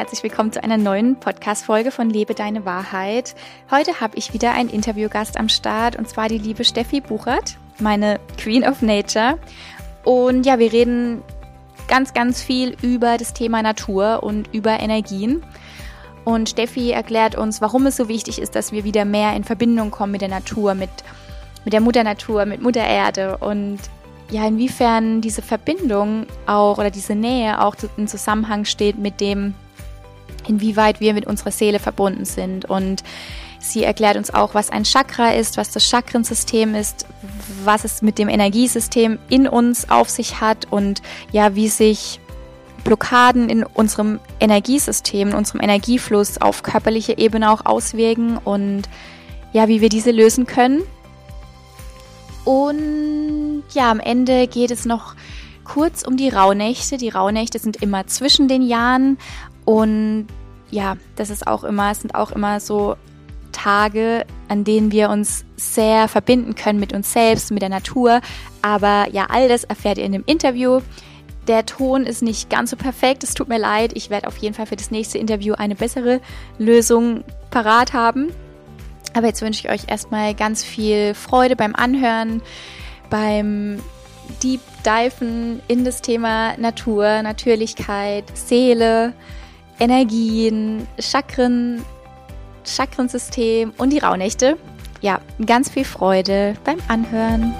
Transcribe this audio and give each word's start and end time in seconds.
herzlich 0.00 0.22
willkommen 0.22 0.50
zu 0.50 0.64
einer 0.64 0.78
neuen 0.78 1.16
Podcast-Folge 1.16 1.90
von 1.90 2.08
Lebe 2.08 2.32
deine 2.32 2.64
Wahrheit. 2.64 3.34
Heute 3.70 4.00
habe 4.00 4.16
ich 4.16 4.32
wieder 4.32 4.52
einen 4.52 4.70
Interviewgast 4.70 5.36
am 5.36 5.50
Start 5.50 5.94
und 5.94 6.08
zwar 6.08 6.26
die 6.26 6.38
liebe 6.38 6.64
Steffi 6.64 7.02
Buchert, 7.02 7.58
meine 7.80 8.18
Queen 8.38 8.64
of 8.64 8.80
Nature. 8.80 9.38
Und 10.02 10.46
ja, 10.46 10.58
wir 10.58 10.72
reden 10.72 11.20
ganz, 11.86 12.14
ganz 12.14 12.42
viel 12.42 12.78
über 12.80 13.18
das 13.18 13.34
Thema 13.34 13.60
Natur 13.62 14.22
und 14.22 14.48
über 14.54 14.80
Energien. 14.80 15.42
Und 16.24 16.48
Steffi 16.48 16.92
erklärt 16.92 17.36
uns, 17.36 17.60
warum 17.60 17.84
es 17.84 17.96
so 17.96 18.08
wichtig 18.08 18.40
ist, 18.40 18.54
dass 18.54 18.72
wir 18.72 18.84
wieder 18.84 19.04
mehr 19.04 19.36
in 19.36 19.44
Verbindung 19.44 19.90
kommen 19.90 20.12
mit 20.12 20.22
der 20.22 20.30
Natur, 20.30 20.72
mit, 20.72 20.88
mit 21.66 21.74
der 21.74 21.82
Mutter 21.82 22.04
Natur, 22.04 22.46
mit 22.46 22.62
Mutter 22.62 22.86
Erde 22.86 23.36
und 23.36 23.78
ja, 24.30 24.48
inwiefern 24.48 25.20
diese 25.20 25.42
Verbindung 25.42 26.24
auch 26.46 26.78
oder 26.78 26.90
diese 26.90 27.14
Nähe 27.14 27.62
auch 27.62 27.76
in 27.98 28.08
Zusammenhang 28.08 28.64
steht 28.64 28.96
mit 28.96 29.20
dem, 29.20 29.54
inwieweit 30.48 31.00
wir 31.00 31.14
mit 31.14 31.26
unserer 31.26 31.50
Seele 31.50 31.78
verbunden 31.78 32.24
sind. 32.24 32.64
Und 32.64 33.02
sie 33.58 33.84
erklärt 33.84 34.16
uns 34.16 34.32
auch, 34.32 34.54
was 34.54 34.70
ein 34.70 34.84
Chakra 34.84 35.30
ist, 35.30 35.56
was 35.56 35.70
das 35.70 35.88
Chakrensystem 35.88 36.74
ist, 36.74 37.06
was 37.64 37.84
es 37.84 38.02
mit 38.02 38.18
dem 38.18 38.28
Energiesystem 38.28 39.18
in 39.28 39.46
uns 39.48 39.90
auf 39.90 40.08
sich 40.08 40.40
hat 40.40 40.66
und 40.70 41.02
ja, 41.32 41.54
wie 41.54 41.68
sich 41.68 42.20
Blockaden 42.84 43.48
in 43.48 43.64
unserem 43.64 44.20
Energiesystem, 44.40 45.28
in 45.28 45.34
unserem 45.34 45.60
Energiefluss 45.60 46.40
auf 46.40 46.62
körperlicher 46.62 47.18
Ebene 47.18 47.50
auch 47.50 47.66
auswirken 47.66 48.38
und 48.38 48.88
ja, 49.52 49.68
wie 49.68 49.80
wir 49.80 49.88
diese 49.88 50.10
lösen 50.10 50.46
können. 50.46 50.82
Und 52.44 53.64
ja, 53.72 53.90
am 53.90 54.00
Ende 54.00 54.46
geht 54.46 54.70
es 54.70 54.86
noch 54.86 55.14
kurz 55.64 56.02
um 56.02 56.16
die 56.16 56.28
Rauhnächte. 56.28 56.96
Die 56.96 57.10
Rauhnächte 57.10 57.58
sind 57.58 57.76
immer 57.82 58.06
zwischen 58.06 58.48
den 58.48 58.62
Jahren 58.62 59.18
und 59.70 60.26
ja, 60.72 60.96
das 61.14 61.30
ist 61.30 61.46
auch 61.46 61.62
immer, 61.62 61.94
sind 61.94 62.16
auch 62.16 62.32
immer 62.32 62.58
so 62.58 62.96
Tage, 63.52 64.26
an 64.48 64.64
denen 64.64 64.90
wir 64.90 65.10
uns 65.10 65.44
sehr 65.54 66.08
verbinden 66.08 66.56
können 66.56 66.80
mit 66.80 66.92
uns 66.92 67.12
selbst, 67.12 67.52
mit 67.52 67.62
der 67.62 67.68
Natur. 67.68 68.20
Aber 68.62 69.06
ja, 69.12 69.26
all 69.28 69.48
das 69.48 69.62
erfährt 69.62 69.98
ihr 69.98 70.04
in 70.04 70.10
dem 70.10 70.24
Interview. 70.26 70.80
Der 71.46 71.66
Ton 71.66 72.04
ist 72.04 72.20
nicht 72.20 72.50
ganz 72.50 72.70
so 72.70 72.76
perfekt, 72.76 73.22
es 73.22 73.34
tut 73.34 73.48
mir 73.48 73.58
leid. 73.60 73.92
Ich 73.94 74.10
werde 74.10 74.26
auf 74.26 74.38
jeden 74.38 74.54
Fall 74.54 74.66
für 74.66 74.74
das 74.74 74.90
nächste 74.90 75.18
Interview 75.18 75.54
eine 75.54 75.76
bessere 75.76 76.20
Lösung 76.58 77.22
parat 77.52 77.92
haben. 77.92 78.32
Aber 79.14 79.28
jetzt 79.28 79.40
wünsche 79.40 79.68
ich 79.68 79.72
euch 79.72 79.88
erstmal 79.88 80.34
ganz 80.34 80.64
viel 80.64 81.14
Freude 81.14 81.54
beim 81.54 81.76
Anhören, 81.76 82.42
beim 83.08 83.78
Deep 84.42 84.62
Diven 84.84 85.60
in 85.68 85.84
das 85.84 86.02
Thema 86.02 86.56
Natur, 86.56 87.22
Natürlichkeit, 87.22 88.24
Seele, 88.34 89.12
Energien, 89.80 90.86
Chakren, 90.98 91.82
Chakrensystem 92.66 93.72
und 93.78 93.90
die 93.90 93.98
Rauhnächte. 93.98 94.58
Ja, 95.00 95.22
ganz 95.46 95.70
viel 95.70 95.86
Freude 95.86 96.54
beim 96.66 96.76
Anhören. 96.86 97.54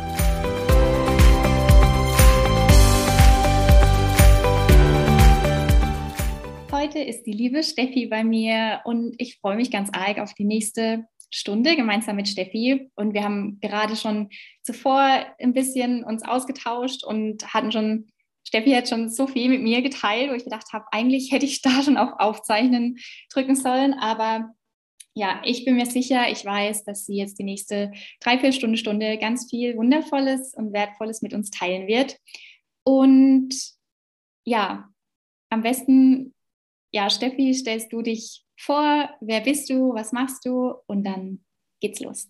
Heute 6.71 6.99
ist 6.99 7.23
die 7.23 7.33
liebe 7.33 7.63
Steffi 7.63 8.07
bei 8.07 8.23
mir 8.23 8.83
und 8.85 9.15
ich 9.17 9.39
freue 9.39 9.57
mich 9.57 9.71
ganz 9.71 9.89
arg 9.95 10.19
auf 10.19 10.35
die 10.35 10.45
nächste 10.45 11.07
Stunde 11.31 11.75
gemeinsam 11.75 12.17
mit 12.17 12.29
Steffi 12.29 12.91
und 12.97 13.15
wir 13.15 13.25
haben 13.25 13.61
gerade 13.63 13.97
schon 13.97 14.29
zuvor 14.63 15.25
ein 15.39 15.55
bisschen 15.55 16.05
uns 16.05 16.23
ausgetauscht 16.23 17.03
und 17.03 17.55
hatten 17.55 17.73
schon, 17.73 18.09
Steffi 18.51 18.73
hat 18.73 18.89
schon 18.89 19.09
so 19.09 19.29
viel 19.29 19.49
mit 19.49 19.63
mir 19.63 19.81
geteilt, 19.81 20.29
wo 20.29 20.35
ich 20.35 20.43
gedacht 20.43 20.73
habe, 20.73 20.85
eigentlich 20.91 21.31
hätte 21.31 21.47
ich 21.47 21.63
da 21.63 21.85
schon 21.85 21.97
auf 21.97 22.15
Aufzeichnen 22.19 22.99
drücken 23.33 23.55
sollen, 23.55 23.95
aber 23.95 24.53
ja, 25.15 25.41
ich 25.45 25.65
bin 25.65 25.77
mir 25.77 25.87
sicher, 25.87 26.29
ich 26.29 26.45
weiß, 26.45 26.83
dass 26.83 27.07
sie 27.07 27.17
jetzt 27.17 27.39
die 27.39 27.45
nächste 27.45 27.93
dreiviertel 28.21 28.53
Stunde, 28.53 28.77
Stunde 28.77 29.19
ganz 29.19 29.49
viel 29.49 29.77
Wundervolles 29.77 30.53
und 30.55 30.73
Wertvolles 30.73 31.23
mit 31.23 31.33
uns 31.33 31.51
teilen 31.51 31.87
wird. 31.87 32.17
Und 32.83 33.55
ja, 34.45 34.89
am 35.49 35.63
besten, 35.63 36.35
ja, 36.93 37.09
Steffi, 37.09 37.55
stellst 37.55 37.93
du 37.93 38.03
dich 38.03 38.45
vor, 38.57 39.11
wer 39.21 39.43
bist 39.43 39.71
du, 39.71 39.95
was 39.95 40.11
machst 40.11 40.45
du 40.45 40.75
und 40.87 41.05
dann 41.05 41.45
geht's 41.81 42.01
los. 42.01 42.29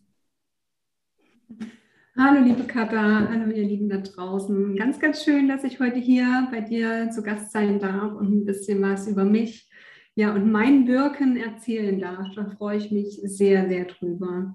Hallo 2.23 2.41
liebe 2.45 2.65
Katha, 2.65 3.31
hallo 3.31 3.51
ihr 3.51 3.65
Lieben 3.65 3.89
da 3.89 3.97
draußen. 3.97 4.77
Ganz, 4.77 5.01
ganz 5.01 5.25
schön, 5.25 5.49
dass 5.49 5.65
ich 5.65 5.81
heute 5.81 5.99
hier 5.99 6.49
bei 6.51 6.61
dir 6.61 7.09
zu 7.11 7.23
Gast 7.23 7.51
sein 7.51 7.81
darf 7.81 8.13
und 8.15 8.31
ein 8.31 8.45
bisschen 8.45 8.83
was 8.83 9.09
über 9.09 9.25
mich 9.25 9.71
ja, 10.15 10.35
und 10.35 10.53
mein 10.53 10.87
Wirken 10.87 11.39
erzählen 11.39 11.99
darf. 11.99 12.27
Da 12.37 12.51
freue 12.59 12.77
ich 12.77 12.91
mich 12.91 13.23
sehr, 13.25 13.71
sehr 13.71 13.87
drüber. 13.87 14.55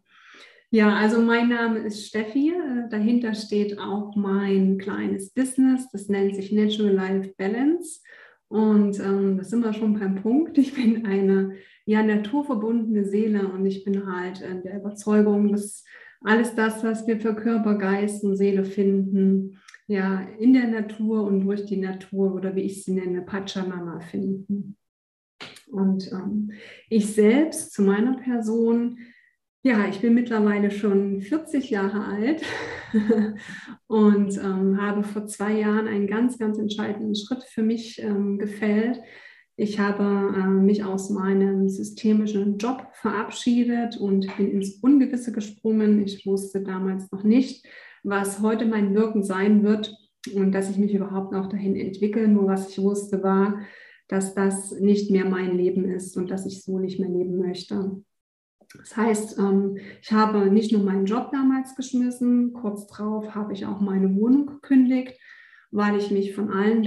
Ja, 0.69 0.93
also 0.95 1.19
mein 1.19 1.49
Name 1.49 1.79
ist 1.79 2.05
Steffi. 2.05 2.53
Dahinter 2.91 3.33
steht 3.33 3.79
auch 3.79 4.15
mein 4.15 4.77
kleines 4.77 5.31
Business. 5.31 5.89
Das 5.91 6.07
nennt 6.07 6.35
sich 6.35 6.51
Natural 6.51 6.93
Life 6.93 7.33
Balance. 7.35 8.01
Und 8.47 8.99
ähm, 8.99 9.37
da 9.37 9.43
sind 9.43 9.65
wir 9.65 9.73
schon 9.73 9.97
beim 9.97 10.21
Punkt. 10.21 10.59
Ich 10.59 10.75
bin 10.75 11.07
eine 11.07 11.55
ja, 11.87 12.03
naturverbundene 12.03 13.05
Seele 13.05 13.47
und 13.47 13.65
ich 13.65 13.83
bin 13.83 14.05
halt 14.05 14.41
in 14.41 14.61
der 14.61 14.77
Überzeugung, 14.77 15.51
dass 15.51 15.83
alles 16.25 16.55
das, 16.55 16.83
was 16.83 17.07
wir 17.07 17.19
für 17.19 17.35
Körper, 17.35 17.77
Geist 17.77 18.23
und 18.23 18.37
Seele 18.37 18.65
finden, 18.65 19.57
ja, 19.87 20.21
in 20.39 20.53
der 20.53 20.67
Natur 20.67 21.23
und 21.23 21.41
durch 21.41 21.65
die 21.65 21.77
Natur 21.77 22.33
oder 22.33 22.55
wie 22.55 22.63
ich 22.63 22.83
sie 22.83 22.93
nenne, 22.93 23.21
Pachamama 23.21 23.99
finden. 23.99 24.77
Und 25.67 26.11
ähm, 26.11 26.51
ich 26.89 27.13
selbst 27.13 27.73
zu 27.73 27.83
meiner 27.83 28.17
Person 28.17 28.97
ja, 29.65 29.87
ich 29.89 29.99
bin 29.99 30.13
mittlerweile 30.13 30.69
schon 30.69 31.21
40 31.21 31.71
Jahre 31.71 32.05
alt 32.05 32.43
und 33.87 34.37
ähm, 34.37 34.79
habe 34.79 35.01
vor 35.01 35.25
zwei 35.25 35.53
Jahren 35.53 35.87
einen 35.87 36.05
ganz, 36.05 36.37
ganz 36.37 36.59
entscheidenden 36.59 37.15
Schritt 37.15 37.43
für 37.45 37.63
mich 37.63 37.99
ähm, 37.99 38.37
gefällt. 38.37 39.01
Ich 39.57 39.79
habe 39.79 40.03
äh, 40.37 40.47
mich 40.47 40.83
aus 40.83 41.09
meinem 41.09 41.69
systemischen 41.69 42.57
Job 42.57 42.87
verabschiedet 42.93 43.95
und 43.97 44.27
bin 44.35 44.51
ins 44.51 44.75
Ungewisse 44.81 45.31
gesprungen. 45.31 46.03
Ich 46.03 46.25
wusste 46.25 46.61
damals 46.61 47.09
noch 47.11 47.23
nicht, 47.23 47.65
was 48.03 48.41
heute 48.41 48.65
mein 48.65 48.93
Wirken 48.93 49.23
sein 49.23 49.63
wird 49.63 49.95
und 50.33 50.51
dass 50.51 50.69
ich 50.69 50.77
mich 50.77 50.93
überhaupt 50.93 51.31
noch 51.31 51.47
dahin 51.47 51.77
entwickle. 51.77 52.27
Nur 52.27 52.47
was 52.47 52.69
ich 52.69 52.79
wusste 52.79 53.23
war, 53.23 53.59
dass 54.09 54.35
das 54.35 54.71
nicht 54.79 55.09
mehr 55.09 55.25
mein 55.25 55.57
Leben 55.57 55.85
ist 55.85 56.17
und 56.17 56.29
dass 56.31 56.45
ich 56.45 56.63
so 56.63 56.77
nicht 56.77 56.99
mehr 56.99 57.09
leben 57.09 57.37
möchte. 57.37 58.03
Das 58.77 58.97
heißt, 58.97 59.39
ähm, 59.39 59.77
ich 60.01 60.11
habe 60.11 60.51
nicht 60.51 60.73
nur 60.73 60.83
meinen 60.83 61.05
Job 61.05 61.29
damals 61.31 61.75
geschmissen, 61.77 62.51
kurz 62.51 62.87
darauf 62.87 63.33
habe 63.33 63.53
ich 63.53 63.65
auch 63.65 63.79
meine 63.79 64.13
Wohnung 64.15 64.47
gekündigt, 64.47 65.17
weil 65.71 65.97
ich 65.97 66.11
mich 66.11 66.35
von 66.35 66.51
allen, 66.51 66.83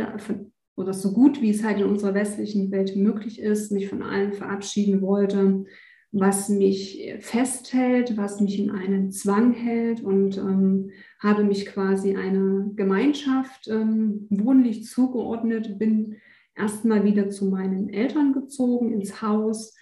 oder 0.78 0.92
so 0.92 1.12
gut 1.12 1.42
wie 1.42 1.50
es 1.50 1.64
halt 1.64 1.80
in 1.80 1.86
unserer 1.86 2.14
westlichen 2.14 2.70
Welt 2.70 2.94
möglich 2.96 3.40
ist, 3.40 3.72
mich 3.72 3.88
von 3.88 4.02
allen 4.02 4.32
verabschieden 4.32 5.02
wollte, 5.02 5.64
was 6.12 6.48
mich 6.48 7.14
festhält, 7.20 8.16
was 8.16 8.40
mich 8.40 8.58
in 8.58 8.70
einen 8.70 9.10
Zwang 9.10 9.52
hält 9.52 10.00
und 10.02 10.38
ähm, 10.38 10.90
habe 11.18 11.44
mich 11.44 11.66
quasi 11.66 12.16
einer 12.16 12.70
Gemeinschaft 12.74 13.68
ähm, 13.68 14.26
wohnlich 14.30 14.84
zugeordnet, 14.84 15.78
bin 15.78 16.16
erstmal 16.54 17.04
wieder 17.04 17.28
zu 17.28 17.46
meinen 17.46 17.90
Eltern 17.90 18.32
gezogen 18.32 18.92
ins 18.92 19.20
Haus. 19.20 19.76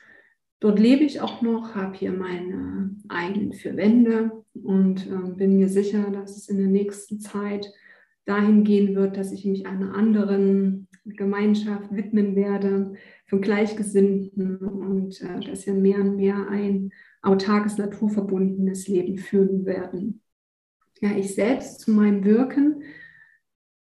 Dort 0.58 0.80
lebe 0.80 1.04
ich 1.04 1.20
auch 1.20 1.42
noch, 1.42 1.74
habe 1.74 1.96
hier 1.96 2.12
meine 2.12 2.96
eigenen 3.08 3.52
vier 3.52 3.76
Wände 3.76 4.32
und 4.54 5.06
äh, 5.06 5.30
bin 5.36 5.56
mir 5.56 5.68
sicher, 5.68 6.10
dass 6.10 6.36
es 6.36 6.48
in 6.48 6.58
der 6.58 6.68
nächsten 6.68 7.20
Zeit 7.20 7.72
dahin 8.24 8.64
gehen 8.64 8.94
wird, 8.96 9.16
dass 9.16 9.32
ich 9.32 9.44
mich 9.44 9.66
einer 9.66 9.94
anderen 9.94 10.85
Gemeinschaft 11.14 11.94
widmen 11.94 12.34
werde, 12.34 12.94
von 13.26 13.40
Gleichgesinnten 13.40 14.58
und 14.58 15.20
äh, 15.20 15.40
dass 15.40 15.66
wir 15.66 15.74
mehr 15.74 16.00
und 16.00 16.16
mehr 16.16 16.48
ein 16.48 16.92
autarkes, 17.22 17.78
naturverbundenes 17.78 18.88
Leben 18.88 19.18
führen 19.18 19.66
werden. 19.66 20.22
Ja, 21.00 21.10
ich 21.16 21.34
selbst 21.34 21.80
zu 21.80 21.90
meinem 21.92 22.24
Wirken, 22.24 22.82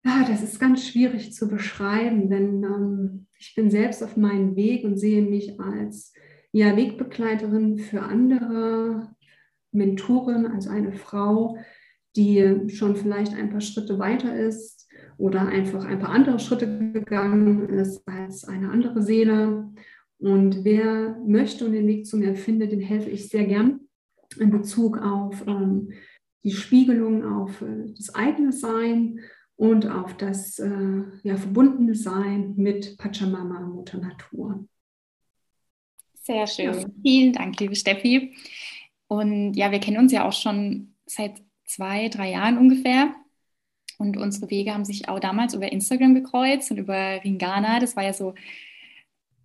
ja, 0.04 0.24
das 0.28 0.42
ist 0.42 0.60
ganz 0.60 0.86
schwierig 0.86 1.32
zu 1.32 1.48
beschreiben, 1.48 2.30
denn 2.30 2.62
ähm, 2.62 3.26
ich 3.38 3.54
bin 3.54 3.70
selbst 3.70 4.02
auf 4.02 4.16
meinem 4.16 4.56
Weg 4.56 4.84
und 4.84 4.98
sehe 4.98 5.22
mich 5.22 5.58
als 5.60 6.12
ja, 6.52 6.76
Wegbegleiterin 6.76 7.78
für 7.78 8.02
andere, 8.02 9.14
Mentorin, 9.72 10.46
also 10.46 10.70
eine 10.70 10.92
Frau, 10.92 11.58
die 12.14 12.68
schon 12.68 12.96
vielleicht 12.96 13.34
ein 13.34 13.50
paar 13.50 13.60
Schritte 13.60 13.98
weiter 13.98 14.34
ist 14.34 14.75
oder 15.18 15.46
einfach 15.46 15.84
ein 15.84 15.98
paar 15.98 16.10
andere 16.10 16.38
Schritte 16.38 16.92
gegangen 16.92 17.68
ist 17.68 18.06
als 18.06 18.44
eine 18.44 18.70
andere 18.70 19.02
Seele. 19.02 19.68
Und 20.18 20.64
wer 20.64 21.16
möchte 21.26 21.66
und 21.66 21.72
den 21.72 21.86
Weg 21.86 22.06
zu 22.06 22.16
mir 22.16 22.34
findet, 22.34 22.72
den 22.72 22.80
helfe 22.80 23.10
ich 23.10 23.28
sehr 23.28 23.44
gern 23.44 23.80
in 24.38 24.50
Bezug 24.50 24.98
auf 24.98 25.46
ähm, 25.46 25.92
die 26.44 26.52
Spiegelung 26.52 27.24
auf 27.24 27.60
äh, 27.62 27.92
das 27.96 28.14
eigene 28.14 28.52
Sein 28.52 29.20
und 29.56 29.88
auf 29.88 30.16
das 30.16 30.58
äh, 30.58 31.02
ja, 31.22 31.36
verbundene 31.36 31.94
Sein 31.94 32.54
mit 32.56 32.96
Pachamama, 32.98 33.60
Mutter 33.60 33.98
Natur. 33.98 34.66
Sehr 36.14 36.46
schön. 36.46 36.74
Ja. 36.74 36.86
Vielen 37.02 37.32
Dank, 37.32 37.58
liebe 37.60 37.76
Steffi. 37.76 38.34
Und 39.08 39.54
ja, 39.54 39.70
wir 39.70 39.78
kennen 39.78 39.98
uns 39.98 40.12
ja 40.12 40.26
auch 40.26 40.32
schon 40.32 40.94
seit 41.06 41.40
zwei, 41.64 42.08
drei 42.08 42.32
Jahren 42.32 42.58
ungefähr. 42.58 43.14
Und 43.98 44.16
unsere 44.16 44.50
Wege 44.50 44.72
haben 44.72 44.84
sich 44.84 45.08
auch 45.08 45.20
damals 45.20 45.54
über 45.54 45.70
Instagram 45.72 46.14
gekreuzt 46.14 46.70
und 46.70 46.78
über 46.78 47.22
Ringana. 47.24 47.80
Das 47.80 47.96
war 47.96 48.04
ja 48.04 48.12
so, 48.12 48.34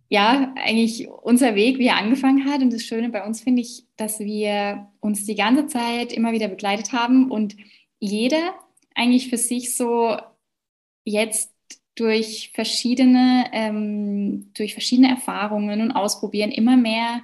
ja, 0.09 0.53
eigentlich 0.57 1.07
unser 1.07 1.55
Weg, 1.55 1.79
wie 1.79 1.87
er 1.87 1.97
angefangen 1.97 2.45
hat. 2.45 2.61
Und 2.61 2.73
das 2.73 2.83
Schöne 2.83 3.09
bei 3.09 3.25
uns 3.25 3.41
finde 3.41 3.61
ich, 3.61 3.85
dass 3.95 4.19
wir 4.19 4.87
uns 4.99 5.25
die 5.25 5.35
ganze 5.35 5.67
Zeit 5.67 6.11
immer 6.11 6.33
wieder 6.33 6.49
begleitet 6.49 6.91
haben 6.91 7.31
und 7.31 7.55
jeder 7.99 8.55
eigentlich 8.93 9.29
für 9.29 9.37
sich 9.37 9.75
so 9.75 10.17
jetzt 11.05 11.53
durch 11.95 12.51
verschiedene, 12.53 13.45
ähm, 13.53 14.51
durch 14.53 14.73
verschiedene 14.73 15.09
Erfahrungen 15.09 15.81
und 15.81 15.91
Ausprobieren 15.91 16.51
immer 16.51 16.77
mehr 16.77 17.21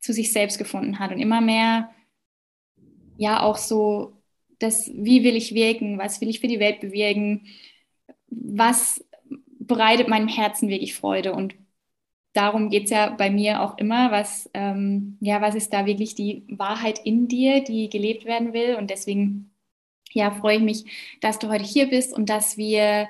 zu 0.00 0.12
sich 0.12 0.32
selbst 0.32 0.58
gefunden 0.58 0.98
hat 0.98 1.12
und 1.12 1.18
immer 1.18 1.40
mehr, 1.40 1.90
ja, 3.16 3.42
auch 3.42 3.56
so 3.56 4.17
das, 4.58 4.90
wie 4.94 5.24
will 5.24 5.36
ich 5.36 5.54
wirken, 5.54 5.98
was 5.98 6.20
will 6.20 6.28
ich 6.28 6.40
für 6.40 6.48
die 6.48 6.60
Welt 6.60 6.80
bewirken, 6.80 7.46
was 8.28 9.04
bereitet 9.58 10.08
meinem 10.08 10.28
Herzen 10.28 10.68
wirklich 10.68 10.94
Freude 10.94 11.32
und 11.32 11.54
darum 12.32 12.70
geht 12.70 12.84
es 12.84 12.90
ja 12.90 13.10
bei 13.10 13.30
mir 13.30 13.62
auch 13.62 13.78
immer, 13.78 14.10
was, 14.10 14.48
ähm, 14.54 15.18
ja, 15.20 15.40
was 15.40 15.54
ist 15.54 15.72
da 15.72 15.86
wirklich 15.86 16.14
die 16.14 16.44
Wahrheit 16.48 17.00
in 17.04 17.28
dir, 17.28 17.62
die 17.62 17.88
gelebt 17.90 18.24
werden 18.24 18.52
will 18.52 18.76
und 18.76 18.90
deswegen 18.90 19.50
ja, 20.12 20.30
freue 20.30 20.56
ich 20.56 20.62
mich, 20.62 20.84
dass 21.20 21.38
du 21.38 21.48
heute 21.48 21.64
hier 21.64 21.88
bist 21.88 22.14
und 22.16 22.28
dass 22.30 22.56
wir 22.56 23.08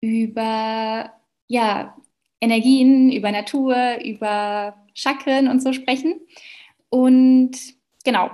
über 0.00 1.12
ja, 1.48 1.96
Energien, 2.40 3.12
über 3.12 3.30
Natur, 3.30 3.98
über 4.04 4.76
Chakren 4.94 5.48
und 5.48 5.62
so 5.62 5.72
sprechen. 5.72 6.20
Und 6.88 7.52
genau, 8.04 8.30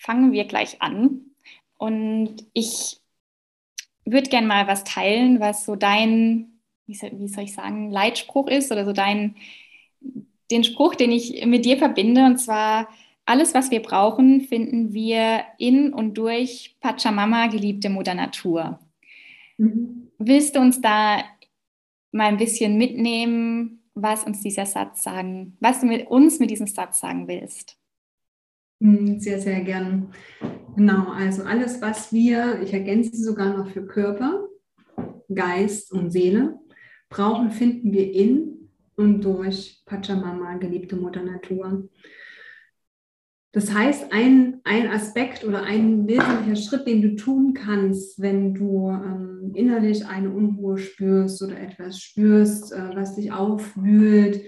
fangen 0.00 0.32
wir 0.32 0.44
gleich 0.44 0.80
an. 0.82 1.20
Und 1.76 2.36
ich 2.52 2.98
würde 4.04 4.30
gerne 4.30 4.46
mal 4.46 4.66
was 4.66 4.84
teilen, 4.84 5.40
was 5.40 5.64
so 5.64 5.76
dein, 5.76 6.60
wie 6.86 6.94
soll 6.94 7.44
ich 7.44 7.54
sagen, 7.54 7.90
Leitspruch 7.90 8.48
ist 8.48 8.72
oder 8.72 8.84
so 8.84 8.92
dein, 8.92 9.36
den 10.50 10.64
Spruch, 10.64 10.94
den 10.94 11.12
ich 11.12 11.44
mit 11.46 11.64
dir 11.64 11.76
verbinde. 11.76 12.24
Und 12.24 12.38
zwar, 12.38 12.88
alles, 13.26 13.54
was 13.54 13.70
wir 13.70 13.80
brauchen, 13.80 14.40
finden 14.40 14.92
wir 14.92 15.44
in 15.58 15.92
und 15.92 16.14
durch 16.14 16.76
Pachamama, 16.80 17.46
geliebte 17.46 17.88
Mutter 17.90 18.14
Natur. 18.14 18.80
Mhm. 19.58 20.10
Willst 20.18 20.56
du 20.56 20.60
uns 20.60 20.80
da 20.80 21.22
mal 22.10 22.26
ein 22.26 22.38
bisschen 22.38 22.76
mitnehmen, 22.76 23.84
was 23.94 24.24
uns 24.24 24.40
dieser 24.40 24.66
Satz 24.66 25.02
sagen, 25.02 25.56
was 25.60 25.80
du 25.80 25.86
mit 25.86 26.08
uns 26.08 26.40
mit 26.40 26.50
diesem 26.50 26.66
Satz 26.66 27.00
sagen 27.00 27.28
willst? 27.28 27.79
Mhm, 28.80 29.20
sehr, 29.20 29.40
sehr 29.40 29.60
gern. 29.60 30.12
Genau, 30.74 31.10
also 31.10 31.42
alles, 31.42 31.80
was 31.82 32.12
wir, 32.12 32.60
ich 32.62 32.72
ergänze 32.72 33.16
sogar 33.16 33.56
noch 33.56 33.70
für 33.70 33.86
Körper, 33.86 34.48
Geist 35.32 35.92
und 35.92 36.10
Seele, 36.10 36.58
brauchen, 37.10 37.50
finden 37.50 37.92
wir 37.92 38.12
in 38.12 38.70
und 38.96 39.22
durch 39.24 39.82
Pachamama, 39.84 40.54
geliebte 40.54 40.96
Mutter 40.96 41.22
Natur. 41.22 41.88
Das 43.52 43.74
heißt, 43.74 44.12
ein, 44.12 44.60
ein 44.62 44.88
Aspekt 44.88 45.44
oder 45.44 45.64
ein 45.64 46.06
wesentlicher 46.06 46.56
Schritt, 46.56 46.86
den 46.86 47.02
du 47.02 47.16
tun 47.16 47.52
kannst, 47.52 48.22
wenn 48.22 48.54
du 48.54 48.90
ähm, 48.90 49.52
innerlich 49.54 50.06
eine 50.06 50.30
Unruhe 50.30 50.78
spürst 50.78 51.42
oder 51.42 51.60
etwas 51.60 51.98
spürst, 51.98 52.72
äh, 52.72 52.90
was 52.94 53.16
dich 53.16 53.32
aufwühlt, 53.32 54.42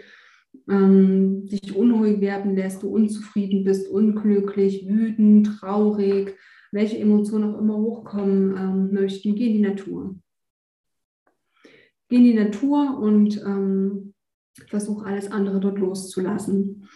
ähm, 0.69 1.47
dich 1.47 1.75
unruhig 1.75 2.21
werden 2.21 2.55
lässt, 2.57 2.83
du 2.83 2.89
unzufrieden 2.89 3.65
bist, 3.65 3.89
unglücklich, 3.89 4.87
wütend, 4.89 5.47
traurig, 5.47 6.37
welche 6.71 6.99
Emotionen 6.99 7.55
auch 7.55 7.59
immer 7.59 7.77
hochkommen 7.77 8.57
ähm, 8.57 8.93
möchten, 8.93 9.35
geh 9.35 9.47
in 9.49 9.53
die 9.55 9.69
Natur. 9.69 10.17
Geh 12.09 12.17
in 12.17 12.25
die 12.25 12.35
Natur 12.35 12.99
und 12.99 13.43
ähm, 13.45 14.15
versuch 14.69 15.05
alles 15.05 15.31
andere 15.31 15.61
dort 15.61 15.79
loszulassen 15.79 16.89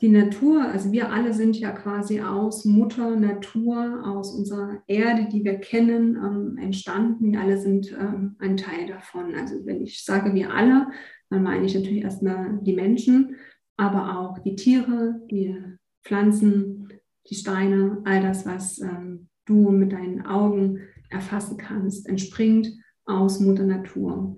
die 0.00 0.08
Natur, 0.08 0.62
also 0.62 0.92
wir 0.92 1.12
alle 1.12 1.32
sind 1.32 1.58
ja 1.58 1.70
quasi 1.70 2.20
aus 2.20 2.64
Mutter 2.64 3.16
Natur, 3.16 4.02
aus 4.04 4.34
unserer 4.34 4.82
Erde, 4.86 5.28
die 5.32 5.44
wir 5.44 5.54
kennen, 5.54 6.16
ähm, 6.16 6.58
entstanden. 6.58 7.32
Wir 7.32 7.40
alle 7.40 7.58
sind 7.58 7.92
ähm, 7.92 8.36
ein 8.38 8.56
Teil 8.56 8.86
davon. 8.86 9.34
Also 9.34 9.64
wenn 9.64 9.82
ich 9.82 10.04
sage 10.04 10.34
wir 10.34 10.52
alle, 10.52 10.88
dann 11.30 11.42
meine 11.42 11.64
ich 11.64 11.74
natürlich 11.74 12.02
erstmal 12.02 12.58
die 12.62 12.74
Menschen, 12.74 13.36
aber 13.76 14.18
auch 14.18 14.38
die 14.40 14.56
Tiere, 14.56 15.20
die 15.30 15.56
Pflanzen, 16.04 16.88
die 17.30 17.34
Steine, 17.34 18.02
all 18.04 18.20
das, 18.20 18.44
was 18.46 18.80
ähm, 18.80 19.28
du 19.46 19.70
mit 19.70 19.92
deinen 19.92 20.26
Augen 20.26 20.80
erfassen 21.08 21.56
kannst, 21.56 22.08
entspringt 22.08 22.68
aus 23.04 23.40
Mutter 23.40 23.64
Natur. 23.64 24.36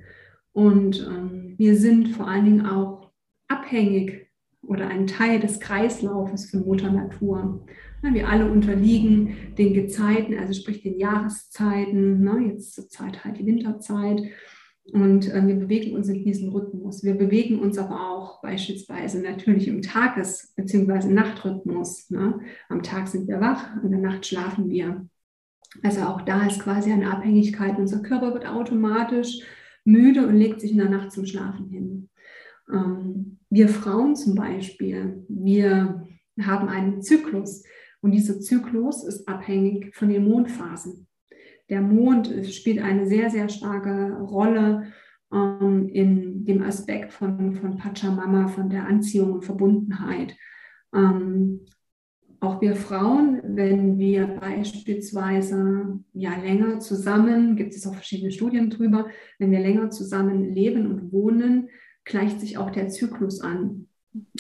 Und 0.53 1.07
ähm, 1.09 1.55
wir 1.57 1.77
sind 1.77 2.09
vor 2.09 2.29
allen 2.29 2.45
Dingen 2.45 2.67
auch 2.67 3.11
abhängig 3.49 4.26
oder 4.67 4.89
ein 4.89 5.07
Teil 5.07 5.41
des 5.41 5.61
Kreislaufes 5.61 6.51
von 6.51 6.65
Mutter 6.65 6.91
Natur. 6.91 7.67
Wir 8.03 8.29
alle 8.29 8.51
unterliegen 8.51 9.37
den 9.59 9.75
Gezeiten, 9.75 10.39
also 10.39 10.53
sprich 10.53 10.83
den 10.83 10.99
Jahreszeiten, 10.99 12.23
ne, 12.23 12.53
jetzt 12.53 12.75
zur 12.75 12.89
Zeit 12.89 13.25
halt 13.25 13.39
die 13.39 13.47
Winterzeit. 13.47 14.21
Und 14.93 15.33
äh, 15.33 15.45
wir 15.47 15.57
bewegen 15.57 15.97
uns 15.97 16.09
in 16.09 16.23
diesem 16.23 16.51
Rhythmus. 16.51 17.03
Wir 17.03 17.15
bewegen 17.15 17.59
uns 17.59 17.77
aber 17.77 18.09
auch 18.09 18.41
beispielsweise 18.41 19.21
natürlich 19.21 19.67
im 19.67 19.83
Tages- 19.83 20.53
bzw. 20.55 21.09
Nachtrhythmus. 21.09 22.11
Ne? 22.11 22.39
Am 22.69 22.83
Tag 22.83 23.09
sind 23.09 23.27
wir 23.27 23.41
wach, 23.41 23.83
in 23.83 23.91
der 23.91 24.01
Nacht 24.01 24.27
schlafen 24.27 24.71
wir. 24.71 25.09
Also 25.83 26.03
auch 26.03 26.23
da 26.23 26.47
ist 26.47 26.61
quasi 26.61 26.93
eine 26.93 27.11
Abhängigkeit. 27.11 27.79
Unser 27.79 28.01
Körper 28.01 28.33
wird 28.33 28.47
automatisch 28.47 29.41
müde 29.85 30.27
und 30.27 30.37
legt 30.37 30.61
sich 30.61 30.73
in 30.73 30.79
der 30.79 30.89
Nacht 30.89 31.13
zum 31.13 31.27
Schlafen 31.27 31.69
hin. 31.69 32.09
Ähm, 32.73 33.39
wir 33.51 33.69
Frauen 33.69 34.17
zum 34.17 34.35
Beispiel, 34.35 35.25
wir 35.29 36.07
haben 36.41 36.69
einen 36.69 37.03
Zyklus 37.03 37.65
und 38.01 38.13
dieser 38.13 38.41
Zyklus 38.41 39.05
ist 39.05 39.29
abhängig 39.29 39.95
von 39.95 40.09
den 40.09 40.29
Mondphasen. 40.29 41.07
Der 41.69 41.81
Mond 41.81 42.33
spielt 42.47 42.81
eine 42.81 43.07
sehr, 43.07 43.31
sehr 43.31 43.49
starke 43.49 44.17
Rolle 44.21 44.93
ähm, 45.33 45.89
in 45.89 46.45
dem 46.45 46.63
Aspekt 46.63 47.13
von, 47.13 47.55
von 47.57 47.77
Pachamama, 47.77 48.49
von 48.49 48.71
der 48.71 48.87
Anziehung 48.87 49.33
und 49.33 49.45
Verbundenheit. 49.45 50.37
Ähm, 50.95 51.61
auch 52.41 52.61
wir 52.61 52.77
Frauen, 52.77 53.41
wenn 53.43 53.99
wir 53.99 54.27
beispielsweise 54.27 55.99
ja 56.13 56.37
länger 56.37 56.79
zusammen, 56.79 57.57
gibt 57.57 57.75
es 57.75 57.87
auch 57.87 57.95
verschiedene 57.95 58.31
Studien 58.31 58.71
drüber, 58.71 59.07
wenn 59.39 59.51
wir 59.51 59.61
länger 59.61 59.91
zusammen 59.91 60.45
leben 60.45 60.87
und 60.87 61.13
wohnen, 61.13 61.69
gleicht 62.07 62.41
sich 62.41 62.57
auch 62.57 62.71
der 62.71 62.89
Zyklus 62.89 63.41
an. 63.41 63.89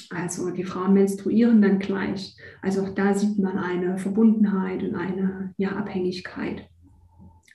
Also 0.09 0.51
die 0.51 0.65
Frauen 0.65 0.95
menstruieren 0.95 1.61
dann 1.61 1.79
gleich. 1.79 2.35
Also 2.63 2.83
auch 2.83 2.95
da 2.95 3.13
sieht 3.13 3.39
man 3.39 3.59
eine 3.59 3.99
Verbundenheit 3.99 4.83
und 4.83 4.95
eine 4.95 5.53
ja, 5.59 5.73
Abhängigkeit. 5.73 6.67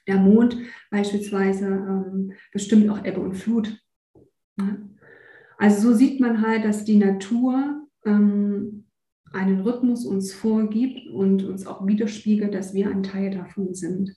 Der 0.08 0.18
Mond 0.18 0.58
beispielsweise 0.92 1.66
ähm, 1.66 2.34
bestimmt 2.52 2.90
auch 2.90 3.04
Ebbe 3.04 3.22
und 3.22 3.36
Flut. 3.36 3.76
Ja. 4.60 4.78
Also 5.58 5.90
so 5.90 5.96
sieht 5.96 6.20
man 6.20 6.42
halt, 6.42 6.66
dass 6.66 6.86
die 6.86 6.98
Natur 6.98 7.88
ähm, 8.06 8.86
einen 9.32 9.62
Rhythmus 9.62 10.06
uns 10.06 10.34
vorgibt 10.34 11.08
und 11.08 11.44
uns 11.44 11.66
auch 11.66 11.88
widerspiegelt, 11.88 12.54
dass 12.54 12.74
wir 12.74 12.90
ein 12.90 13.04
Teil 13.04 13.32
davon 13.32 13.74
sind. 13.74 14.16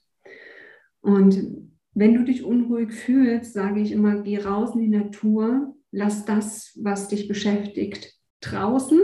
Und 1.01 1.71
wenn 1.93 2.13
du 2.13 2.25
dich 2.25 2.43
unruhig 2.43 2.91
fühlst, 2.91 3.53
sage 3.53 3.79
ich 3.79 3.91
immer, 3.91 4.21
geh 4.21 4.39
raus 4.39 4.75
in 4.75 4.81
die 4.81 4.97
Natur, 4.97 5.75
lass 5.95 6.25
das, 6.25 6.77
was 6.81 7.07
dich 7.07 7.27
beschäftigt, 7.27 8.13
draußen 8.41 8.99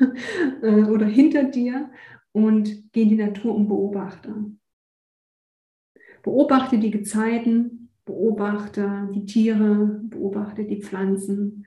äh, 0.62 0.82
oder 0.84 1.06
hinter 1.06 1.44
dir 1.44 1.90
und 2.32 2.92
geh 2.92 3.02
in 3.02 3.08
die 3.10 3.16
Natur 3.16 3.54
und 3.54 3.68
beobachte. 3.68 4.34
Beobachte 6.22 6.78
die 6.78 6.90
Gezeiten, 6.90 7.90
beobachte 8.04 9.08
die 9.14 9.26
Tiere, 9.26 10.00
beobachte 10.04 10.64
die 10.64 10.82
Pflanzen. 10.82 11.66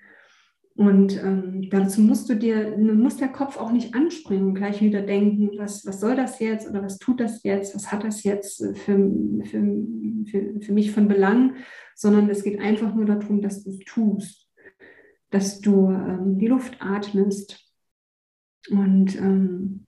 Und 0.75 1.17
ähm, 1.23 1.69
dazu 1.71 2.01
musst 2.01 2.29
du 2.29 2.35
dir, 2.35 2.77
muss 2.77 3.17
der 3.17 3.29
Kopf 3.29 3.57
auch 3.57 3.71
nicht 3.71 3.95
anspringen 3.95 4.49
und 4.49 4.55
gleich 4.55 4.81
wieder 4.81 5.01
denken, 5.01 5.51
was, 5.57 5.85
was 5.87 6.01
soll 6.01 6.15
das 6.15 6.39
jetzt 6.39 6.69
oder 6.69 6.83
was 6.83 6.99
tut 6.99 7.19
das 7.19 7.41
jetzt, 7.43 7.73
was 7.73 7.91
hat 7.91 8.03
das 8.03 8.23
jetzt 8.23 8.63
für, 8.75 9.09
für, 9.43 9.85
für, 10.25 10.61
für 10.61 10.73
mich 10.73 10.91
von 10.91 11.07
Belang, 11.07 11.55
sondern 11.95 12.29
es 12.29 12.43
geht 12.43 12.59
einfach 12.59 12.93
nur 12.93 13.05
darum, 13.05 13.41
dass 13.41 13.63
du 13.63 13.71
es 13.71 13.79
tust 13.79 14.46
dass 15.29 15.59
du 15.59 15.89
ähm, 15.89 16.37
die 16.39 16.47
Luft 16.47 16.77
atmest. 16.81 17.71
Und 18.69 19.15
ähm, 19.15 19.85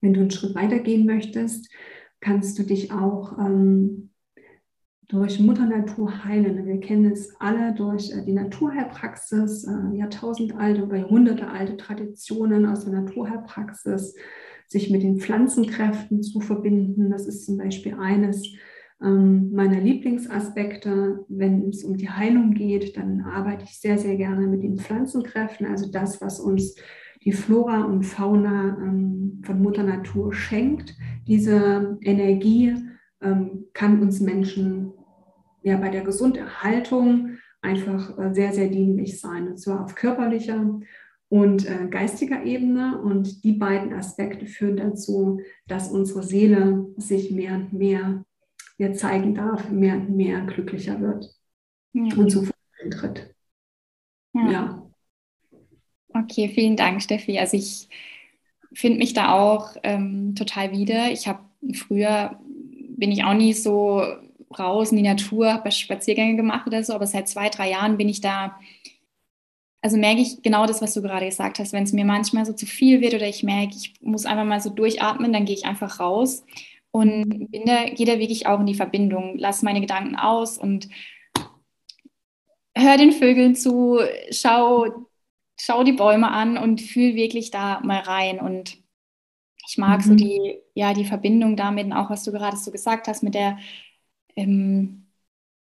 wenn 0.00 0.14
du 0.14 0.20
einen 0.20 0.30
Schritt 0.30 0.54
weiter 0.54 0.78
gehen 0.78 1.06
möchtest, 1.06 1.70
kannst 2.20 2.58
du 2.58 2.62
dich 2.62 2.92
auch 2.92 3.38
ähm, 3.38 4.10
durch 5.08 5.38
Mutter 5.38 5.66
Natur 5.66 6.24
heilen. 6.24 6.66
Wir 6.66 6.80
kennen 6.80 7.12
es 7.12 7.34
alle 7.40 7.74
durch 7.74 8.10
äh, 8.10 8.24
die 8.24 8.32
Naturheilpraxis, 8.32 9.64
äh, 9.64 9.96
jahrtausendalte 9.96 10.84
oder 10.84 10.96
jahrhundertealte 10.96 11.76
Traditionen 11.76 12.66
aus 12.66 12.84
der 12.84 13.00
Naturheilpraxis, 13.00 14.14
sich 14.66 14.90
mit 14.90 15.02
den 15.02 15.20
Pflanzenkräften 15.20 16.22
zu 16.22 16.40
verbinden. 16.40 17.10
Das 17.10 17.26
ist 17.26 17.46
zum 17.46 17.56
Beispiel 17.56 17.94
eines 17.94 18.48
ähm, 19.02 19.52
meiner 19.52 19.80
Lieblingsaspekte. 19.80 21.24
Wenn 21.28 21.68
es 21.68 21.84
um 21.84 21.96
die 21.96 22.10
Heilung 22.10 22.52
geht, 22.52 22.96
dann 22.96 23.22
arbeite 23.22 23.64
ich 23.64 23.78
sehr, 23.80 23.98
sehr 23.98 24.16
gerne 24.16 24.46
mit 24.46 24.62
den 24.62 24.78
Pflanzenkräften, 24.78 25.66
also 25.66 25.90
das, 25.90 26.20
was 26.20 26.40
uns 26.40 26.76
die 27.24 27.32
Flora 27.32 27.84
und 27.84 28.04
Fauna 28.04 28.78
ähm, 28.80 29.42
von 29.44 29.60
Mutter 29.60 29.82
Natur 29.82 30.32
schenkt. 30.32 30.94
Diese 31.26 31.98
Energie 32.02 32.74
ähm, 33.20 33.66
kann 33.72 34.00
uns 34.00 34.20
Menschen 34.20 34.92
ja 35.62 35.76
bei 35.76 35.88
der 35.88 36.02
Gesunderhaltung 36.02 37.38
einfach 37.60 38.16
äh, 38.18 38.32
sehr, 38.32 38.52
sehr 38.52 38.68
dienlich 38.68 39.20
sein. 39.20 39.48
Und 39.48 39.58
zwar 39.58 39.84
auf 39.84 39.94
körperlicher 39.94 40.80
und 41.28 41.68
äh, 41.68 41.88
geistiger 41.90 42.44
Ebene. 42.44 43.00
Und 43.02 43.44
die 43.44 43.54
beiden 43.54 43.92
Aspekte 43.92 44.46
führen 44.46 44.76
dazu, 44.76 45.40
dass 45.66 45.90
unsere 45.90 46.22
Seele 46.22 46.86
sich 46.96 47.32
mehr 47.32 47.56
und 47.56 47.72
mehr 47.72 48.24
ja, 48.78 48.92
zeigen 48.92 49.34
darf, 49.34 49.70
mehr 49.70 49.94
und 49.94 50.16
mehr 50.16 50.40
glücklicher 50.42 51.00
wird 51.00 51.34
ja. 51.92 52.14
und 52.16 52.30
zu 52.30 52.46
tritt. 52.90 53.34
Ja. 54.34 54.50
ja. 54.50 54.82
Okay, 56.08 56.48
vielen 56.48 56.76
Dank, 56.76 57.02
Steffi. 57.02 57.38
Also 57.38 57.56
ich 57.56 57.88
finde 58.72 58.98
mich 58.98 59.14
da 59.14 59.32
auch 59.32 59.76
ähm, 59.82 60.34
total 60.34 60.72
wieder. 60.72 61.10
Ich 61.10 61.26
habe 61.26 61.40
früher 61.74 62.38
bin 62.96 63.12
ich 63.12 63.24
auch 63.24 63.34
nie 63.34 63.52
so 63.52 64.02
raus 64.58 64.90
in 64.90 64.98
die 64.98 65.02
Natur, 65.02 65.52
habe 65.52 65.70
Spaziergänge 65.70 66.36
gemacht 66.36 66.66
oder 66.66 66.82
so, 66.82 66.94
aber 66.94 67.06
seit 67.06 67.28
zwei, 67.28 67.48
drei 67.48 67.70
Jahren 67.70 67.96
bin 67.96 68.08
ich 68.08 68.20
da, 68.20 68.58
also 69.82 69.96
merke 69.96 70.20
ich 70.20 70.42
genau 70.42 70.66
das, 70.66 70.80
was 70.80 70.94
du 70.94 71.02
gerade 71.02 71.26
gesagt 71.26 71.58
hast, 71.58 71.72
wenn 71.72 71.82
es 71.82 71.92
mir 71.92 72.04
manchmal 72.04 72.46
so 72.46 72.52
zu 72.52 72.64
viel 72.64 73.00
wird 73.00 73.14
oder 73.14 73.28
ich 73.28 73.42
merke, 73.42 73.74
ich 73.76 73.94
muss 74.00 74.24
einfach 74.24 74.44
mal 74.44 74.60
so 74.60 74.70
durchatmen, 74.70 75.32
dann 75.32 75.44
gehe 75.44 75.54
ich 75.54 75.66
einfach 75.66 76.00
raus 76.00 76.44
und 76.96 77.50
bin 77.50 77.66
da, 77.66 77.90
gehe 77.90 78.06
da 78.06 78.18
wirklich 78.18 78.46
auch 78.46 78.58
in 78.58 78.64
die 78.64 78.74
Verbindung, 78.74 79.36
lasse 79.36 79.66
meine 79.66 79.82
Gedanken 79.82 80.16
aus 80.16 80.56
und 80.56 80.88
höre 82.74 82.96
den 82.96 83.12
Vögeln 83.12 83.54
zu, 83.54 83.98
schau, 84.30 85.06
schau 85.60 85.84
die 85.84 85.92
Bäume 85.92 86.30
an 86.30 86.56
und 86.56 86.80
fühle 86.80 87.14
wirklich 87.14 87.50
da 87.50 87.80
mal 87.80 88.00
rein. 88.00 88.40
Und 88.40 88.78
ich 89.68 89.76
mag 89.76 89.98
mhm. 89.98 90.08
so 90.08 90.14
die, 90.14 90.58
ja, 90.72 90.94
die 90.94 91.04
Verbindung 91.04 91.54
damit 91.54 91.84
und 91.84 91.92
auch, 91.92 92.08
was 92.08 92.24
du 92.24 92.32
gerade 92.32 92.56
so 92.56 92.70
gesagt 92.70 93.08
hast, 93.08 93.22
mit 93.22 93.34
der, 93.34 93.58
ähm, 94.34 95.08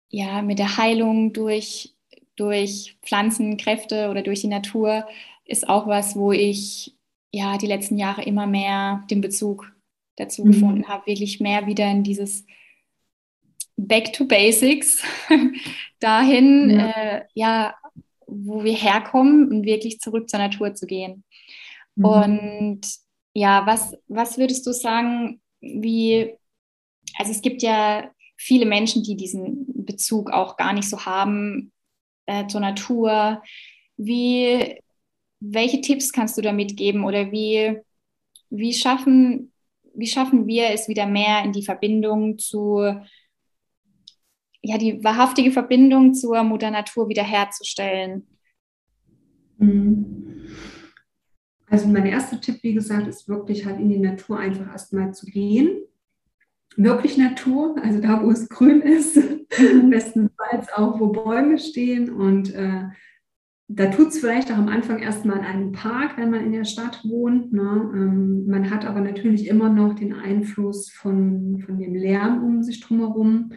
ja, 0.09 0.43
mit 0.43 0.59
der 0.59 0.77
Heilung 0.77 1.33
durch, 1.33 1.95
durch 2.35 2.95
Pflanzenkräfte 3.01 4.11
oder 4.11 4.21
durch 4.21 4.41
die 4.41 4.47
Natur 4.47 5.07
ist 5.45 5.67
auch 5.67 5.87
was, 5.87 6.15
wo 6.15 6.31
ich 6.31 6.95
ja 7.31 7.57
die 7.57 7.65
letzten 7.65 7.97
Jahre 7.97 8.21
immer 8.21 8.45
mehr 8.45 9.03
den 9.09 9.21
Bezug 9.21 9.73
dazu 10.15 10.43
mhm. 10.43 10.51
gefunden 10.51 10.87
habe, 10.87 11.07
wirklich 11.07 11.39
mehr 11.39 11.67
wieder 11.67 11.89
in 11.89 12.03
dieses 12.03 12.45
Back 13.75 14.13
to 14.13 14.25
Basics 14.25 15.03
dahin, 15.99 16.69
ja. 16.69 16.89
Äh, 16.89 17.25
ja, 17.33 17.75
wo 18.27 18.63
wir 18.63 18.73
herkommen 18.73 19.49
und 19.49 19.65
wirklich 19.65 19.99
zurück 19.99 20.29
zur 20.29 20.39
Natur 20.39 20.73
zu 20.73 20.85
gehen. 20.85 21.23
Mhm. 21.95 22.05
Und 22.05 22.81
ja, 23.33 23.65
was, 23.65 23.95
was 24.07 24.37
würdest 24.37 24.65
du 24.67 24.73
sagen, 24.73 25.41
wie, 25.61 26.33
also 27.17 27.31
es 27.31 27.41
gibt 27.41 27.63
ja 27.63 28.11
viele 28.37 28.65
Menschen, 28.65 29.03
die 29.03 29.15
diesen 29.15 29.85
Bezug 29.85 30.31
auch 30.31 30.57
gar 30.57 30.73
nicht 30.73 30.89
so 30.89 31.05
haben 31.05 31.71
äh, 32.25 32.47
zur 32.47 32.61
Natur. 32.61 33.41
Wie, 33.97 34.77
welche 35.39 35.81
Tipps 35.81 36.11
kannst 36.11 36.37
du 36.37 36.41
da 36.41 36.51
mitgeben 36.51 37.05
oder 37.05 37.31
wie, 37.31 37.79
wie, 38.49 38.73
schaffen, 38.73 39.52
wie 39.93 40.07
schaffen 40.07 40.47
wir 40.47 40.69
es 40.69 40.87
wieder 40.87 41.05
mehr 41.05 41.43
in 41.43 41.51
die 41.51 41.63
Verbindung 41.63 42.37
zu, 42.37 42.81
ja, 44.61 44.77
die 44.77 45.03
wahrhaftige 45.03 45.51
Verbindung 45.51 46.13
zur 46.13 46.43
Mutter 46.43 46.71
Natur 46.71 47.09
wiederherzustellen? 47.09 48.27
Mhm. 49.57 50.47
Also 51.67 51.87
mein 51.87 52.05
erster 52.05 52.39
Tipp, 52.39 52.59
wie 52.61 52.73
gesagt, 52.73 53.07
ist 53.07 53.27
wirklich 53.27 53.65
halt 53.65 53.79
in 53.79 53.89
die 53.89 53.97
Natur 53.97 54.37
einfach 54.37 54.71
erstmal 54.71 55.13
zu 55.13 55.25
gehen. 55.25 55.81
Wirklich 56.75 57.17
Natur, 57.17 57.75
also 57.81 57.99
da, 57.99 58.23
wo 58.23 58.29
es 58.29 58.47
grün 58.49 58.81
ist, 58.81 59.15
mhm. 59.59 59.89
bestenfalls 59.89 60.71
auch, 60.73 60.99
wo 60.99 61.07
Bäume 61.07 61.57
stehen. 61.57 62.11
Und 62.11 62.53
äh, 62.53 62.83
da 63.67 63.87
tut 63.87 64.09
es 64.09 64.19
vielleicht 64.19 64.51
auch 64.51 64.57
am 64.57 64.67
Anfang 64.67 64.99
erstmal 64.99 65.39
in 65.39 65.45
einem 65.45 65.71
Park, 65.71 66.17
wenn 66.17 66.29
man 66.29 66.43
in 66.45 66.51
der 66.51 66.65
Stadt 66.65 67.03
wohnt. 67.05 67.53
Ne? 67.53 67.91
Ähm, 67.95 68.45
man 68.45 68.69
hat 68.69 68.85
aber 68.85 69.01
natürlich 69.01 69.47
immer 69.47 69.69
noch 69.69 69.93
den 69.95 70.13
Einfluss 70.13 70.91
von, 70.91 71.59
von 71.65 71.79
dem 71.79 71.95
Lärm 71.95 72.43
um 72.43 72.61
sich 72.61 72.81
drumherum. 72.81 73.51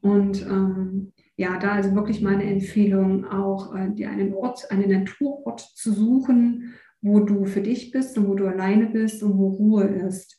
Und 0.00 0.42
ähm, 0.42 1.12
ja, 1.36 1.58
da 1.58 1.72
also 1.72 1.94
wirklich 1.94 2.22
meine 2.22 2.44
Empfehlung, 2.44 3.24
auch 3.24 3.74
äh, 3.74 3.90
dir 3.90 4.10
einen 4.10 4.34
Ort, 4.34 4.70
einen 4.70 4.90
Naturort 4.90 5.60
zu 5.60 5.92
suchen, 5.92 6.74
wo 7.00 7.20
du 7.20 7.44
für 7.44 7.60
dich 7.60 7.90
bist 7.90 8.16
und 8.18 8.28
wo 8.28 8.34
du 8.34 8.46
alleine 8.46 8.86
bist 8.86 9.22
und 9.22 9.36
wo 9.36 9.48
Ruhe 9.48 9.84
ist. 9.84 10.38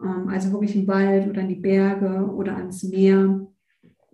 Ähm, 0.00 0.28
also 0.28 0.52
wirklich 0.52 0.76
im 0.76 0.86
Wald 0.86 1.28
oder 1.28 1.40
in 1.40 1.48
die 1.48 1.56
Berge 1.56 2.30
oder 2.34 2.56
ans 2.56 2.82
Meer, 2.84 3.47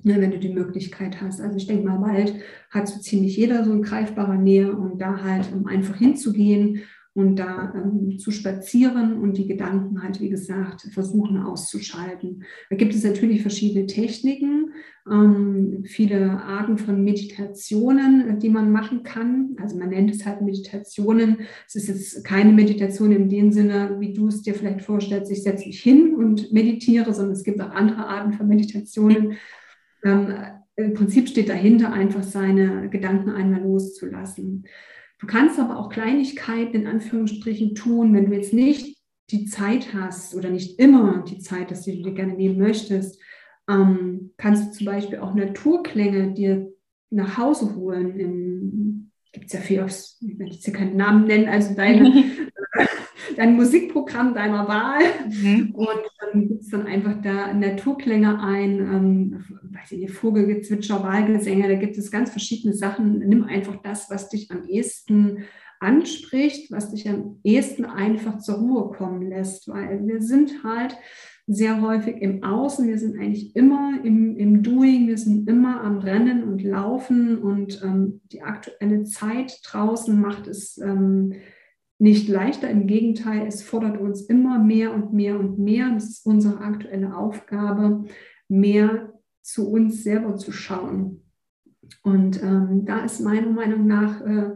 ne, 0.05 0.21
wenn 0.21 0.31
du 0.31 0.39
die 0.39 0.53
Möglichkeit 0.53 1.21
hast. 1.21 1.41
Also 1.41 1.57
ich 1.57 1.67
denke 1.67 1.85
mal, 1.89 2.01
Wald 2.01 2.35
hat 2.71 2.89
so 2.89 3.01
ziemlich 3.01 3.37
jeder 3.37 3.65
so 3.65 3.73
in 3.73 3.83
greifbarer 3.83 4.37
Nähe 4.37 4.75
und 4.75 5.01
da 5.01 5.23
halt, 5.23 5.53
um 5.53 5.67
einfach 5.67 5.97
hinzugehen 5.97 6.83
und 7.15 7.37
da 7.37 7.73
ähm, 7.77 8.19
zu 8.19 8.33
spazieren 8.33 9.19
und 9.19 9.39
die 9.39 9.47
Gedanken 9.47 10.03
halt, 10.03 10.21
wie 10.21 10.29
gesagt, 10.29 10.83
versuchen 10.93 11.39
auszuschalten. 11.39 12.43
Da 12.71 12.77
gibt 12.77 12.93
es 12.93 13.05
natürlich 13.05 13.41
verschiedene 13.41 13.87
Techniken, 13.87 14.73
ähm, 15.09 15.85
viele 15.85 16.43
Arten 16.43 16.77
von 16.77 17.05
Meditationen, 17.05 18.41
die 18.41 18.49
man 18.49 18.73
machen 18.73 19.05
kann. 19.05 19.57
Also 19.61 19.79
man 19.79 19.91
nennt 19.91 20.11
es 20.11 20.27
halt 20.27 20.43
Meditationen. 20.43 21.43
Es 21.69 21.77
ist 21.77 21.89
jetzt 21.89 22.25
keine 22.25 22.53
Meditation 22.53 23.13
in 23.13 23.29
dem 23.29 23.53
Sinne, 23.53 23.97
wie 24.01 24.13
du 24.13 24.27
es 24.27 24.43
dir 24.43 24.55
vielleicht 24.55 24.83
vorstellst, 24.83 25.31
ich 25.31 25.45
setze 25.45 25.67
mich 25.67 25.81
hin 25.81 26.17
und 26.17 26.53
meditiere, 26.53 27.15
sondern 27.15 27.35
es 27.35 27.45
gibt 27.45 27.61
auch 27.61 27.71
andere 27.71 28.07
Arten 28.09 28.33
von 28.33 28.49
Meditationen. 28.49 29.35
Ähm, 30.05 30.35
Im 30.77 30.95
Prinzip 30.95 31.29
steht 31.29 31.49
dahinter 31.49 31.93
einfach 31.93 32.23
seine 32.23 32.89
Gedanken 32.91 33.31
einmal 33.31 33.63
loszulassen. 33.63 34.67
Du 35.19 35.27
kannst 35.27 35.59
aber 35.59 35.79
auch 35.79 35.89
Kleinigkeiten 35.89 36.83
in 36.83 36.87
Anführungsstrichen 36.87 37.75
tun, 37.75 38.13
wenn 38.13 38.27
du 38.27 38.37
jetzt 38.37 38.53
nicht 38.53 38.99
die 39.31 39.47
Zeit 39.47 39.95
hast 39.95 40.35
oder 40.35 40.51
nicht 40.51 40.79
immer 40.79 41.25
die 41.27 41.39
Zeit 41.39 41.71
die 41.71 42.03
du 42.03 42.11
dir 42.11 42.15
gerne 42.15 42.35
nehmen 42.35 42.59
möchtest, 42.59 43.21
ähm, 43.69 44.33
kannst 44.37 44.67
du 44.67 44.77
zum 44.77 44.87
Beispiel 44.87 45.19
auch 45.19 45.35
Naturklänge 45.35 46.33
dir 46.35 46.71
nach 47.11 47.39
Hause 47.39 47.75
holen. 47.77 49.11
Gibt 49.33 49.47
es 49.47 49.53
ja 49.53 49.61
viel, 49.61 49.85
ich 49.87 50.39
will 50.39 50.53
jetzt 50.53 50.65
hier 50.65 50.75
keinen 50.75 50.97
Namen 50.97 51.27
nennen, 51.27 51.49
also 51.49 51.75
deine, 51.75 52.13
dein 53.37 53.57
Musikprogramm 53.57 54.35
deiner 54.35 54.69
Wahl. 54.69 55.01
Mhm. 55.29 55.71
Und 55.75 56.01
dann 56.21 56.49
gibt 56.49 56.63
es 56.63 56.71
dann 56.71 56.87
einfach 56.87 57.21
da 57.23 57.53
Naturklänge 57.53 58.41
ein, 58.41 58.79
ähm, 58.79 59.45
weiß 59.73 59.93
ich 59.93 59.99
nicht, 59.99 60.13
Vogelgezwitscher, 60.13 61.03
Wahlgesänge, 61.03 61.69
da 61.69 61.75
gibt 61.75 61.97
es 61.97 62.11
ganz 62.11 62.31
verschiedene 62.31 62.75
Sachen. 62.75 63.19
Nimm 63.19 63.45
einfach 63.45 63.77
das, 63.83 64.11
was 64.11 64.29
dich 64.29 64.51
am 64.51 64.65
ehesten 64.65 65.45
anspricht, 65.81 66.71
was 66.71 66.91
dich 66.91 67.09
am 67.09 67.41
ehesten 67.45 67.85
einfach 67.85 68.39
zur 68.39 68.57
Ruhe 68.57 68.91
kommen 68.91 69.23
lässt, 69.29 69.69
weil 69.69 70.07
wir 70.07 70.23
sind 70.23 70.65
halt 70.65 70.97
sehr 71.47 71.83
häufig 71.83 72.17
im 72.23 72.43
Außen, 72.43 72.89
wir 72.89 72.99
sind 72.99 73.19
eigentlich 73.19 73.55
immer 73.55 74.01
im, 74.03 74.37
im 74.37 74.63
Doing, 74.63 75.09
wir 75.09 75.19
sind 75.19 75.49
immer 75.49 75.83
am 75.83 75.99
Rennen 75.99 76.43
und 76.43 76.63
Laufen 76.63 77.39
und 77.39 77.83
ähm, 77.85 78.23
die 78.33 78.43
aktuelle 78.43 79.05
Zeit 79.05 79.61
draußen 79.63 80.19
macht 80.19 80.47
es 80.47 80.79
ähm, 80.79 81.35
nicht 81.99 82.29
leichter. 82.29 82.69
Im 82.69 82.87
Gegenteil, 82.87 83.47
es 83.47 83.63
fordert 83.63 83.99
uns 83.99 84.23
immer 84.23 84.59
mehr 84.59 84.93
und 84.95 85.13
mehr 85.13 85.39
und 85.39 85.59
mehr. 85.59 85.91
Das 85.93 86.09
ist 86.09 86.27
unsere 86.27 86.59
aktuelle 86.59 87.17
Aufgabe, 87.17 88.05
mehr 88.49 89.13
zu 89.43 89.71
uns 89.71 90.03
selber 90.03 90.37
zu 90.37 90.53
schauen. 90.53 91.23
Und 92.03 92.43
ähm, 92.43 92.85
da 92.85 93.05
ist 93.05 93.21
meiner 93.21 93.51
Meinung 93.51 93.87
nach 93.87 94.21
äh, 94.23 94.51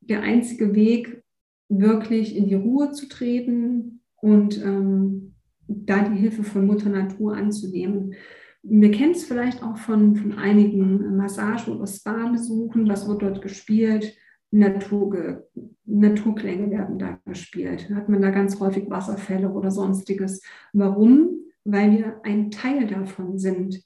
der 0.00 0.22
einzige 0.22 0.74
Weg, 0.74 1.22
wirklich 1.68 2.36
in 2.36 2.48
die 2.48 2.54
Ruhe 2.54 2.92
zu 2.92 3.08
treten 3.08 4.02
und 4.20 4.62
ähm, 4.62 5.34
da 5.66 6.06
die 6.06 6.18
Hilfe 6.18 6.42
von 6.42 6.66
Mutter 6.66 6.90
Natur 6.90 7.34
anzunehmen. 7.34 8.14
Wir 8.62 8.90
kennen 8.90 9.12
es 9.12 9.24
vielleicht 9.24 9.62
auch 9.62 9.76
von, 9.78 10.14
von 10.16 10.34
einigen 10.34 11.16
Massage- 11.16 11.70
oder 11.70 11.86
Spa-Besuchen, 11.86 12.88
was 12.88 13.08
wird 13.08 13.22
dort 13.22 13.42
gespielt 13.42 14.14
Natur, 14.52 15.48
Naturklänge 15.86 16.70
werden 16.70 16.98
da 16.98 17.18
gespielt. 17.24 17.90
Hat 17.94 18.08
man 18.08 18.20
da 18.20 18.30
ganz 18.30 18.60
häufig 18.60 18.88
Wasserfälle 18.88 19.50
oder 19.50 19.70
sonstiges. 19.70 20.42
Warum? 20.72 21.40
Weil 21.64 21.92
wir 21.92 22.20
ein 22.22 22.50
Teil 22.50 22.86
davon 22.86 23.38
sind. 23.38 23.82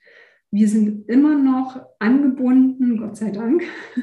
wir 0.51 0.69
sind 0.69 1.09
immer 1.09 1.37
noch 1.37 1.81
angebunden, 1.99 2.99
Gott 2.99 3.17
sei 3.17 3.31
Dank, 3.31 3.63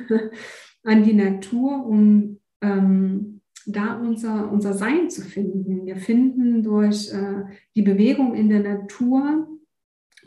an 0.84 1.04
die 1.04 1.14
Natur, 1.14 1.86
um 1.86 2.40
ähm, 2.62 3.42
da 3.66 3.98
unser, 3.98 4.52
unser 4.52 4.74
Sein 4.74 5.10
zu 5.10 5.22
finden. 5.22 5.86
Wir 5.86 5.98
finden 5.98 6.64
durch 6.64 7.12
äh, 7.12 7.44
die 7.76 7.82
Bewegung 7.82 8.36
in 8.36 8.50
der 8.50 8.62
Natur, 8.62 9.48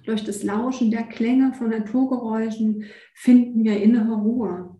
durch 0.04 0.24
das 0.24 0.42
Lauschen 0.42 0.90
der 0.90 1.04
Klänge 1.04 1.52
von 1.54 1.70
Naturgeräuschen, 1.70 2.84
finden 3.14 3.64
wir 3.64 3.80
innere 3.80 4.16
Ruhe. 4.16 4.75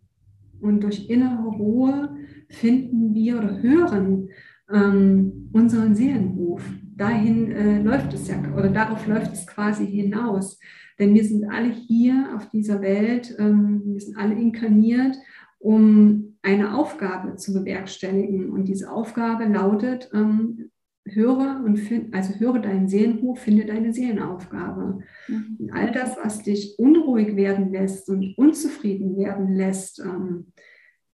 Und 0.61 0.83
durch 0.83 1.09
innere 1.09 1.49
Ruhe 1.49 2.17
finden 2.49 3.15
wir 3.15 3.39
oder 3.39 3.63
hören 3.63 4.29
ähm, 4.73 5.51
unseren 5.53 5.95
Seelenruf. 5.95 6.63
Dahin 6.97 7.53
äh, 7.53 7.83
läuft 7.83 8.13
es 8.15 8.29
ja, 8.29 8.37
oder 8.55 8.69
darauf 8.71 9.07
läuft 9.07 9.33
es 9.33 9.47
quasi 9.47 9.87
hinaus. 9.87 10.59
Denn 10.99 11.15
wir 11.15 11.25
sind 11.25 11.45
alle 11.51 11.71
hier 11.71 12.31
auf 12.35 12.49
dieser 12.51 12.81
Welt, 12.81 13.35
ähm, 13.39 13.83
wir 13.85 14.01
sind 14.01 14.17
alle 14.17 14.35
inkarniert, 14.35 15.17
um 15.59 16.37
eine 16.43 16.75
Aufgabe 16.77 17.37
zu 17.37 17.53
bewerkstelligen. 17.53 18.51
Und 18.51 18.67
diese 18.67 18.91
Aufgabe 18.91 19.45
lautet, 19.45 20.11
ähm, 20.15 20.71
höre 21.07 21.63
und 21.65 21.77
find, 21.77 22.15
also 22.15 22.35
höre 22.35 22.59
deinen 22.59 22.89
Seelenruf, 22.89 23.39
finde 23.41 23.65
deine 23.65 23.93
Seelenaufgabe. 23.93 25.01
Mhm. 25.29 25.57
Und 25.59 25.73
all 25.73 25.93
das, 25.93 26.17
was 26.17 26.43
dich 26.43 26.79
unruhig 26.79 27.37
werden 27.37 27.73
lässt 27.73 28.09
und 28.09 28.37
unzufrieden 28.37 29.17
werden 29.17 29.55
lässt, 29.55 30.01
ähm, 30.01 30.53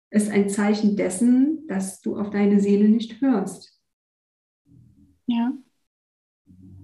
ist 0.09 0.29
ein 0.29 0.49
Zeichen 0.49 0.95
dessen, 0.95 1.67
dass 1.67 2.01
du 2.01 2.17
auf 2.17 2.29
deine 2.29 2.59
Seele 2.59 2.89
nicht 2.89 3.21
hörst. 3.21 3.79
Ja. 5.27 5.53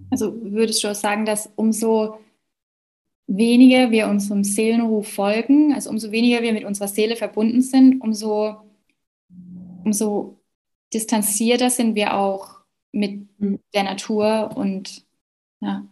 Also 0.09 0.41
würdest 0.41 0.83
du 0.83 0.89
auch 0.89 0.95
sagen, 0.95 1.25
dass 1.25 1.51
umso 1.55 2.19
weniger 3.27 3.91
wir 3.91 4.07
unserem 4.07 4.45
Seelenruf 4.45 5.09
folgen, 5.09 5.73
also 5.73 5.89
umso 5.89 6.11
weniger 6.11 6.41
wir 6.41 6.53
mit 6.53 6.63
unserer 6.63 6.87
Seele 6.87 7.17
verbunden 7.17 7.61
sind, 7.61 7.99
umso, 8.01 8.55
umso 9.83 10.39
distanzierter 10.93 11.69
sind 11.69 11.95
wir 11.95 12.15
auch 12.15 12.56
mit 12.91 13.27
mhm. 13.39 13.59
der 13.73 13.83
Natur 13.83 14.55
und 14.55 15.05
ja. 15.59 15.87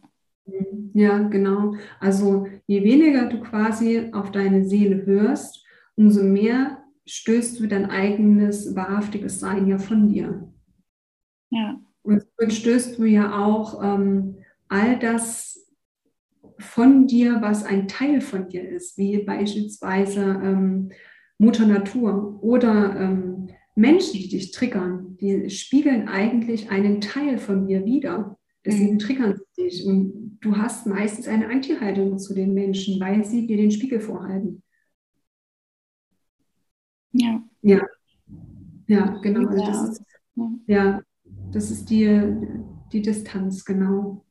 Ja, 0.93 1.19
genau. 1.19 1.73
Also 1.99 2.47
je 2.67 2.83
weniger 2.83 3.27
du 3.27 3.39
quasi 3.41 4.11
auf 4.13 4.31
deine 4.31 4.63
Seele 4.65 5.05
hörst, 5.05 5.65
umso 5.95 6.23
mehr 6.23 6.83
stößt 7.07 7.59
du 7.59 7.67
dein 7.67 7.89
eigenes 7.89 8.75
wahrhaftiges 8.75 9.39
Sein 9.39 9.67
ja 9.67 9.77
von 9.77 10.09
dir. 10.09 10.51
Ja. 11.49 11.79
Und 12.03 12.25
so 12.37 12.49
stößt 12.49 12.99
du 12.99 13.05
ja 13.05 13.43
auch 13.43 13.83
ähm, 13.83 14.37
all 14.67 14.99
das 14.99 15.67
von 16.59 17.07
dir, 17.07 17.41
was 17.41 17.63
ein 17.63 17.87
Teil 17.87 18.21
von 18.21 18.47
dir 18.47 18.67
ist, 18.67 18.97
wie 18.97 19.17
beispielsweise 19.23 20.21
ähm, 20.21 20.91
Mutter 21.37 21.65
Natur 21.65 22.41
oder 22.41 22.95
ähm, 22.99 23.49
Menschen, 23.75 24.13
die 24.13 24.29
dich 24.29 24.51
triggern, 24.51 25.04
die 25.17 25.49
spiegeln 25.49 26.07
eigentlich 26.07 26.69
einen 26.69 27.01
Teil 27.01 27.37
von 27.37 27.67
dir 27.67 27.85
wider. 27.85 28.37
Deswegen 28.65 28.93
mhm. 28.93 28.99
triggern 28.99 29.35
sie 29.37 29.63
dich. 29.63 29.85
Und 29.85 30.39
du 30.41 30.57
hast 30.57 30.87
meistens 30.87 31.27
eine 31.27 31.49
Anti-Haltung 31.49 32.17
zu 32.17 32.33
den 32.33 32.53
Menschen, 32.53 32.99
weil 32.99 33.23
sie 33.23 33.45
dir 33.45 33.57
den 33.57 33.71
Spiegel 33.71 33.99
vorhalten. 33.99 34.63
Ja. 37.11 37.43
Ja, 37.61 37.81
ja 38.87 39.19
genau. 39.21 39.49
Also 39.49 39.65
das 39.65 39.89
ist, 39.89 40.03
ja, 40.67 41.01
das 41.51 41.71
ist 41.71 41.89
die, 41.89 42.35
die 42.91 43.01
Distanz, 43.01 43.63
genau. 43.63 44.25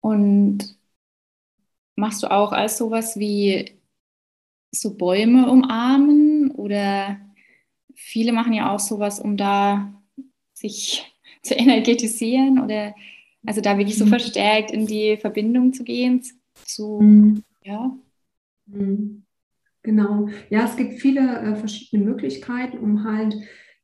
Und 0.00 0.78
machst 1.96 2.22
du 2.22 2.30
auch 2.30 2.52
als 2.52 2.78
sowas 2.78 3.18
wie 3.18 3.78
so 4.72 4.96
Bäume 4.96 5.50
umarmen 5.50 6.50
oder 6.52 7.18
viele 7.94 8.32
machen 8.32 8.52
ja 8.52 8.72
auch 8.74 8.78
sowas, 8.78 9.20
um 9.20 9.36
da 9.36 9.94
sich 10.52 11.12
zu 11.42 11.54
energetisieren 11.54 12.60
oder 12.60 12.94
also 13.46 13.60
da 13.60 13.78
wirklich 13.78 13.96
so 13.96 14.04
mhm. 14.04 14.10
verstärkt 14.10 14.70
in 14.70 14.86
die 14.86 15.16
Verbindung 15.16 15.72
zu 15.72 15.84
gehen, 15.84 16.22
zu, 16.66 17.00
mhm. 17.00 17.42
ja. 17.62 17.96
Mhm. 18.66 19.24
Genau. 19.82 20.28
Ja, 20.50 20.66
es 20.66 20.76
gibt 20.76 21.00
viele 21.00 21.38
äh, 21.40 21.56
verschiedene 21.56 22.04
Möglichkeiten, 22.04 22.78
um 22.78 23.04
halt 23.04 23.34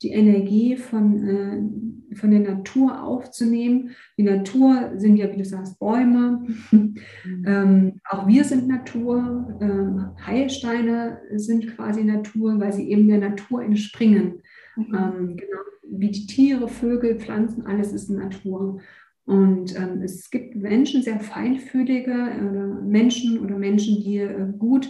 die 0.03 0.11
Energie 0.11 0.77
von, 0.77 1.29
äh, 1.29 2.17
von 2.17 2.31
der 2.31 2.41
Natur 2.41 3.03
aufzunehmen. 3.03 3.91
Die 4.19 4.23
Natur 4.23 4.93
sind 4.97 5.17
ja, 5.17 5.33
wie 5.33 5.39
du 5.39 5.45
sagst, 5.45 5.79
Bäume. 5.79 6.47
Mhm. 6.71 6.95
ähm, 7.47 8.01
auch 8.09 8.27
wir 8.27 8.45
sind 8.45 8.69
Natur. 8.69 9.59
Ähm, 9.61 10.11
Heilsteine 10.25 11.21
sind 11.37 11.67
quasi 11.75 12.05
Natur, 12.05 12.61
weil 12.61 12.73
sie 12.73 12.91
eben 12.91 13.09
der 13.09 13.19
Natur 13.19 13.63
entspringen. 13.63 14.43
Mhm. 14.77 14.95
Ähm, 14.95 15.37
genau 15.37 15.61
wie 15.89 16.11
die 16.11 16.27
Tiere, 16.27 16.69
Vögel, 16.69 17.19
Pflanzen, 17.19 17.67
alles 17.67 17.93
ist 17.93 18.11
Natur. 18.11 18.81
Und 19.25 19.77
ähm, 19.77 20.03
es 20.03 20.31
gibt 20.31 20.55
Menschen, 20.55 21.03
sehr 21.03 21.19
feinfühlige 21.19 22.13
äh, 22.13 22.85
Menschen 22.85 23.41
oder 23.41 23.59
Menschen, 23.59 24.03
die 24.03 24.19
äh, 24.19 24.47
gut 24.57 24.89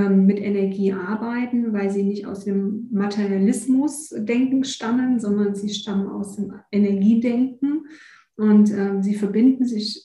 mit 0.00 0.40
Energie 0.40 0.92
arbeiten, 0.92 1.72
weil 1.72 1.90
sie 1.90 2.02
nicht 2.02 2.26
aus 2.26 2.44
dem 2.44 2.88
Materialismus-Denken 2.90 4.64
stammen, 4.64 5.20
sondern 5.20 5.54
sie 5.54 5.68
stammen 5.68 6.08
aus 6.08 6.36
dem 6.36 6.52
Energiedenken 6.72 7.86
und 8.36 8.72
ähm, 8.72 9.02
sie 9.02 9.14
verbinden 9.14 9.64
sich, 9.64 10.04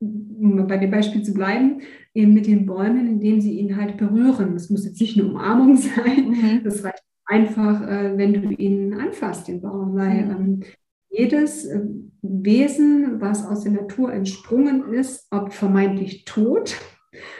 um 0.00 0.66
bei 0.66 0.76
dem 0.76 0.90
Beispiel 0.90 1.22
zu 1.22 1.32
bleiben, 1.32 1.80
eben 2.14 2.34
mit 2.34 2.46
den 2.46 2.66
Bäumen, 2.66 3.06
indem 3.06 3.40
sie 3.40 3.58
ihn 3.58 3.76
halt 3.76 3.96
berühren. 3.96 4.54
Das 4.54 4.70
muss 4.70 4.84
jetzt 4.84 5.00
nicht 5.00 5.18
eine 5.18 5.28
Umarmung 5.28 5.76
sein, 5.76 6.30
mhm. 6.30 6.60
das 6.64 6.84
reicht 6.84 7.02
einfach, 7.24 7.80
äh, 7.88 8.18
wenn 8.18 8.34
du 8.34 8.50
ihn 8.50 8.94
anfasst, 8.94 9.48
den 9.48 9.60
Baum, 9.60 9.94
weil 9.94 10.26
mhm. 10.26 10.30
ähm, 10.30 10.60
jedes 11.08 11.64
äh, 11.64 11.80
Wesen, 12.22 13.20
was 13.20 13.46
aus 13.46 13.62
der 13.62 13.72
Natur 13.72 14.12
entsprungen 14.12 14.92
ist, 14.92 15.26
ob 15.30 15.52
vermeintlich 15.52 16.24
tot, 16.24 16.76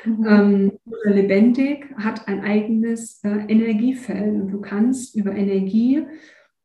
mhm. 0.05 0.27
ähm, 0.27 0.73
lebendig, 1.05 1.87
hat 1.97 2.29
ein 2.29 2.43
eigenes 2.43 3.23
äh, 3.25 3.47
Energiefeld. 3.49 4.35
Und 4.35 4.49
du 4.51 4.61
kannst 4.61 5.17
über 5.17 5.33
Energie 5.33 6.05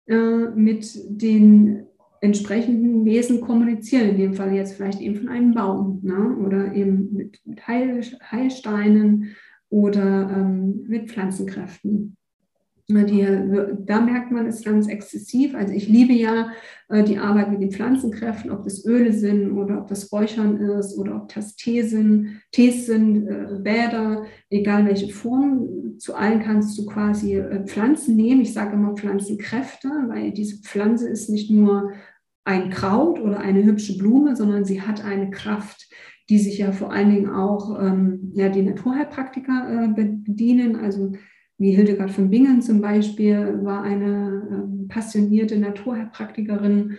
äh, 0.07 0.49
mit 0.55 0.95
den 1.09 1.85
entsprechenden 2.21 3.05
Wesen 3.05 3.41
kommunizieren, 3.41 4.09
in 4.09 4.17
dem 4.17 4.33
Fall 4.33 4.53
jetzt 4.53 4.73
vielleicht 4.73 4.99
eben 4.99 5.15
von 5.15 5.29
einem 5.29 5.53
Baum 5.53 5.99
ne? 6.01 6.35
oder 6.37 6.73
eben 6.73 7.13
mit, 7.13 7.39
mit 7.45 7.67
Heil, 7.67 8.01
Heilsteinen 8.31 9.35
oder 9.69 10.29
ähm, 10.31 10.85
mit 10.87 11.09
Pflanzenkräften. 11.09 12.17
Die, 12.87 13.25
da 13.85 13.99
merkt 13.99 14.31
man 14.31 14.45
es 14.45 14.63
ganz 14.63 14.87
exzessiv. 14.87 15.55
Also 15.55 15.73
ich 15.73 15.87
liebe 15.87 16.13
ja 16.13 16.51
äh, 16.87 17.03
die 17.03 17.17
Arbeit 17.17 17.49
mit 17.49 17.61
den 17.61 17.71
Pflanzenkräften, 17.71 18.51
ob 18.51 18.63
das 18.63 18.85
Öle 18.85 19.11
sind 19.11 19.53
oder 19.53 19.79
ob 19.79 19.87
das 19.87 20.11
Räuchern 20.11 20.57
ist 20.57 20.95
oder 20.95 21.15
ob 21.15 21.33
das 21.33 21.55
Tee 21.55 21.81
sind, 21.81 22.41
Tees 22.51 22.85
sind, 22.85 23.27
äh, 23.27 23.59
Bäder, 23.59 24.25
egal 24.51 24.85
welche 24.85 25.11
Form. 25.11 25.97
Zu 25.97 26.13
allen 26.13 26.43
kannst 26.43 26.77
du 26.77 26.85
quasi 26.85 27.37
äh, 27.37 27.65
Pflanzen 27.65 28.15
nehmen. 28.15 28.41
Ich 28.41 28.53
sage 28.53 28.73
immer 28.73 28.93
Pflanzenkräfte, 28.93 29.89
weil 30.07 30.31
diese 30.31 30.61
Pflanze 30.61 31.09
ist 31.09 31.29
nicht 31.29 31.49
nur 31.49 31.91
ein 32.43 32.69
Kraut 32.69 33.19
oder 33.19 33.39
eine 33.39 33.63
hübsche 33.63 33.97
Blume, 33.97 34.35
sondern 34.35 34.63
sie 34.63 34.83
hat 34.83 35.03
eine 35.03 35.31
Kraft, 35.31 35.89
die 36.29 36.37
sich 36.37 36.59
ja 36.59 36.71
vor 36.71 36.91
allen 36.91 37.09
Dingen 37.09 37.29
auch 37.29 37.79
ähm, 37.81 38.31
ja, 38.35 38.49
die 38.49 38.61
Naturheilpraktiker 38.61 39.85
äh, 39.85 39.87
bedienen. 39.87 40.75
Also 40.75 41.13
wie 41.57 41.71
Hildegard 41.71 42.11
von 42.11 42.29
Bingen 42.29 42.61
zum 42.61 42.81
Beispiel 42.81 43.59
war 43.63 43.83
eine 43.83 44.47
ähm, 44.51 44.87
passionierte 44.87 45.57
Naturheilpraktikerin. 45.57 46.97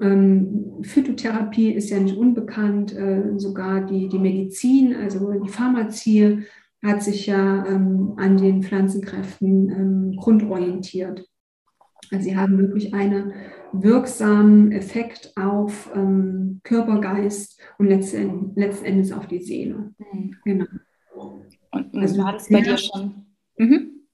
Ähm, 0.00 0.78
Phytotherapie 0.82 1.72
ist 1.72 1.90
ja 1.90 1.98
nicht 1.98 2.16
unbekannt, 2.16 2.96
äh, 2.96 3.32
sogar 3.36 3.84
die, 3.84 4.08
die 4.08 4.18
Medizin, 4.18 4.94
also 4.94 5.32
die 5.32 5.50
Pharmazie 5.50 6.44
hat 6.82 7.02
sich 7.02 7.26
ja 7.26 7.66
ähm, 7.66 8.14
an 8.16 8.36
den 8.36 8.62
Pflanzenkräften 8.62 9.68
ähm, 9.68 10.16
grundorientiert. 10.16 11.26
Also 12.10 12.24
sie 12.24 12.36
haben 12.36 12.58
wirklich 12.58 12.94
einen 12.94 13.34
wirksamen 13.72 14.72
Effekt 14.72 15.32
auf 15.36 15.90
ähm, 15.94 16.60
Körper, 16.64 17.00
Geist 17.00 17.60
und 17.78 17.88
letzten, 17.88 18.52
letzten 18.56 18.86
Endes 18.86 19.12
auf 19.12 19.26
die 19.26 19.42
Seele. 19.42 19.92
Mhm. 19.98 20.36
Genau. 20.44 20.66
Und, 21.14 21.58
und 21.92 21.96
also, 21.96 22.22
war 22.22 22.32
das 22.32 22.48
bei 22.48 22.62
dir 22.62 22.78
schon 22.78 23.29
Mhm. 23.60 24.06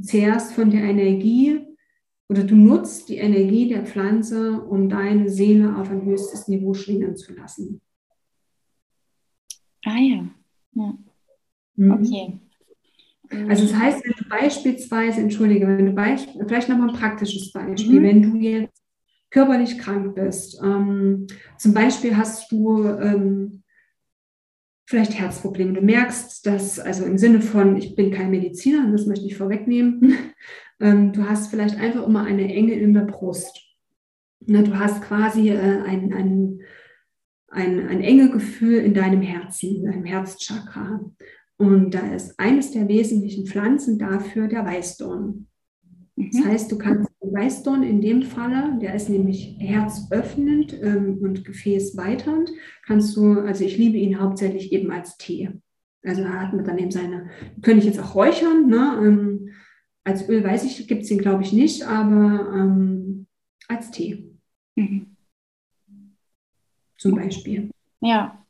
Zehrst 0.00 0.54
von 0.54 0.70
der 0.70 0.82
Energie 0.84 1.60
oder 2.30 2.44
du 2.44 2.56
nutzt 2.56 3.10
die 3.10 3.18
Energie 3.18 3.68
der 3.68 3.84
Pflanze, 3.84 4.62
um 4.62 4.88
deine 4.88 5.28
Seele 5.28 5.76
auf 5.76 5.90
ein 5.90 6.04
höchstes 6.04 6.48
Niveau 6.48 6.72
schwingen 6.72 7.14
zu 7.14 7.34
lassen. 7.34 7.82
Ah 9.84 9.98
ja. 9.98 10.26
ja. 10.72 10.98
Mhm. 11.76 11.90
Okay. 11.92 12.40
Also 13.48 13.64
das 13.64 13.74
heißt, 13.74 14.04
wenn 14.04 14.14
du 14.18 14.28
beispielsweise, 14.28 15.20
entschuldige, 15.20 15.66
wenn 15.66 15.86
du 15.86 15.92
beisp 15.92 16.30
vielleicht 16.46 16.68
nochmal 16.68 16.88
ein 16.88 16.96
praktisches 16.96 17.52
Beispiel, 17.52 18.00
mhm. 18.00 18.04
wenn 18.04 18.22
du 18.22 18.38
jetzt 18.38 18.82
körperlich 19.30 19.76
krank 19.78 20.14
bist, 20.14 20.58
ähm, 20.64 21.26
zum 21.58 21.74
Beispiel 21.74 22.16
hast 22.16 22.50
du 22.50 22.84
ähm, 22.84 23.62
vielleicht 24.86 25.18
Herzprobleme. 25.18 25.74
Du 25.74 25.80
merkst, 25.82 26.46
dass, 26.46 26.78
also 26.78 27.04
im 27.04 27.18
Sinne 27.18 27.42
von, 27.42 27.76
ich 27.76 27.94
bin 27.94 28.10
kein 28.10 28.30
Mediziner, 28.30 28.90
das 28.90 29.06
möchte 29.06 29.26
ich 29.26 29.36
vorwegnehmen, 29.36 30.16
ähm, 30.80 31.12
du 31.12 31.28
hast 31.28 31.50
vielleicht 31.50 31.76
einfach 31.76 32.06
immer 32.06 32.24
eine 32.24 32.52
Enge 32.52 32.74
in 32.74 32.94
der 32.94 33.02
Brust. 33.02 33.60
Na, 34.46 34.62
du 34.62 34.78
hast 34.78 35.02
quasi 35.02 35.50
äh, 35.50 35.58
ein, 35.58 36.12
ein, 36.12 36.60
ein, 37.48 37.88
ein 37.88 38.00
enge 38.00 38.30
Gefühl 38.30 38.78
in 38.78 38.94
deinem 38.94 39.22
Herzen, 39.22 39.76
in 39.76 39.84
deinem 39.84 40.04
Herzchakra. 40.04 41.00
Und 41.58 41.92
da 41.92 42.14
ist 42.14 42.38
eines 42.38 42.70
der 42.70 42.86
wesentlichen 42.86 43.46
Pflanzen 43.46 43.98
dafür 43.98 44.46
der 44.46 44.64
Weißdorn. 44.64 45.48
Das 46.16 46.36
mhm. 46.36 46.44
heißt, 46.46 46.72
du 46.72 46.78
kannst 46.78 47.10
den 47.22 47.34
Weißdorn 47.34 47.82
in 47.82 48.00
dem 48.00 48.22
Falle, 48.22 48.78
der 48.80 48.94
ist 48.94 49.10
nämlich 49.10 49.56
herzöffnend 49.58 50.72
ähm, 50.82 51.18
und 51.20 51.44
gefäßweiternd, 51.44 52.50
kannst 52.86 53.16
du, 53.16 53.40
also 53.40 53.64
ich 53.64 53.76
liebe 53.76 53.98
ihn 53.98 54.18
hauptsächlich 54.18 54.72
eben 54.72 54.90
als 54.90 55.18
Tee. 55.18 55.50
Also 56.02 56.22
da 56.22 56.40
hat 56.40 56.54
man 56.54 56.64
dann 56.64 56.78
eben 56.78 56.90
seine, 56.90 57.28
könnte 57.60 57.80
ich 57.80 57.84
jetzt 57.84 58.00
auch 58.00 58.14
räuchern, 58.14 58.66
ne? 58.66 59.00
Ähm, 59.02 59.48
als 60.04 60.28
Öl 60.28 60.42
weiß 60.42 60.64
ich, 60.64 60.86
gibt 60.86 61.02
es 61.02 61.10
ihn 61.10 61.18
glaube 61.18 61.42
ich 61.42 61.52
nicht, 61.52 61.82
aber 61.82 62.52
ähm, 62.54 63.26
als 63.68 63.90
Tee. 63.90 64.32
Mhm. 64.76 65.16
Zum 66.96 67.16
Beispiel. 67.16 67.70
Ja. 68.00 68.42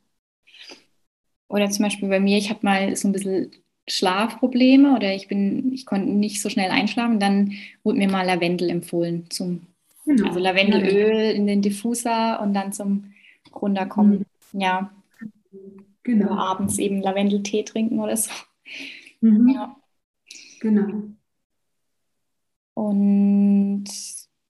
Oder 1.49 1.69
zum 1.69 1.83
Beispiel 1.83 2.09
bei 2.09 2.19
mir, 2.19 2.37
ich 2.37 2.49
habe 2.49 2.59
mal 2.61 2.95
so 2.95 3.07
ein 3.07 3.11
bisschen 3.11 3.51
Schlafprobleme 3.87 4.95
oder 4.95 5.13
ich 5.13 5.27
bin, 5.27 5.71
ich 5.73 5.85
konnte 5.85 6.09
nicht 6.09 6.41
so 6.41 6.49
schnell 6.49 6.71
einschlafen, 6.71 7.19
dann 7.19 7.53
wurde 7.83 7.97
mir 7.97 8.11
mal 8.11 8.25
Lavendel 8.25 8.69
empfohlen 8.69 9.29
zum, 9.29 9.61
genau. 10.05 10.27
also 10.27 10.39
Lavendelöl 10.39 11.31
in 11.31 11.47
den 11.47 11.61
Diffuser 11.61 12.41
und 12.41 12.53
dann 12.53 12.73
zum 12.73 13.13
runterkommen. 13.55 14.25
Mhm. 14.51 14.59
Ja. 14.59 14.91
Genau. 16.03 16.25
Oder 16.25 16.37
abends 16.37 16.77
eben 16.77 17.01
Lavendeltee 17.01 17.63
trinken 17.63 17.99
oder 17.99 18.17
so. 18.17 18.31
Mhm. 19.21 19.49
Ja. 19.49 19.75
Genau. 20.59 21.03
Und 22.73 23.85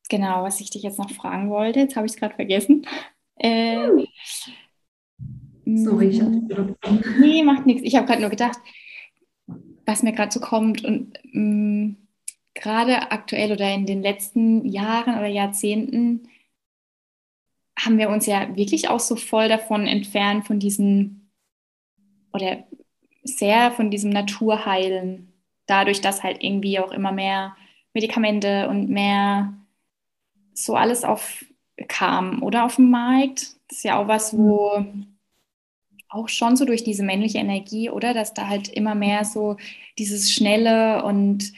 genau, 0.09 0.43
was 0.43 0.59
ich 0.61 0.69
dich 0.69 0.83
jetzt 0.83 0.99
noch 0.99 1.11
fragen 1.11 1.49
wollte, 1.49 1.79
jetzt 1.79 1.95
habe 1.95 2.05
ich 2.05 2.13
es 2.13 2.19
gerade 2.19 2.35
vergessen. 2.35 2.85
Äh, 3.35 3.87
Sorry, 5.65 6.07
ich 6.07 6.21
habe. 6.21 6.75
Nee, 7.19 7.43
macht 7.43 7.65
nichts. 7.65 7.83
Ich 7.83 7.95
habe 7.95 8.07
gerade 8.07 8.21
nur 8.21 8.29
gedacht, 8.29 8.57
was 9.87 10.03
mir 10.03 10.13
gerade 10.13 10.31
so 10.31 10.39
kommt 10.39 10.85
und 10.85 11.13
mh, 11.33 11.95
gerade 12.53 13.11
aktuell 13.11 13.51
oder 13.53 13.73
in 13.73 13.85
den 13.85 14.01
letzten 14.03 14.65
Jahren 14.65 15.15
oder 15.17 15.27
Jahrzehnten 15.27 16.29
haben 17.79 17.97
wir 17.97 18.09
uns 18.09 18.25
ja 18.25 18.55
wirklich 18.55 18.89
auch 18.89 18.99
so 18.99 19.15
voll 19.15 19.47
davon 19.49 19.87
entfernt, 19.87 20.47
von 20.47 20.59
diesem 20.59 21.29
oder 22.33 22.63
sehr 23.23 23.71
von 23.71 23.91
diesem 23.91 24.11
Naturheilen. 24.11 25.33
Dadurch, 25.65 26.01
dass 26.01 26.23
halt 26.23 26.43
irgendwie 26.43 26.79
auch 26.79 26.91
immer 26.91 27.11
mehr 27.11 27.55
Medikamente 27.93 28.69
und 28.69 28.89
mehr 28.89 29.53
so 30.53 30.75
alles 30.75 31.03
aufkam 31.03 32.41
oder 32.43 32.65
auf 32.65 32.75
dem 32.77 32.89
Markt. 32.89 33.55
Das 33.69 33.79
ist 33.79 33.83
ja 33.83 33.97
auch 34.01 34.07
was, 34.07 34.37
wo 34.37 34.85
auch 36.09 36.29
schon 36.29 36.55
so 36.55 36.65
durch 36.65 36.83
diese 36.83 37.03
männliche 37.03 37.37
Energie, 37.37 37.89
oder? 37.89 38.13
Dass 38.13 38.33
da 38.33 38.47
halt 38.47 38.69
immer 38.69 38.95
mehr 38.95 39.25
so 39.25 39.57
dieses 39.97 40.31
Schnelle 40.31 41.03
und 41.03 41.51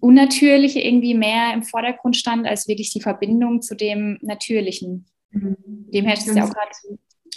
Unnatürliche 0.00 0.80
irgendwie 0.80 1.14
mehr 1.14 1.52
im 1.52 1.62
Vordergrund 1.62 2.16
stand, 2.16 2.46
als 2.46 2.68
wirklich 2.68 2.92
die 2.92 3.00
Verbindung 3.00 3.60
zu 3.60 3.74
dem 3.74 4.18
Natürlichen. 4.22 5.06
Mhm. 5.30 5.56
Demher 5.92 6.14
ist 6.14 6.28
es 6.28 6.36
ja 6.36 6.44
auch 6.44 6.52
gerade 6.52 6.70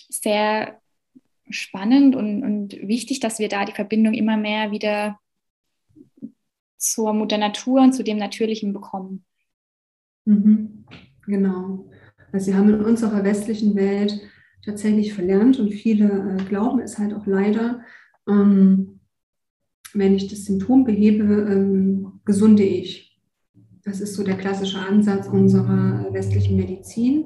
sehr 0.09 0.81
spannend 1.49 2.15
und, 2.15 2.43
und 2.43 2.87
wichtig, 2.87 3.19
dass 3.19 3.39
wir 3.39 3.49
da 3.49 3.65
die 3.65 3.73
Verbindung 3.73 4.13
immer 4.13 4.37
mehr 4.37 4.71
wieder 4.71 5.19
zur 6.77 7.13
Mutter 7.13 7.37
Natur 7.37 7.81
und 7.81 7.93
zu 7.93 8.03
dem 8.03 8.17
Natürlichen 8.17 8.73
bekommen. 8.73 9.25
Mhm. 10.25 10.85
Genau. 11.25 11.89
Also 12.31 12.47
wir 12.47 12.57
haben 12.57 12.69
in 12.69 12.81
unserer 12.81 13.23
westlichen 13.23 13.75
Welt 13.75 14.19
tatsächlich 14.65 15.13
verlernt 15.13 15.59
und 15.59 15.71
viele 15.71 16.37
äh, 16.39 16.43
glauben 16.43 16.79
es 16.79 16.97
halt 16.97 17.13
auch 17.13 17.25
leider, 17.25 17.81
ähm, 18.27 18.99
wenn 19.93 20.15
ich 20.15 20.27
das 20.27 20.45
Symptom 20.45 20.83
behebe, 20.83 21.23
ähm, 21.23 22.19
gesunde 22.25 22.63
ich. 22.63 23.19
Das 23.83 23.99
ist 23.99 24.15
so 24.15 24.23
der 24.23 24.37
klassische 24.37 24.79
Ansatz 24.79 25.27
unserer 25.27 26.07
westlichen 26.11 26.55
Medizin. 26.55 27.25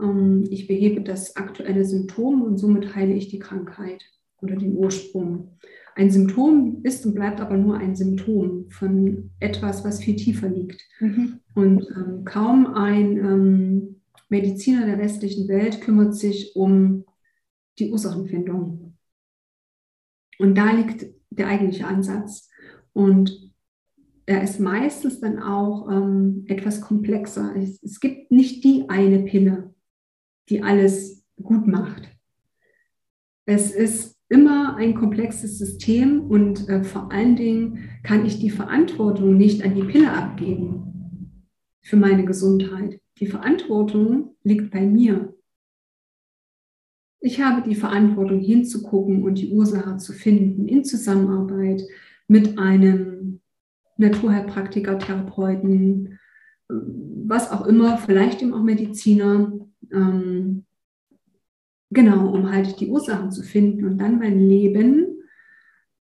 Ähm, 0.00 0.44
ich 0.50 0.66
behebe 0.66 1.00
das 1.00 1.36
aktuelle 1.36 1.84
Symptom 1.84 2.42
und 2.42 2.58
somit 2.58 2.94
heile 2.94 3.14
ich 3.14 3.28
die 3.28 3.38
Krankheit 3.38 4.04
oder 4.40 4.56
den 4.56 4.76
Ursprung. 4.76 5.58
Ein 5.94 6.10
Symptom 6.10 6.80
ist 6.84 7.04
und 7.06 7.14
bleibt 7.14 7.40
aber 7.40 7.56
nur 7.56 7.76
ein 7.76 7.96
Symptom 7.96 8.66
von 8.70 9.30
etwas, 9.40 9.84
was 9.84 10.00
viel 10.00 10.14
tiefer 10.14 10.48
liegt. 10.48 10.80
Mhm. 11.00 11.40
Und 11.54 11.88
ähm, 11.96 12.24
kaum 12.24 12.66
ein 12.74 13.16
ähm, 13.16 13.97
Mediziner 14.28 14.86
der 14.86 14.98
westlichen 14.98 15.48
Welt 15.48 15.80
kümmert 15.80 16.14
sich 16.14 16.54
um 16.54 17.04
die 17.78 17.90
Ursachenfindung. 17.90 18.96
Und 20.38 20.54
da 20.56 20.72
liegt 20.72 21.06
der 21.30 21.48
eigentliche 21.48 21.86
Ansatz. 21.86 22.48
Und 22.92 23.52
er 24.26 24.42
ist 24.42 24.60
meistens 24.60 25.20
dann 25.20 25.38
auch 25.38 25.90
ähm, 25.90 26.44
etwas 26.48 26.80
komplexer. 26.80 27.54
Es, 27.56 27.82
es 27.82 28.00
gibt 28.00 28.30
nicht 28.30 28.62
die 28.64 28.88
eine 28.88 29.20
Pille, 29.20 29.74
die 30.48 30.62
alles 30.62 31.24
gut 31.42 31.66
macht. 31.66 32.08
Es 33.46 33.70
ist 33.70 34.18
immer 34.28 34.76
ein 34.76 34.94
komplexes 34.94 35.58
System 35.58 36.20
und 36.30 36.68
äh, 36.68 36.84
vor 36.84 37.10
allen 37.10 37.36
Dingen 37.36 37.88
kann 38.02 38.26
ich 38.26 38.38
die 38.38 38.50
Verantwortung 38.50 39.36
nicht 39.38 39.64
an 39.64 39.74
die 39.74 39.84
Pille 39.84 40.12
abgeben 40.12 41.46
für 41.82 41.96
meine 41.96 42.26
Gesundheit. 42.26 43.00
Die 43.20 43.26
Verantwortung 43.26 44.36
liegt 44.42 44.70
bei 44.70 44.82
mir. 44.82 45.34
Ich 47.20 47.40
habe 47.40 47.68
die 47.68 47.74
Verantwortung 47.74 48.38
hinzugucken 48.40 49.24
und 49.24 49.36
die 49.36 49.50
Ursache 49.50 49.96
zu 49.96 50.12
finden 50.12 50.68
in 50.68 50.84
Zusammenarbeit 50.84 51.82
mit 52.28 52.58
einem 52.58 53.40
Naturheilpraktiker, 53.96 54.98
Therapeuten, 54.98 56.18
was 56.68 57.50
auch 57.50 57.66
immer, 57.66 57.98
vielleicht 57.98 58.42
eben 58.42 58.54
auch 58.54 58.62
Mediziner. 58.62 59.52
Ähm, 59.92 60.64
genau, 61.90 62.28
um 62.32 62.52
halt 62.52 62.78
die 62.78 62.88
Ursachen 62.88 63.32
zu 63.32 63.42
finden 63.42 63.84
und 63.84 63.98
dann 63.98 64.18
mein 64.18 64.38
Leben 64.38 65.17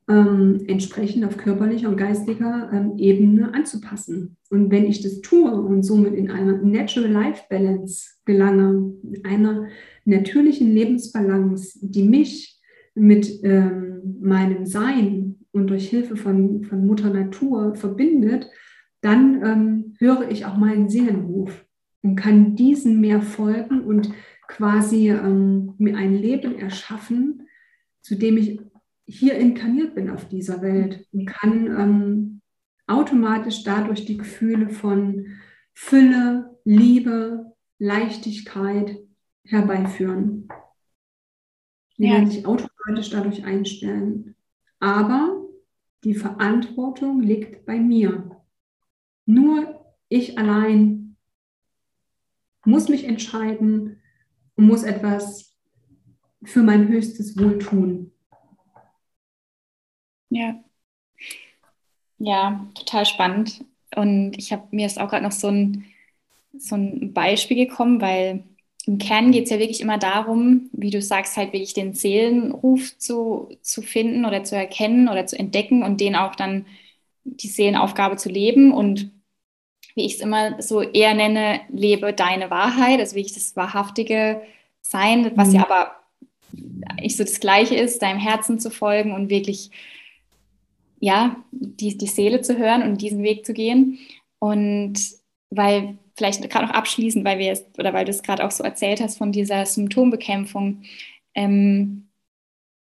ähm, 0.07 0.63
entsprechend 0.67 1.25
auf 1.25 1.37
körperlicher 1.37 1.89
und 1.89 1.97
geistiger 1.97 2.69
ähm, 2.71 2.93
Ebene 2.97 3.53
anzupassen. 3.53 4.37
Und 4.49 4.69
wenn 4.69 4.85
ich 4.85 5.01
das 5.01 5.21
tue 5.21 5.51
und 5.51 5.83
somit 5.83 6.13
in 6.13 6.29
einer 6.29 6.57
Natural 6.57 7.09
Life 7.09 7.43
Balance 7.49 8.11
gelange, 8.25 8.93
in 9.03 9.25
einer 9.25 9.67
natürlichen 10.05 10.71
Lebensbalance, 10.71 11.79
die 11.81 12.03
mich 12.03 12.61
mit 12.93 13.43
ähm, 13.43 14.19
meinem 14.21 14.65
Sein 14.65 15.37
und 15.51 15.67
durch 15.67 15.89
Hilfe 15.89 16.15
von, 16.15 16.63
von 16.63 16.85
Mutter 16.85 17.09
Natur 17.09 17.75
verbindet, 17.75 18.47
dann 19.01 19.43
ähm, 19.43 19.93
höre 19.99 20.29
ich 20.29 20.45
auch 20.45 20.57
meinen 20.57 20.89
Seelenruf 20.89 21.65
und 22.03 22.15
kann 22.15 22.55
diesen 22.55 23.01
mehr 23.01 23.21
folgen 23.21 23.81
und 23.81 24.11
quasi 24.47 25.09
ähm, 25.09 25.73
mir 25.77 25.97
ein 25.97 26.13
Leben 26.13 26.57
erschaffen, 26.59 27.47
zu 28.01 28.15
dem 28.15 28.37
ich 28.37 28.59
hier 29.07 29.35
inkarniert 29.35 29.95
bin 29.95 30.09
auf 30.09 30.27
dieser 30.27 30.61
Welt 30.61 31.07
und 31.11 31.25
kann 31.25 31.67
ähm, 31.67 32.41
automatisch 32.87 33.63
dadurch 33.63 34.05
die 34.05 34.17
Gefühle 34.17 34.69
von 34.69 35.27
Fülle, 35.73 36.57
Liebe, 36.63 37.53
Leichtigkeit 37.77 38.97
herbeiführen. 39.43 40.47
Die 41.97 42.05
ja. 42.05 42.13
werden 42.13 42.29
sich 42.29 42.45
automatisch 42.45 43.09
dadurch 43.11 43.43
einstellen. 43.45 44.35
Aber 44.79 45.45
die 46.03 46.15
Verantwortung 46.15 47.21
liegt 47.21 47.65
bei 47.65 47.79
mir. 47.79 48.41
Nur 49.25 49.85
ich 50.09 50.37
allein 50.37 51.17
muss 52.65 52.89
mich 52.89 53.05
entscheiden 53.05 54.01
und 54.55 54.67
muss 54.67 54.83
etwas 54.83 55.55
für 56.43 56.63
mein 56.63 56.87
höchstes 56.87 57.37
Wohl 57.37 57.59
tun. 57.59 58.11
Ja. 60.35 60.55
Ja, 62.17 62.67
total 62.75 63.05
spannend. 63.05 63.63
Und 63.95 64.33
ich 64.37 64.51
habe 64.51 64.67
mir 64.71 64.85
ist 64.85 64.99
auch 64.99 65.09
gerade 65.09 65.23
noch 65.23 65.31
so 65.31 65.47
ein, 65.47 65.85
so 66.57 66.75
ein 66.75 67.13
Beispiel 67.13 67.55
gekommen, 67.67 68.01
weil 68.01 68.43
im 68.85 68.97
Kern 68.97 69.31
geht 69.31 69.45
es 69.45 69.49
ja 69.49 69.59
wirklich 69.59 69.79
immer 69.79 69.97
darum, 69.97 70.69
wie 70.73 70.89
du 70.89 71.01
sagst, 71.01 71.37
halt 71.37 71.53
wirklich 71.53 71.73
den 71.73 71.93
Seelenruf 71.93 72.97
zu, 72.97 73.49
zu 73.61 73.81
finden 73.81 74.25
oder 74.25 74.43
zu 74.43 74.55
erkennen 74.55 75.07
oder 75.07 75.25
zu 75.25 75.39
entdecken 75.39 75.83
und 75.83 76.01
den 76.01 76.15
auch 76.15 76.35
dann 76.35 76.65
die 77.23 77.47
Seelenaufgabe 77.47 78.17
zu 78.17 78.29
leben 78.29 78.73
und 78.73 79.11
wie 79.95 80.05
ich 80.05 80.15
es 80.15 80.19
immer 80.19 80.61
so 80.61 80.81
eher 80.81 81.13
nenne, 81.13 81.61
lebe 81.69 82.13
deine 82.13 82.51
Wahrheit, 82.51 82.99
also 82.99 83.15
wirklich 83.15 83.33
das 83.33 83.55
wahrhaftige 83.55 84.41
Sein, 84.81 85.31
was 85.35 85.49
mhm. 85.49 85.55
ja 85.55 85.63
aber 85.63 85.95
ich 87.01 87.17
so 87.17 87.23
das 87.23 87.39
Gleiche 87.39 87.75
ist, 87.75 88.01
deinem 88.01 88.19
Herzen 88.19 88.59
zu 88.59 88.69
folgen 88.69 89.13
und 89.13 89.29
wirklich, 89.29 89.71
ja, 91.05 91.35
die, 91.51 91.97
die 91.97 92.07
Seele 92.07 92.41
zu 92.41 92.57
hören 92.57 92.81
und 92.81 92.99
diesen 92.99 93.21
Weg 93.21 93.45
zu 93.45 93.53
gehen. 93.53 93.99
Und 94.39 94.99
weil, 95.51 95.99
vielleicht 96.17 96.49
gerade 96.49 96.65
noch 96.65 96.73
abschließend, 96.73 97.23
weil 97.23 97.37
wir 97.37 97.51
es, 97.51 97.63
oder 97.77 97.93
weil 97.93 98.05
du 98.05 98.11
es 98.11 98.23
gerade 98.23 98.43
auch 98.43 98.51
so 98.51 98.63
erzählt 98.63 99.01
hast 99.01 99.19
von 99.19 99.31
dieser 99.31 99.65
Symptombekämpfung, 99.67 100.81
ähm, 101.35 102.07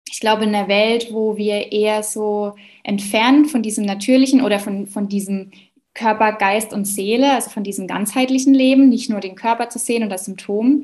ich 0.09 0.21
glaube, 0.21 0.45
in 0.45 0.55
einer 0.55 0.69
Welt, 0.69 1.13
wo 1.13 1.37
wir 1.37 1.73
eher 1.73 2.03
so 2.03 2.55
entfernt 2.83 3.51
von 3.51 3.63
diesem 3.63 3.85
natürlichen 3.85 4.43
oder 4.43 4.59
von, 4.59 4.87
von 4.87 5.09
diesem 5.09 5.51
Körper, 5.93 6.33
Geist 6.33 6.73
und 6.73 6.87
Seele, 6.87 7.33
also 7.33 7.51
von 7.51 7.65
diesem 7.65 7.87
ganzheitlichen 7.87 8.55
Leben, 8.55 8.89
nicht 8.89 9.11
nur 9.11 9.21
den 9.21 9.35
Körper 9.35 9.69
zu 9.69 9.79
sehen 9.79 10.03
und 10.03 10.11
das 10.11 10.25
Symptom. 10.25 10.83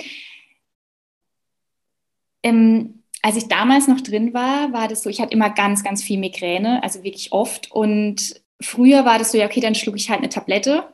Ähm, 2.42 2.99
als 3.22 3.36
ich 3.36 3.48
damals 3.48 3.86
noch 3.86 4.00
drin 4.00 4.32
war, 4.32 4.72
war 4.72 4.88
das 4.88 5.02
so, 5.02 5.10
ich 5.10 5.20
hatte 5.20 5.32
immer 5.32 5.50
ganz, 5.50 5.84
ganz 5.84 6.02
viel 6.02 6.18
Migräne, 6.18 6.82
also 6.82 7.02
wirklich 7.02 7.32
oft. 7.32 7.70
Und 7.70 8.40
früher 8.60 9.04
war 9.04 9.18
das 9.18 9.32
so, 9.32 9.38
ja, 9.38 9.46
okay, 9.46 9.60
dann 9.60 9.74
schlug 9.74 9.96
ich 9.96 10.10
halt 10.10 10.20
eine 10.20 10.28
Tablette 10.28 10.84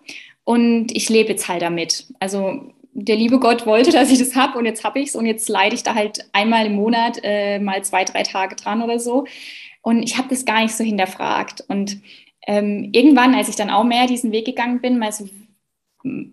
und 0.44 0.94
ich 0.94 1.08
lebe 1.08 1.30
jetzt 1.30 1.48
halt 1.48 1.62
damit. 1.62 2.06
Also 2.18 2.72
der 2.92 3.16
liebe 3.16 3.38
Gott 3.38 3.66
wollte, 3.66 3.90
dass 3.90 4.10
ich 4.10 4.18
das 4.18 4.34
habe 4.34 4.58
und 4.58 4.64
jetzt 4.64 4.82
habe 4.82 4.98
ich 5.00 5.10
es 5.10 5.16
und 5.16 5.26
jetzt 5.26 5.48
leide 5.48 5.74
ich 5.74 5.82
da 5.82 5.94
halt 5.94 6.28
einmal 6.32 6.66
im 6.66 6.74
Monat 6.74 7.20
äh, 7.22 7.58
mal 7.58 7.84
zwei, 7.84 8.04
drei 8.04 8.22
Tage 8.22 8.56
dran 8.56 8.82
oder 8.82 8.98
so. 8.98 9.26
Und 9.82 10.02
ich 10.02 10.18
habe 10.18 10.28
das 10.28 10.44
gar 10.44 10.62
nicht 10.62 10.74
so 10.74 10.82
hinterfragt. 10.82 11.62
Und 11.68 12.00
ähm, 12.46 12.90
irgendwann, 12.92 13.34
als 13.34 13.48
ich 13.48 13.56
dann 13.56 13.70
auch 13.70 13.84
mehr 13.84 14.06
diesen 14.06 14.32
Weg 14.32 14.46
gegangen 14.46 14.80
bin, 14.80 14.98
mal 14.98 15.12
so 15.12 15.28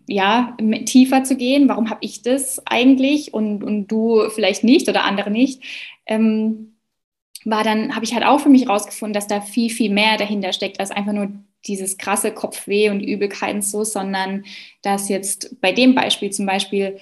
ja, 0.07 0.57
tiefer 0.85 1.23
zu 1.23 1.35
gehen, 1.35 1.69
warum 1.69 1.89
habe 1.89 1.99
ich 2.01 2.21
das 2.21 2.65
eigentlich 2.65 3.33
und, 3.33 3.63
und 3.63 3.87
du 3.87 4.29
vielleicht 4.29 4.63
nicht 4.63 4.89
oder 4.89 5.03
andere 5.03 5.31
nicht, 5.31 5.61
ähm, 6.05 6.75
war 7.45 7.63
dann, 7.63 7.95
habe 7.95 8.05
ich 8.05 8.13
halt 8.13 8.25
auch 8.25 8.39
für 8.39 8.49
mich 8.49 8.69
rausgefunden, 8.69 9.13
dass 9.13 9.27
da 9.27 9.41
viel, 9.41 9.69
viel 9.69 9.91
mehr 9.91 10.17
dahinter 10.17 10.53
steckt, 10.53 10.79
als 10.79 10.91
einfach 10.91 11.13
nur 11.13 11.31
dieses 11.65 11.97
krasse 11.97 12.31
Kopfweh 12.33 12.89
und 12.89 13.01
Übelkeit 13.01 13.55
und 13.55 13.63
so, 13.63 13.83
sondern 13.83 14.45
dass 14.81 15.09
jetzt 15.09 15.59
bei 15.61 15.71
dem 15.71 15.95
Beispiel 15.95 16.31
zum 16.31 16.45
Beispiel, 16.45 16.99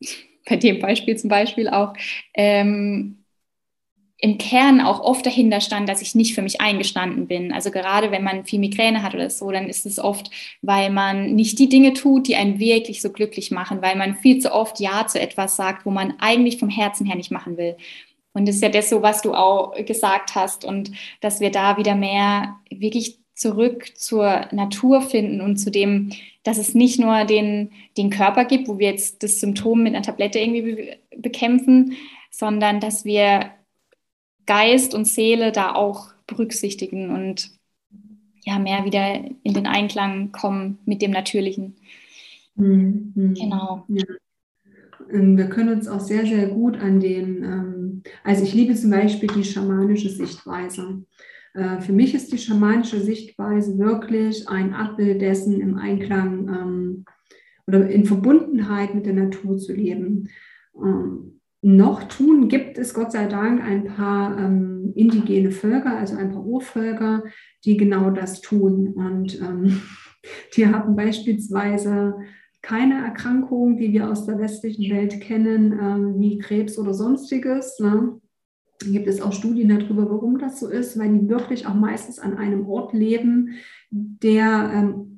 bei 0.48 0.56
dem 0.56 0.80
Beispiel 0.80 1.16
zum 1.16 1.30
Beispiel 1.30 1.68
auch 1.68 1.94
ähm, 2.34 3.21
im 4.24 4.38
Kern 4.38 4.80
auch 4.80 5.00
oft 5.00 5.26
dahinter 5.26 5.60
stand, 5.60 5.88
dass 5.88 6.00
ich 6.00 6.14
nicht 6.14 6.36
für 6.36 6.42
mich 6.42 6.60
eingestanden 6.60 7.26
bin. 7.26 7.52
Also 7.52 7.72
gerade 7.72 8.12
wenn 8.12 8.22
man 8.22 8.44
viel 8.44 8.60
Migräne 8.60 9.02
hat 9.02 9.14
oder 9.14 9.28
so, 9.28 9.50
dann 9.50 9.68
ist 9.68 9.84
es 9.84 9.98
oft, 9.98 10.30
weil 10.62 10.90
man 10.90 11.34
nicht 11.34 11.58
die 11.58 11.68
Dinge 11.68 11.92
tut, 11.92 12.28
die 12.28 12.36
einen 12.36 12.60
wirklich 12.60 13.02
so 13.02 13.10
glücklich 13.10 13.50
machen, 13.50 13.82
weil 13.82 13.96
man 13.96 14.14
viel 14.14 14.38
zu 14.38 14.52
oft 14.52 14.78
Ja 14.78 15.08
zu 15.08 15.20
etwas 15.20 15.56
sagt, 15.56 15.84
wo 15.84 15.90
man 15.90 16.14
eigentlich 16.20 16.60
vom 16.60 16.68
Herzen 16.68 17.04
her 17.04 17.16
nicht 17.16 17.32
machen 17.32 17.56
will. 17.56 17.76
Und 18.32 18.46
das 18.46 18.54
ist 18.54 18.62
ja 18.62 18.68
das 18.68 18.90
so, 18.90 19.02
was 19.02 19.22
du 19.22 19.34
auch 19.34 19.74
gesagt 19.84 20.36
hast 20.36 20.64
und 20.64 20.92
dass 21.20 21.40
wir 21.40 21.50
da 21.50 21.76
wieder 21.76 21.96
mehr 21.96 22.60
wirklich 22.70 23.18
zurück 23.34 23.90
zur 23.96 24.46
Natur 24.52 25.02
finden 25.02 25.40
und 25.40 25.56
zu 25.56 25.72
dem, 25.72 26.12
dass 26.44 26.58
es 26.58 26.76
nicht 26.76 27.00
nur 27.00 27.24
den, 27.24 27.72
den 27.96 28.10
Körper 28.10 28.44
gibt, 28.44 28.68
wo 28.68 28.78
wir 28.78 28.88
jetzt 28.88 29.24
das 29.24 29.40
Symptom 29.40 29.82
mit 29.82 29.96
einer 29.96 30.04
Tablette 30.04 30.38
irgendwie 30.38 30.92
bekämpfen, 31.16 31.96
sondern 32.30 32.78
dass 32.78 33.04
wir 33.04 33.50
Geist 34.46 34.94
und 34.94 35.06
Seele 35.06 35.52
da 35.52 35.74
auch 35.74 36.12
berücksichtigen 36.26 37.10
und 37.10 37.50
ja, 38.44 38.58
mehr 38.58 38.84
wieder 38.84 39.24
in 39.42 39.54
den 39.54 39.66
Einklang 39.66 40.32
kommen 40.32 40.78
mit 40.84 41.00
dem 41.00 41.12
Natürlichen. 41.12 41.76
Mhm. 42.56 43.34
Genau. 43.34 43.84
Ja. 43.88 44.04
Ähm, 45.10 45.36
wir 45.36 45.48
können 45.48 45.70
uns 45.70 45.88
auch 45.88 46.00
sehr, 46.00 46.26
sehr 46.26 46.48
gut 46.48 46.76
an 46.76 47.00
den, 47.00 47.44
ähm, 47.44 48.02
also 48.24 48.42
ich 48.42 48.54
liebe 48.54 48.74
zum 48.74 48.90
Beispiel 48.90 49.28
die 49.28 49.44
schamanische 49.44 50.08
Sichtweise. 50.08 51.04
Äh, 51.54 51.80
für 51.80 51.92
mich 51.92 52.14
ist 52.14 52.32
die 52.32 52.38
schamanische 52.38 53.00
Sichtweise 53.00 53.78
wirklich 53.78 54.48
ein 54.48 54.74
Abbild 54.74 55.22
dessen 55.22 55.60
im 55.60 55.76
Einklang 55.76 56.48
ähm, 56.48 57.04
oder 57.66 57.88
in 57.88 58.06
Verbundenheit 58.06 58.94
mit 58.94 59.06
der 59.06 59.14
Natur 59.14 59.56
zu 59.58 59.72
leben 59.72 60.28
noch 61.62 62.02
tun, 62.04 62.48
gibt 62.48 62.76
es 62.76 62.92
Gott 62.92 63.12
sei 63.12 63.26
Dank 63.26 63.62
ein 63.62 63.84
paar 63.84 64.36
ähm, 64.36 64.92
indigene 64.96 65.52
Völker, 65.52 65.96
also 65.96 66.16
ein 66.16 66.32
paar 66.32 66.44
Urvölker, 66.44 67.22
die 67.64 67.76
genau 67.76 68.10
das 68.10 68.40
tun. 68.40 68.88
Und 68.88 69.40
ähm, 69.40 69.80
die 70.56 70.66
haben 70.66 70.96
beispielsweise 70.96 72.16
keine 72.62 73.04
Erkrankungen, 73.04 73.76
die 73.76 73.92
wir 73.92 74.10
aus 74.10 74.26
der 74.26 74.38
westlichen 74.38 74.92
Welt 74.92 75.20
kennen, 75.20 75.72
ähm, 75.72 76.20
wie 76.20 76.38
Krebs 76.38 76.78
oder 76.78 76.94
sonstiges. 76.94 77.78
Ne? 77.78 78.20
Gibt 78.80 79.06
es 79.06 79.20
auch 79.20 79.32
Studien 79.32 79.68
darüber, 79.68 80.10
warum 80.10 80.38
das 80.38 80.58
so 80.58 80.68
ist, 80.68 80.98
weil 80.98 81.16
die 81.16 81.28
wirklich 81.28 81.66
auch 81.66 81.74
meistens 81.74 82.18
an 82.18 82.36
einem 82.36 82.66
Ort 82.66 82.92
leben, 82.92 83.54
der 83.90 84.70
ähm, 84.74 85.11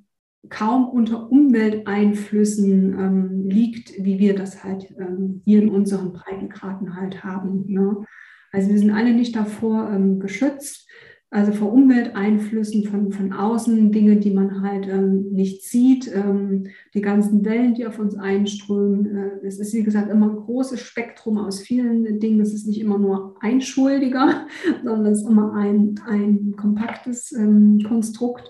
kaum 0.48 0.88
unter 0.88 1.30
Umwelteinflüssen 1.30 2.98
ähm, 2.98 3.48
liegt, 3.48 3.92
wie 4.04 4.18
wir 4.18 4.35
das 4.35 4.64
halt 4.64 4.94
ähm, 4.98 5.42
hier 5.44 5.62
in 5.62 5.70
unseren 5.70 6.12
Breitengraden 6.12 6.96
halt 6.96 7.24
haben. 7.24 7.64
Ne? 7.66 8.04
Also 8.52 8.70
wir 8.70 8.78
sind 8.78 8.90
alle 8.90 9.12
nicht 9.12 9.35
davor 9.35 9.90
ähm, 9.90 10.20
geschützt, 10.20 10.88
also 11.35 11.50
vor 11.50 11.72
Umwelteinflüssen 11.72 12.85
von, 12.85 13.11
von 13.11 13.33
außen, 13.33 13.90
Dinge, 13.90 14.18
die 14.18 14.30
man 14.30 14.62
halt 14.62 14.87
ähm, 14.87 15.33
nicht 15.33 15.64
sieht, 15.64 16.09
ähm, 16.14 16.68
die 16.94 17.00
ganzen 17.00 17.44
Wellen, 17.44 17.74
die 17.74 17.88
auf 17.88 17.98
uns 17.98 18.14
einströmen. 18.14 19.16
Äh, 19.16 19.44
es 19.44 19.59
ist, 19.59 19.74
wie 19.74 19.83
gesagt, 19.83 20.12
immer 20.12 20.30
ein 20.30 20.37
großes 20.37 20.80
Spektrum 20.80 21.38
aus 21.38 21.61
vielen 21.61 22.20
Dingen. 22.20 22.40
Es 22.40 22.54
ist 22.54 22.68
nicht 22.68 22.80
immer 22.80 22.98
nur 22.98 23.35
ein 23.40 23.61
Schuldiger, 23.61 24.46
sondern 24.85 25.12
es 25.12 25.22
ist 25.22 25.28
immer 25.28 25.54
ein, 25.54 26.00
ein 26.07 26.54
kompaktes 26.57 27.33
ähm, 27.33 27.80
Konstrukt. 27.85 28.48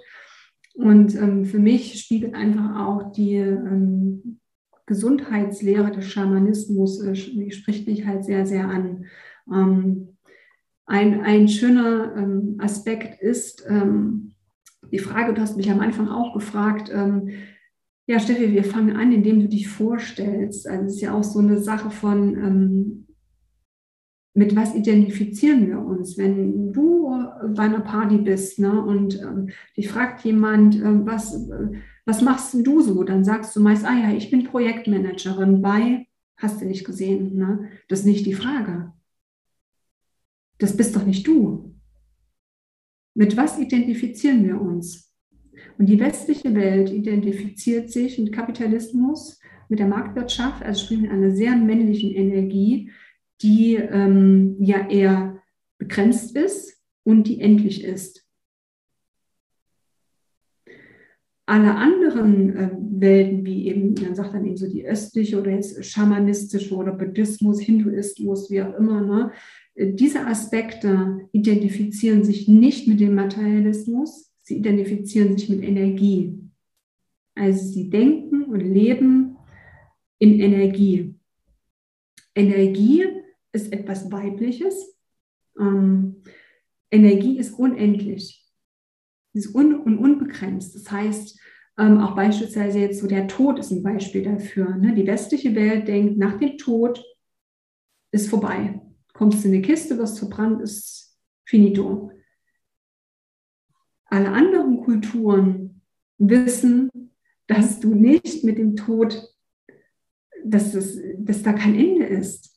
Und 0.74 1.14
ähm, 1.14 1.44
für 1.44 1.58
mich 1.58 2.00
spiegelt 2.00 2.34
einfach 2.34 2.86
auch 2.86 3.12
die 3.12 3.36
ähm, 3.36 4.40
Gesundheitslehre 4.86 5.90
des 5.92 6.06
Schamanismus, 6.06 7.00
äh, 7.02 7.14
spricht 7.14 7.86
mich 7.86 8.04
halt 8.04 8.24
sehr, 8.24 8.44
sehr 8.44 8.68
an. 8.68 9.06
Ähm, 9.52 10.16
ein, 10.86 11.22
ein 11.22 11.48
schöner 11.48 12.14
ähm, 12.16 12.56
Aspekt 12.58 13.22
ist 13.22 13.64
ähm, 13.68 14.32
die 14.90 14.98
Frage, 14.98 15.32
du 15.32 15.40
hast 15.40 15.56
mich 15.56 15.70
am 15.70 15.80
Anfang 15.80 16.08
auch 16.08 16.34
gefragt, 16.34 16.90
ähm, 16.92 17.30
ja, 18.06 18.20
Steffi, 18.20 18.52
wir 18.52 18.64
fangen 18.64 18.96
an, 18.96 19.12
indem 19.12 19.40
du 19.40 19.48
dich 19.48 19.68
vorstellst. 19.68 20.68
Also 20.68 20.86
es 20.86 20.94
ist 20.96 21.00
ja 21.00 21.14
auch 21.14 21.24
so 21.24 21.38
eine 21.38 21.58
Sache 21.58 21.90
von, 21.90 23.03
mit 24.34 24.56
was 24.56 24.74
identifizieren 24.74 25.68
wir 25.68 25.78
uns? 25.78 26.18
Wenn 26.18 26.72
du 26.72 27.04
bei 27.54 27.64
einer 27.64 27.80
Party 27.80 28.18
bist 28.18 28.58
ne, 28.58 28.84
und 28.84 29.20
ähm, 29.20 29.50
dich 29.76 29.88
fragt 29.88 30.24
jemand, 30.24 30.76
äh, 30.76 31.06
was, 31.06 31.48
äh, 31.48 31.68
was 32.04 32.20
machst 32.20 32.54
du 32.54 32.80
so? 32.80 33.04
Dann 33.04 33.24
sagst 33.24 33.54
du 33.54 33.60
meist, 33.60 33.84
ah 33.84 33.96
ja, 33.96 34.12
ich 34.12 34.30
bin 34.30 34.44
Projektmanagerin 34.44 35.62
bei, 35.62 36.06
hast 36.36 36.60
du 36.60 36.66
nicht 36.66 36.84
gesehen. 36.84 37.36
Ne? 37.36 37.70
Das 37.88 38.00
ist 38.00 38.06
nicht 38.06 38.26
die 38.26 38.34
Frage. 38.34 38.92
Das 40.58 40.76
bist 40.76 40.96
doch 40.96 41.06
nicht 41.06 41.26
du. 41.26 41.76
Mit 43.14 43.36
was 43.36 43.58
identifizieren 43.58 44.44
wir 44.44 44.60
uns? 44.60 45.12
Und 45.78 45.86
die 45.86 46.00
westliche 46.00 46.54
Welt 46.54 46.90
identifiziert 46.90 47.90
sich 47.90 48.18
mit 48.18 48.32
Kapitalismus, 48.32 49.40
mit 49.68 49.78
der 49.78 49.86
Marktwirtschaft, 49.86 50.62
also 50.62 50.84
sprich 50.84 51.00
mit 51.00 51.10
einer 51.10 51.30
sehr 51.30 51.54
männlichen 51.56 52.12
Energie, 52.12 52.90
die 53.42 53.76
ähm, 53.76 54.56
ja 54.60 54.88
eher 54.88 55.42
begrenzt 55.78 56.36
ist 56.36 56.80
und 57.04 57.24
die 57.24 57.40
endlich 57.40 57.84
ist. 57.84 58.24
Alle 61.46 61.74
anderen 61.74 62.56
äh, 62.56 62.70
Welten, 62.80 63.44
wie 63.44 63.66
eben, 63.66 63.94
man 64.00 64.14
sagt 64.14 64.32
dann 64.32 64.46
eben 64.46 64.56
so 64.56 64.66
die 64.66 64.86
östliche 64.86 65.38
oder 65.38 65.50
jetzt 65.50 65.84
schamanistische 65.84 66.74
oder 66.74 66.92
Buddhismus, 66.92 67.60
Hinduismus, 67.60 68.50
wie 68.50 68.62
auch 68.62 68.74
immer, 68.78 69.02
ne? 69.02 69.32
diese 69.76 70.26
Aspekte 70.26 71.28
identifizieren 71.32 72.22
sich 72.22 72.48
nicht 72.48 72.86
mit 72.86 73.00
dem 73.00 73.14
Materialismus, 73.14 74.32
sie 74.42 74.58
identifizieren 74.58 75.36
sich 75.36 75.48
mit 75.48 75.62
Energie. 75.62 76.38
Also 77.34 77.66
sie 77.72 77.90
denken 77.90 78.44
und 78.44 78.60
leben 78.60 79.36
in 80.18 80.38
Energie. 80.38 81.14
Energie 82.36 83.04
ist 83.54 83.72
etwas 83.72 84.10
Weibliches. 84.10 84.98
Ähm, 85.58 86.22
Energie 86.90 87.38
ist 87.38 87.52
unendlich. 87.52 88.44
Ist 89.32 89.54
un 89.54 89.80
und 89.80 89.98
unbegrenzt. 89.98 90.74
Das 90.74 90.90
heißt, 90.90 91.38
ähm, 91.78 91.98
auch 91.98 92.14
beispielsweise 92.14 92.80
jetzt 92.80 93.00
so 93.00 93.06
der 93.06 93.26
Tod 93.26 93.58
ist 93.58 93.70
ein 93.70 93.82
Beispiel 93.82 94.22
dafür. 94.22 94.76
Ne? 94.76 94.94
Die 94.94 95.06
westliche 95.06 95.54
Welt 95.54 95.88
denkt, 95.88 96.18
nach 96.18 96.38
dem 96.38 96.56
Tod 96.58 97.04
ist 98.12 98.28
vorbei. 98.28 98.80
Kommst 99.12 99.44
du 99.44 99.48
in 99.48 99.54
eine 99.54 99.62
Kiste, 99.62 99.98
wirst 99.98 100.18
verbrannt, 100.18 100.60
ist 100.60 101.18
finito. 101.44 102.10
Alle 104.06 104.30
anderen 104.30 104.80
Kulturen 104.80 105.82
wissen, 106.18 106.90
dass 107.46 107.80
du 107.80 107.94
nicht 107.94 108.44
mit 108.44 108.58
dem 108.58 108.76
Tod, 108.76 109.34
dass, 110.44 110.74
es, 110.74 111.00
dass 111.18 111.42
da 111.42 111.52
kein 111.52 111.74
Ende 111.74 112.06
ist 112.06 112.53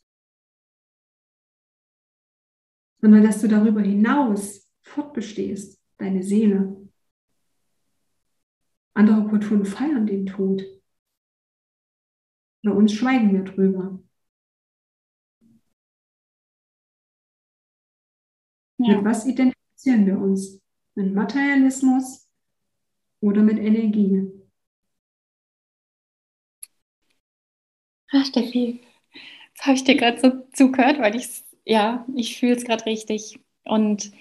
sondern 3.01 3.23
dass 3.23 3.41
du 3.41 3.47
darüber 3.47 3.81
hinaus 3.81 4.67
fortbestehst, 4.81 5.79
deine 5.97 6.23
Seele. 6.23 6.75
Andere 8.93 9.27
Kulturen 9.27 9.65
feiern 9.65 10.07
den 10.07 10.25
Tod. 10.25 10.63
Bei 12.63 12.71
uns 12.71 12.93
schweigen 12.93 13.31
wir 13.31 13.43
drüber. 13.43 13.99
Ja. 18.79 18.97
Mit 18.97 19.05
was 19.05 19.25
identifizieren 19.25 20.05
wir 20.05 20.17
uns? 20.17 20.61
Mit 20.95 21.13
Materialismus 21.13 22.29
oder 23.21 23.41
mit 23.43 23.57
Energie? 23.59 24.31
Ach, 28.11 28.25
Steffi, 28.25 28.81
jetzt 29.49 29.65
habe 29.65 29.75
ich 29.75 29.83
dir 29.83 29.97
gerade 29.97 30.19
so 30.19 30.47
zugehört, 30.53 30.99
weil 30.99 31.15
ich, 31.15 31.43
ja, 31.67 32.05
ich 32.15 32.39
fühle 32.39 32.55
es 32.55 32.63
gerade 32.63 32.85
richtig. 32.85 33.39
Und 33.65 34.11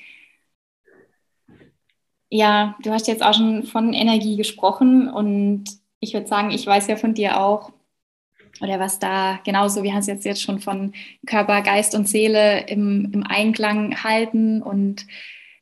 ja, 2.28 2.76
du 2.82 2.90
hast 2.90 3.06
jetzt 3.06 3.22
auch 3.22 3.34
schon 3.34 3.62
von 3.62 3.94
Energie 3.94 4.36
gesprochen 4.36 5.08
und 5.08 5.64
ich 6.00 6.12
würde 6.12 6.26
sagen, 6.26 6.50
ich 6.50 6.66
weiß 6.66 6.88
ja 6.88 6.96
von 6.96 7.14
dir 7.14 7.40
auch, 7.40 7.72
oder 8.60 8.80
was 8.80 8.98
da 8.98 9.38
genauso, 9.44 9.82
wir 9.82 9.92
haben 9.92 10.00
es 10.00 10.06
jetzt, 10.06 10.24
jetzt 10.24 10.42
schon 10.42 10.58
von 10.58 10.92
Körper, 11.26 11.62
Geist 11.62 11.94
und 11.94 12.08
Seele 12.08 12.66
im, 12.66 13.10
im 13.12 13.22
Einklang 13.22 14.02
halten 14.02 14.62
und 14.62 15.06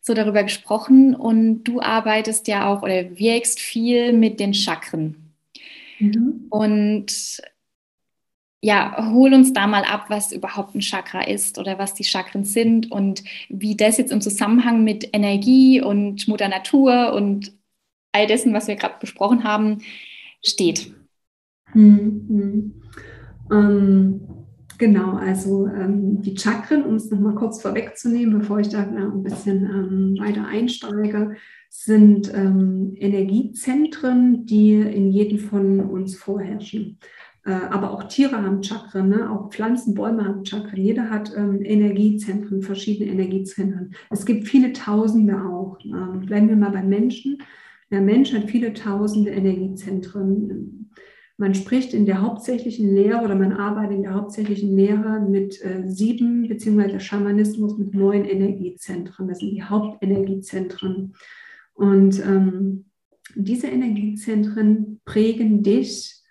so 0.01 0.15
darüber 0.15 0.43
gesprochen. 0.43 1.15
Und 1.15 1.65
du 1.65 1.81
arbeitest 1.81 2.47
ja 2.49 2.73
auch 2.73 2.83
oder 2.83 3.19
wirkst 3.19 3.61
viel 3.61 4.13
mit 4.13 4.39
den 4.39 4.55
Chakren. 4.55 5.35
Mhm. 5.99 6.47
Und 6.51 7.43
ja, 8.65 9.13
hol 9.13 9.35
uns 9.35 9.53
da 9.53 9.67
mal 9.67 9.85
ab, 9.85 10.07
was 10.09 10.33
überhaupt 10.33 10.75
ein 10.75 10.81
Chakra 10.81 11.21
ist 11.21 11.59
oder 11.59 11.79
was 11.79 11.93
die 11.93 12.03
Chakren 12.03 12.45
sind 12.45 12.91
und 12.91 13.23
wie 13.51 13.77
das 13.77 13.99
jetzt 13.99 14.11
im 14.11 14.23
Zusammenhang 14.23 14.85
mit 14.85 15.11
Energie 15.13 15.83
und 15.83 16.27
Mutter 16.29 16.49
Natur 16.49 17.13
und 17.13 17.53
all 18.13 18.27
dessen, 18.27 18.55
was 18.55 18.67
wir 18.67 18.77
gerade 18.77 18.95
besprochen 18.99 19.45
haben, 19.45 19.83
steht. 20.43 20.95
Mhm. 21.75 22.81
Ähm, 23.53 24.21
genau, 24.79 25.17
also 25.17 25.67
ähm, 25.67 26.23
die 26.23 26.35
Chakren, 26.35 26.85
um 26.85 26.95
es 26.95 27.11
nochmal 27.11 27.35
kurz 27.35 27.61
vorwegzunehmen, 27.61 28.39
bevor 28.39 28.61
ich 28.61 28.71
da 28.71 28.81
ein 28.81 29.23
bisschen 29.23 29.65
ähm, 29.65 30.17
weiter 30.19 30.47
einsteige, 30.47 31.37
sind 31.69 32.33
ähm, 32.33 32.95
Energiezentren, 32.97 34.47
die 34.47 34.73
in 34.73 35.11
jedem 35.11 35.39
von 35.39 35.81
uns 35.81 36.17
vorherrschen. 36.17 36.99
Äh, 37.45 37.53
aber 37.53 37.93
auch 37.93 38.05
Tiere 38.05 38.43
haben 38.43 38.63
Chakren, 38.63 39.11
ne? 39.11 39.31
auch 39.31 39.51
Pflanzen, 39.51 39.95
Bäume 39.95 40.25
haben 40.25 40.45
Chakren. 40.45 40.81
Jeder 40.81 41.11
hat 41.11 41.33
ähm, 41.37 41.61
Energiezentren, 41.63 42.63
verschiedene 42.63 43.11
Energiezentren. 43.11 43.95
Es 44.11 44.25
gibt 44.25 44.49
viele 44.49 44.73
Tausende 44.73 45.37
auch. 45.37 45.79
Ähm, 45.85 46.21
bleiben 46.21 46.49
wir 46.49 46.57
mal 46.57 46.71
beim 46.71 46.89
Menschen. 46.89 47.39
Der 47.91 48.01
Mensch 48.01 48.33
hat 48.33 48.51
viele 48.51 48.73
Tausende 48.73 49.31
Energiezentren. 49.31 50.91
Man 51.37 51.55
spricht 51.55 51.93
in 51.93 52.07
der 52.07 52.23
hauptsächlichen 52.23 52.95
Lehre 52.95 53.23
oder 53.23 53.35
man 53.35 53.53
arbeitet 53.53 53.97
in 53.97 54.03
der 54.05 54.15
hauptsächlichen 54.15 54.75
Lehre 54.75 55.21
mit 55.21 55.63
äh, 55.63 55.83
sieben, 55.87 56.49
beziehungsweise 56.49 57.01
Schamanismus 57.01 57.77
mit 57.77 57.93
neun 57.93 58.25
Energiezentren. 58.25 59.29
Das 59.29 59.41
sind 59.41 59.51
die 59.51 59.65
Hauptenergiezentren. 59.65 61.15
Und 61.75 62.25
ähm, 62.25 62.87
diese 63.35 63.67
Energiezentren 63.67 65.01
prägen 65.05 65.63
dich 65.63 66.24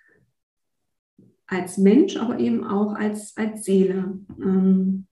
als 1.53 1.77
Mensch, 1.77 2.17
aber 2.17 2.39
eben 2.39 2.63
auch 2.63 2.95
als, 2.95 3.35
als 3.37 3.63
Seele. 3.63 4.19
Ähm, 4.41 5.05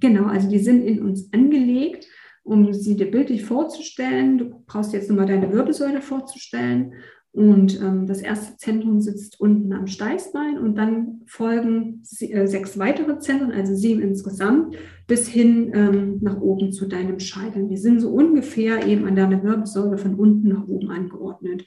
genau, 0.00 0.24
also 0.24 0.48
die 0.48 0.58
sind 0.58 0.82
in 0.82 1.02
uns 1.02 1.32
angelegt, 1.32 2.06
um 2.42 2.72
sie 2.72 2.96
dir 2.96 3.10
bildlich 3.10 3.44
vorzustellen. 3.44 4.38
Du 4.38 4.62
brauchst 4.66 4.92
jetzt 4.92 5.08
nochmal 5.08 5.26
deine 5.26 5.52
Wirbelsäule 5.52 6.00
vorzustellen. 6.00 6.94
Und 7.32 7.80
ähm, 7.80 8.06
das 8.06 8.22
erste 8.22 8.56
Zentrum 8.56 9.00
sitzt 9.00 9.40
unten 9.40 9.72
am 9.72 9.86
Steißbein 9.86 10.58
und 10.58 10.74
dann 10.74 11.20
folgen 11.26 12.00
sie, 12.02 12.32
äh, 12.32 12.48
sechs 12.48 12.76
weitere 12.76 13.20
Zentren, 13.20 13.52
also 13.52 13.72
sieben 13.76 14.00
insgesamt, 14.02 14.74
bis 15.06 15.28
hin 15.28 15.70
ähm, 15.72 16.18
nach 16.22 16.40
oben 16.40 16.72
zu 16.72 16.86
deinem 16.86 17.20
Scheitel. 17.20 17.68
Die 17.68 17.76
sind 17.76 18.00
so 18.00 18.10
ungefähr 18.10 18.84
eben 18.84 19.06
an 19.06 19.14
deiner 19.14 19.44
Wirbelsäule 19.44 19.96
von 19.96 20.16
unten 20.16 20.48
nach 20.48 20.66
oben 20.66 20.90
angeordnet. 20.90 21.66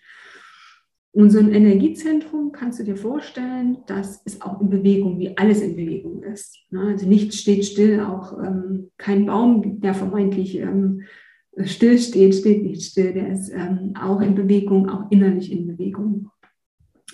Und 1.13 1.29
so 1.29 1.37
ein 1.37 1.53
Energiezentrum 1.53 2.51
kannst 2.51 2.79
du 2.79 2.83
dir 2.83 2.97
vorstellen, 2.97 3.77
das 3.85 4.23
ist 4.23 4.41
auch 4.43 4.59
in 4.59 4.71
Bewegung, 4.71 5.19
wie 5.19 5.37
alles 5.37 5.61
in 5.61 5.75
Bewegung 5.75 6.23
ist. 6.23 6.57
Ne? 6.71 6.81
Also 6.81 7.07
nichts 7.07 7.37
steht 7.37 7.65
still, 7.65 7.99
auch 7.99 8.37
ähm, 8.39 8.89
kein 8.97 9.27
Baum, 9.27 9.79
der 9.79 9.93
vermeintlich 9.93 10.57
ähm, 10.57 11.03
still 11.65 11.99
steht, 11.99 12.33
steht 12.33 12.63
nicht 12.63 12.81
still, 12.81 13.13
der 13.13 13.31
ist 13.31 13.49
ähm, 13.49 13.93
auch 13.95 14.21
in 14.21 14.33
Bewegung, 14.33 14.89
auch 14.89 15.11
innerlich 15.11 15.51
in 15.51 15.67
Bewegung. 15.67 16.31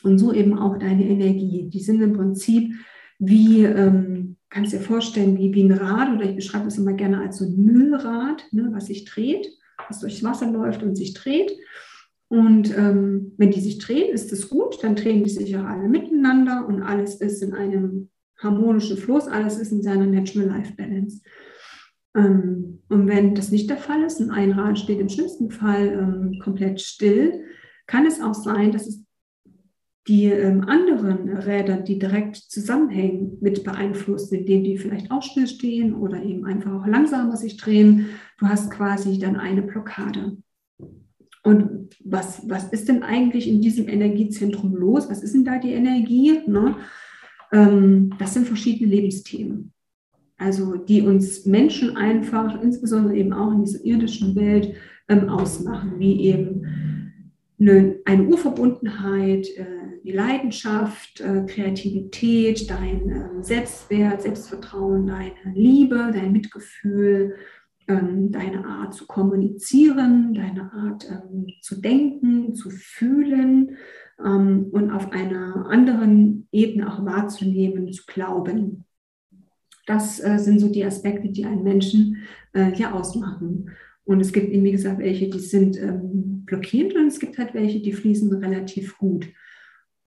Und 0.01 0.17
so 0.17 0.31
eben 0.31 0.57
auch 0.57 0.79
deine 0.79 1.05
Energie. 1.05 1.69
Die 1.69 1.81
sind 1.81 2.01
im 2.01 2.13
Prinzip 2.13 2.73
wie, 3.19 3.65
ähm, 3.65 4.37
kannst 4.49 4.71
du 4.71 4.77
dir 4.77 4.83
vorstellen, 4.83 5.37
wie, 5.37 5.53
wie 5.53 5.63
ein 5.63 5.73
Rad 5.73 6.15
oder 6.15 6.23
ich 6.23 6.37
beschreibe 6.37 6.63
das 6.63 6.77
immer 6.77 6.93
gerne 6.93 7.19
als 7.19 7.39
so 7.39 7.45
ein 7.45 7.57
Müllrad, 7.57 8.45
ne, 8.51 8.69
was 8.71 8.85
sich 8.85 9.03
dreht, 9.03 9.45
was 9.89 9.99
durchs 9.99 10.23
Wasser 10.23 10.49
läuft 10.49 10.83
und 10.83 10.95
sich 10.95 11.13
dreht. 11.13 11.51
Und 12.29 12.75
ähm, 12.77 13.33
wenn 13.37 13.51
die 13.51 13.59
sich 13.59 13.79
drehen, 13.79 14.13
ist 14.13 14.31
es 14.31 14.49
gut, 14.49 14.83
dann 14.83 14.95
drehen 14.95 15.23
die 15.23 15.31
sich 15.31 15.49
ja 15.49 15.65
alle 15.65 15.89
miteinander 15.89 16.65
und 16.67 16.83
alles 16.83 17.15
ist 17.15 17.41
in 17.41 17.53
einem 17.53 18.09
harmonischen 18.37 18.97
Fluss, 18.97 19.27
alles 19.27 19.57
ist 19.57 19.71
in 19.71 19.81
seiner 19.81 20.05
Natural 20.05 20.47
Life 20.47 20.73
Balance. 20.75 21.21
Ähm, 22.15 22.79
und 22.87 23.07
wenn 23.07 23.33
das 23.33 23.51
nicht 23.51 23.69
der 23.69 23.77
Fall 23.77 24.03
ist 24.03 24.19
und 24.19 24.29
ein 24.29 24.51
Rad 24.51 24.77
steht 24.77 24.99
im 24.99 25.09
schlimmsten 25.09 25.49
Fall 25.49 25.87
ähm, 25.87 26.39
komplett 26.39 26.81
still, 26.81 27.43
kann 27.87 28.05
es 28.05 28.21
auch 28.21 28.35
sein, 28.35 28.71
dass 28.71 28.87
es 28.87 29.03
die 30.07 30.25
ähm, 30.25 30.61
anderen 30.61 31.29
Räder, 31.29 31.77
die 31.77 31.99
direkt 31.99 32.35
zusammenhängen, 32.35 33.37
mit 33.41 33.63
beeinflusst, 33.63 34.31
indem 34.33 34.63
die 34.63 34.77
vielleicht 34.77 35.11
auch 35.11 35.21
stillstehen 35.21 35.93
oder 35.95 36.21
eben 36.23 36.45
einfach 36.45 36.71
auch 36.73 36.87
langsamer 36.87 37.37
sich 37.37 37.57
drehen. 37.57 38.09
Du 38.39 38.47
hast 38.47 38.71
quasi 38.71 39.19
dann 39.19 39.35
eine 39.35 39.61
Blockade. 39.61 40.37
Und 41.49 41.95
was, 42.03 42.47
was 42.47 42.65
ist 42.65 42.87
denn 42.87 43.01
eigentlich 43.01 43.47
in 43.47 43.59
diesem 43.59 43.87
Energiezentrum 43.89 44.75
los? 44.75 45.09
Was 45.09 45.23
ist 45.23 45.33
denn 45.33 45.45
da 45.45 45.57
die 45.57 45.73
Energie? 45.73 46.41
Ne? 46.45 46.75
Ähm, 47.51 48.13
das 48.19 48.35
sind 48.35 48.45
verschiedene 48.45 48.91
Lebensthemen. 48.91 49.73
Also 50.37 50.75
die 50.75 51.01
uns 51.01 51.47
Menschen 51.47 51.97
einfach, 51.97 52.61
insbesondere 52.61 53.17
eben 53.17 53.33
auch 53.33 53.51
in 53.51 53.63
dieser 53.63 53.83
irdischen 53.83 54.35
Welt, 54.35 54.75
ähm, 55.07 55.27
ausmachen, 55.27 55.93
wie 55.97 56.21
eben 56.27 56.65
eine, 57.59 57.95
eine 58.05 58.23
Urverbundenheit, 58.23 59.47
äh, 59.57 59.65
die 60.03 60.11
Leidenschaft, 60.11 61.19
äh, 61.19 61.45
Kreativität, 61.47 62.69
dein 62.69 63.09
äh, 63.09 63.43
Selbstwert, 63.43 64.21
Selbstvertrauen, 64.21 65.07
deine 65.07 65.33
Liebe, 65.55 66.11
dein 66.13 66.31
Mitgefühl, 66.31 67.35
ähm, 67.89 68.31
deine 68.31 68.65
Art 68.65 68.93
zu 68.93 69.07
kommunizieren, 69.07 70.33
deine 70.33 70.71
Art 70.71 71.09
ähm, 71.09 71.47
zu 71.61 71.81
denken, 71.81 72.53
zu 72.53 72.69
fühlen 72.69 73.77
ähm, 74.23 74.67
und 74.71 74.91
auf 74.91 75.11
einer 75.11 75.65
anderen 75.69 76.47
Ebene 76.51 76.91
auch 76.91 77.03
wahrzunehmen, 77.03 77.91
zu 77.91 78.03
glauben. 78.05 78.85
Das 79.87 80.23
äh, 80.23 80.37
sind 80.37 80.59
so 80.59 80.69
die 80.69 80.85
Aspekte, 80.85 81.29
die 81.29 81.45
einen 81.45 81.63
Menschen 81.63 82.17
äh, 82.53 82.71
ja 82.73 82.93
ausmachen. 82.93 83.71
Und 84.03 84.21
es 84.21 84.31
gibt 84.31 84.51
eben, 84.51 84.63
wie 84.63 84.71
gesagt, 84.71 84.99
welche, 84.99 85.29
die 85.29 85.39
sind 85.39 85.77
ähm, 85.77 86.43
blockiert 86.45 86.95
und 86.95 87.07
es 87.07 87.19
gibt 87.19 87.37
halt 87.37 87.53
welche, 87.53 87.79
die 87.79 87.93
fließen 87.93 88.31
relativ 88.33 88.97
gut. 88.97 89.27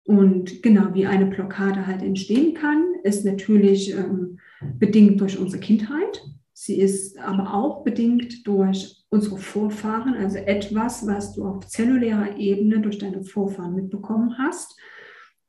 Und 0.05 0.63
genau, 0.63 0.95
wie 0.95 1.07
eine 1.07 1.27
Blockade 1.27 1.87
halt 1.87 2.03
entstehen 2.03 2.55
kann, 2.55 2.95
ist 3.05 3.25
natürlich 3.25 3.93
ähm, 3.93 4.39
bedingt 4.79 5.21
durch 5.21 5.39
unsere 5.39 5.61
Kindheit. 5.61 6.23
Sie 6.65 6.79
ist 6.79 7.19
aber 7.19 7.55
auch 7.55 7.83
bedingt 7.83 8.47
durch 8.47 9.05
unsere 9.09 9.37
Vorfahren, 9.37 10.15
also 10.15 10.39
etwas, 10.39 11.05
was 11.09 11.33
du 11.33 11.45
auf 11.45 11.67
zellulärer 11.67 12.37
Ebene 12.37 12.81
durch 12.81 12.99
deine 12.99 13.25
Vorfahren 13.25 13.75
mitbekommen 13.75 14.39
hast. 14.39 14.79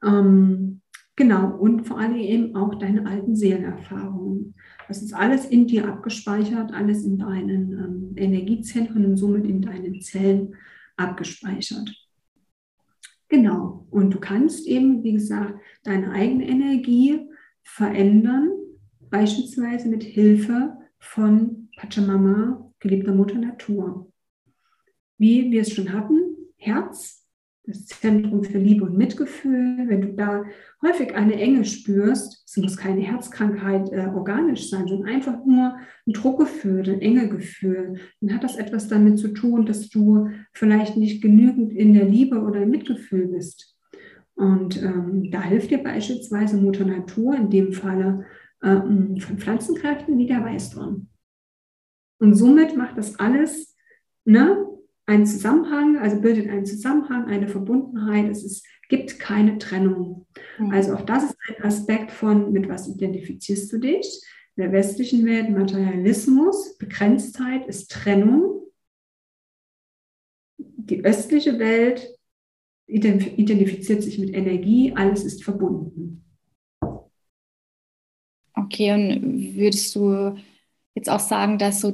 Ähm, 0.03 0.81
genau, 1.15 1.55
und 1.55 1.85
vor 1.85 1.99
allem 1.99 2.15
eben 2.15 2.55
auch 2.55 2.73
deine 2.79 3.05
alten 3.05 3.35
Seelenerfahrungen. 3.35 4.55
Das 4.87 5.03
ist 5.03 5.13
alles 5.13 5.45
in 5.45 5.67
dir 5.67 5.87
abgespeichert, 5.87 6.73
alles 6.73 7.03
in 7.03 7.19
deinen 7.19 7.73
ähm, 7.73 8.13
Energiezentren 8.15 9.05
und 9.05 9.17
somit 9.17 9.45
in 9.45 9.61
deinen 9.61 10.01
Zellen 10.01 10.55
abgespeichert. 10.97 11.95
Genau, 13.29 13.85
und 13.91 14.15
du 14.15 14.19
kannst 14.19 14.65
eben, 14.65 15.03
wie 15.03 15.13
gesagt, 15.13 15.59
deine 15.83 16.09
eigene 16.09 16.47
Energie 16.47 17.29
verändern, 17.61 18.49
beispielsweise 19.11 19.89
mit 19.89 20.01
Hilfe 20.01 20.79
von 21.03 21.69
Pachamama, 21.75 22.71
geliebter 22.79 23.13
Mutter 23.13 23.37
Natur. 23.37 24.11
Wie 25.17 25.51
wir 25.51 25.61
es 25.61 25.73
schon 25.73 25.93
hatten, 25.93 26.37
Herz, 26.57 27.23
das 27.65 27.85
Zentrum 27.85 28.43
für 28.43 28.57
Liebe 28.57 28.83
und 28.85 28.97
Mitgefühl. 28.97 29.85
Wenn 29.87 30.01
du 30.01 30.13
da 30.13 30.43
häufig 30.81 31.13
eine 31.15 31.35
Enge 31.35 31.63
spürst, 31.65 32.43
es 32.45 32.57
muss 32.57 32.75
keine 32.75 33.01
Herzkrankheit 33.01 33.89
äh, 33.91 34.07
organisch 34.13 34.69
sein, 34.69 34.87
sondern 34.87 35.09
einfach 35.09 35.45
nur 35.45 35.77
ein 36.05 36.13
Druckgefühl, 36.13 36.89
ein 36.89 37.01
Engegefühl, 37.01 37.99
dann 38.19 38.35
hat 38.35 38.43
das 38.43 38.57
etwas 38.57 38.87
damit 38.87 39.17
zu 39.19 39.29
tun, 39.29 39.65
dass 39.65 39.89
du 39.89 40.29
vielleicht 40.53 40.97
nicht 40.97 41.21
genügend 41.21 41.71
in 41.71 41.93
der 41.93 42.05
Liebe 42.05 42.41
oder 42.41 42.63
im 42.63 42.69
Mitgefühl 42.69 43.27
bist. 43.27 43.77
Und 44.35 44.81
ähm, 44.81 45.29
da 45.31 45.41
hilft 45.41 45.69
dir 45.69 45.83
beispielsweise 45.83 46.57
Mutter 46.57 46.85
Natur, 46.85 47.35
in 47.35 47.49
dem 47.49 47.71
Falle 47.71 48.25
ähm, 48.63 49.17
von 49.19 49.37
Pflanzenkräften 49.37 50.17
wie 50.17 50.27
der 50.27 50.43
Weißdorn. 50.43 51.09
Und 52.19 52.35
somit 52.35 52.77
macht 52.77 52.97
das 52.97 53.19
alles 53.19 53.75
ne, 54.25 54.65
einen 55.05 55.25
Zusammenhang, 55.25 55.97
also 55.97 56.21
bildet 56.21 56.49
einen 56.49 56.65
Zusammenhang, 56.65 57.25
eine 57.25 57.47
Verbundenheit. 57.47 58.29
Es 58.29 58.43
ist, 58.43 58.65
gibt 58.87 59.19
keine 59.19 59.57
Trennung. 59.57 60.25
Mhm. 60.57 60.71
Also 60.71 60.93
auch 60.93 61.01
das 61.01 61.25
ist 61.25 61.37
ein 61.47 61.63
Aspekt 61.63 62.11
von, 62.11 62.51
mit 62.51 62.69
was 62.69 62.87
identifizierst 62.87 63.71
du 63.73 63.79
dich? 63.79 64.21
In 64.55 64.63
der 64.63 64.71
westlichen 64.71 65.25
Welt 65.25 65.49
Materialismus, 65.49 66.77
Begrenztheit 66.77 67.67
ist 67.67 67.91
Trennung. 67.91 68.61
Die 70.57 71.03
östliche 71.03 71.59
Welt 71.59 72.07
identifiziert 72.85 74.03
sich 74.03 74.19
mit 74.19 74.33
Energie, 74.33 74.93
alles 74.95 75.23
ist 75.23 75.43
verbunden. 75.43 76.22
Okay, 78.73 78.91
und 78.91 79.55
würdest 79.55 79.95
du 79.95 80.35
jetzt 80.95 81.09
auch 81.09 81.19
sagen, 81.19 81.59
dass 81.59 81.81
so 81.81 81.93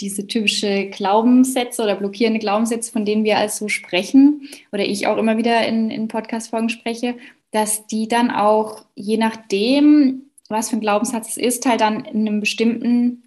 diese 0.00 0.26
typische 0.26 0.88
Glaubenssätze 0.90 1.82
oder 1.82 1.96
blockierende 1.96 2.38
Glaubenssätze, 2.38 2.92
von 2.92 3.04
denen 3.04 3.24
wir 3.24 3.38
also 3.38 3.68
sprechen, 3.68 4.48
oder 4.72 4.84
ich 4.84 5.06
auch 5.08 5.16
immer 5.16 5.36
wieder 5.36 5.66
in, 5.66 5.90
in 5.90 6.06
Podcast-Folgen 6.08 6.68
spreche, 6.68 7.16
dass 7.50 7.86
die 7.88 8.06
dann 8.08 8.30
auch, 8.30 8.84
je 8.94 9.16
nachdem, 9.16 10.30
was 10.48 10.70
für 10.70 10.76
ein 10.76 10.80
Glaubenssatz 10.80 11.30
es 11.30 11.36
ist, 11.38 11.66
halt 11.66 11.80
dann 11.80 12.04
in 12.04 12.28
einem 12.28 12.40
bestimmten, 12.40 13.24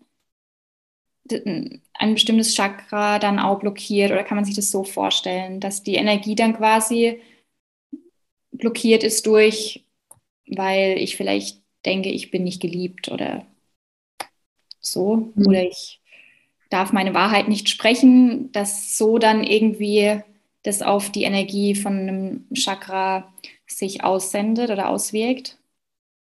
ein 1.29 2.13
bestimmtes 2.13 2.55
Chakra 2.55 3.19
dann 3.19 3.39
auch 3.39 3.59
blockiert, 3.59 4.11
oder 4.11 4.23
kann 4.23 4.37
man 4.37 4.45
sich 4.45 4.55
das 4.55 4.71
so 4.71 4.83
vorstellen, 4.85 5.59
dass 5.59 5.83
die 5.83 5.95
Energie 5.95 6.35
dann 6.35 6.55
quasi 6.55 7.21
blockiert 8.51 9.03
ist 9.03 9.25
durch, 9.25 9.85
weil 10.47 10.97
ich 10.97 11.17
vielleicht 11.17 11.64
denke, 11.85 12.09
ich 12.09 12.31
bin 12.31 12.43
nicht 12.43 12.61
geliebt 12.61 13.09
oder 13.09 13.45
so, 14.79 15.31
mhm. 15.35 15.47
oder 15.47 15.63
ich 15.63 16.01
darf 16.69 16.93
meine 16.93 17.13
Wahrheit 17.13 17.47
nicht 17.47 17.69
sprechen, 17.69 18.51
dass 18.51 18.97
so 18.97 19.17
dann 19.17 19.43
irgendwie 19.43 20.21
das 20.63 20.81
auf 20.81 21.11
die 21.11 21.23
Energie 21.23 21.75
von 21.75 21.93
einem 21.93 22.45
Chakra 22.53 23.33
sich 23.67 24.03
aussendet 24.03 24.71
oder 24.71 24.89
auswirkt. 24.89 25.57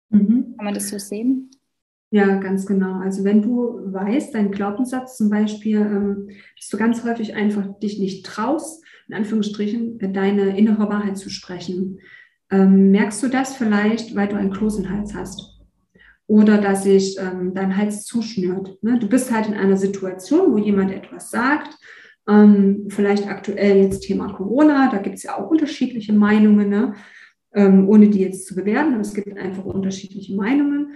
Mhm. 0.09 0.53
Kann 0.55 0.66
man 0.66 0.74
das 0.74 0.89
so 0.89 0.97
sehen? 0.97 1.49
Ja, 2.11 2.36
ganz 2.36 2.68
genau. 2.68 2.99
Also 2.99 3.24
wenn 3.24 3.41
du 3.41 3.91
weißt, 3.91 4.36
dein 4.36 4.51
Glaubenssatz 4.51 5.18
zum 5.18 5.30
Beispiel, 5.32 5.78
ähm, 5.78 6.30
dass 6.55 6.70
du 6.70 6.78
ganz 6.78 7.03
häufig 7.03 7.34
einfach 7.34 7.80
dich 7.80 7.97
nicht 7.97 8.26
traust, 8.26 8.84
in 9.07 9.16
Anführungsstrichen, 9.16 9.97
deine 10.14 10.55
innere 10.55 10.89
Wahrheit 10.89 11.18
zu 11.18 11.30
sprechen, 11.32 11.99
ähm, 12.51 12.91
merkst 12.91 13.24
du 13.24 13.30
das 13.30 13.55
vielleicht, 13.55 14.16
weil 14.16 14.28
du 14.28 14.36
einen 14.36 14.51
Kloß 14.51 14.88
Hals 14.88 15.16
hast? 15.16 15.53
Oder 16.28 16.58
dass 16.58 16.84
sich 16.84 17.18
ähm, 17.20 17.54
dein 17.54 17.76
Hals 17.76 18.06
zuschnürt. 18.06 18.82
Ne? 18.82 18.98
Du 19.00 19.08
bist 19.08 19.32
halt 19.32 19.48
in 19.48 19.54
einer 19.54 19.78
Situation, 19.78 20.54
wo 20.54 20.58
jemand 20.58 20.92
etwas 20.92 21.32
sagt, 21.32 21.78
ähm, 22.28 22.86
vielleicht 22.90 23.28
aktuell 23.28 23.84
jetzt 23.84 24.02
Thema 24.02 24.32
Corona, 24.34 24.90
da 24.90 24.98
gibt 25.00 25.16
es 25.16 25.24
ja 25.24 25.38
auch 25.38 25.50
unterschiedliche 25.50 26.14
Meinungen, 26.14 26.70
ne? 26.70 26.94
ähm, 27.54 27.88
ohne 27.88 28.10
die 28.10 28.22
jetzt 28.22 28.48
zu 28.48 28.56
bewerten, 28.56 28.94
aber 28.94 29.02
es 29.02 29.14
gibt 29.14 29.38
einfach 29.38 29.66
unterschiedliche 29.66 30.36
Meinungen 30.36 30.94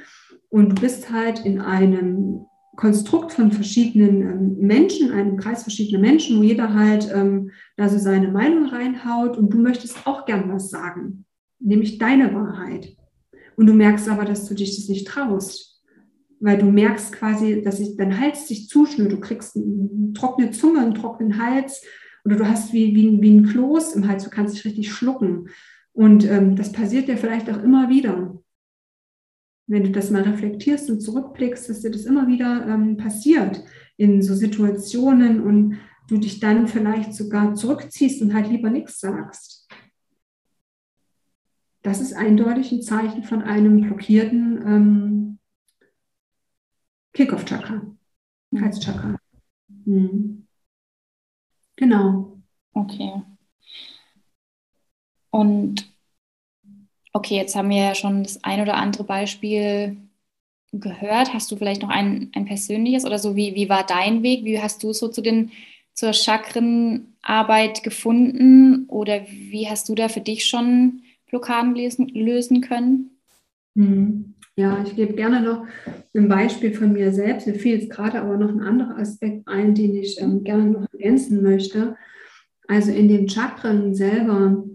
und 0.49 0.69
du 0.69 0.81
bist 0.81 1.11
halt 1.11 1.45
in 1.45 1.59
einem 1.59 2.45
Konstrukt 2.77 3.33
von 3.33 3.51
verschiedenen 3.51 4.21
ähm, 4.21 4.57
Menschen, 4.59 5.11
einem 5.11 5.37
Kreis 5.37 5.63
verschiedener 5.63 5.99
Menschen, 5.99 6.37
wo 6.37 6.43
jeder 6.43 6.73
halt 6.73 7.11
ähm, 7.13 7.51
da 7.75 7.89
so 7.89 7.97
seine 7.97 8.29
Meinung 8.29 8.67
reinhaut 8.67 9.37
und 9.37 9.51
du 9.51 9.57
möchtest 9.57 10.05
auch 10.05 10.25
gern 10.25 10.51
was 10.53 10.69
sagen, 10.69 11.25
nämlich 11.59 11.97
deine 11.97 12.33
Wahrheit. 12.33 12.95
Und 13.57 13.65
du 13.65 13.73
merkst 13.73 14.07
aber, 14.07 14.23
dass 14.23 14.47
du 14.47 14.53
dich 14.53 14.75
das 14.75 14.87
nicht 14.87 15.07
traust. 15.07 15.81
Weil 16.39 16.59
du 16.59 16.65
merkst 16.65 17.11
quasi, 17.11 17.63
dass 17.63 17.77
sich 17.77 17.97
dein 17.97 18.19
Hals 18.19 18.47
sich 18.47 18.69
zuschnürt. 18.69 19.11
Du 19.11 19.19
kriegst 19.19 19.55
eine 19.55 20.13
trockene 20.13 20.51
Zunge, 20.51 20.81
einen 20.81 20.93
trockenen 20.93 21.43
Hals 21.43 21.81
oder 22.23 22.35
du 22.35 22.47
hast 22.47 22.71
wie, 22.71 22.95
wie, 22.95 23.19
wie 23.19 23.31
ein 23.31 23.47
Kloß 23.47 23.95
im 23.95 24.07
Hals. 24.07 24.23
Du 24.23 24.29
kannst 24.29 24.55
dich 24.55 24.65
richtig 24.65 24.91
schlucken. 24.91 25.49
Und 25.91 26.25
ähm, 26.25 26.55
das 26.55 26.71
passiert 26.71 27.07
dir 27.07 27.17
vielleicht 27.17 27.49
auch 27.49 27.63
immer 27.63 27.89
wieder. 27.89 28.39
Wenn 29.65 29.83
du 29.83 29.91
das 29.91 30.11
mal 30.11 30.21
reflektierst 30.21 30.91
und 30.91 31.01
zurückblickst, 31.01 31.67
dass 31.67 31.81
dir 31.81 31.91
das 31.91 32.05
immer 32.05 32.27
wieder 32.27 32.67
ähm, 32.67 32.95
passiert 32.97 33.63
in 33.97 34.21
so 34.21 34.35
Situationen 34.35 35.41
und 35.41 35.79
du 36.07 36.17
dich 36.17 36.39
dann 36.39 36.67
vielleicht 36.67 37.15
sogar 37.15 37.55
zurückziehst 37.55 38.21
und 38.21 38.35
halt 38.35 38.49
lieber 38.49 38.69
nichts 38.69 38.99
sagst 38.99 39.66
das 41.87 42.01
ist 42.01 42.13
eindeutig 42.13 42.71
ein 42.71 42.81
Zeichen 42.81 43.23
von 43.23 43.41
einem 43.41 43.81
blockierten 43.81 44.61
ähm, 44.65 45.39
Kickoff-Chakra, 47.13 47.81
mhm. 48.51 48.61
Halschakra. 48.61 49.17
Mhm. 49.85 50.47
Genau. 51.77 52.37
Okay. 52.73 53.21
Und 55.29 55.93
okay, 57.13 57.37
jetzt 57.37 57.55
haben 57.55 57.69
wir 57.69 57.77
ja 57.77 57.95
schon 57.95 58.23
das 58.23 58.43
ein 58.43 58.61
oder 58.61 58.75
andere 58.75 59.03
Beispiel 59.03 59.97
gehört. 60.73 61.33
Hast 61.33 61.49
du 61.51 61.55
vielleicht 61.55 61.81
noch 61.81 61.89
ein, 61.89 62.31
ein 62.35 62.45
persönliches 62.45 63.05
oder 63.05 63.19
so? 63.19 63.35
Wie, 63.35 63.55
wie 63.55 63.69
war 63.69 63.85
dein 63.85 64.23
Weg? 64.23 64.43
Wie 64.43 64.61
hast 64.61 64.83
du 64.83 64.93
so 64.93 65.07
zu 65.07 65.21
den 65.21 65.51
zur 65.93 66.13
Chakrenarbeit 66.13 67.83
gefunden? 67.83 68.85
Oder 68.89 69.25
wie 69.27 69.69
hast 69.69 69.89
du 69.89 69.95
da 69.95 70.09
für 70.09 70.21
dich 70.21 70.45
schon 70.45 71.01
Blockaden 71.27 71.75
lösen, 71.75 72.07
lösen 72.09 72.61
können? 72.61 73.11
Hm. 73.75 74.33
Ja, 74.55 74.81
ich 74.83 74.95
gebe 74.95 75.13
gerne 75.13 75.41
noch 75.41 75.67
ein 76.15 76.27
Beispiel 76.27 76.73
von 76.73 76.91
mir 76.91 77.13
selbst. 77.13 77.45
Mir 77.45 77.53
fiel 77.53 77.79
jetzt 77.79 77.91
gerade 77.91 78.19
aber 78.19 78.37
noch 78.37 78.49
ein 78.49 78.61
anderer 78.61 78.97
Aspekt 78.97 79.47
ein, 79.47 79.75
den 79.75 79.95
ich 79.95 80.19
ähm, 80.19 80.43
gerne 80.43 80.65
noch 80.65 80.87
ergänzen 80.91 81.43
möchte. 81.43 81.95
Also 82.67 82.91
in 82.91 83.07
den 83.07 83.29
Chakren 83.29 83.93
selber, 83.93 84.65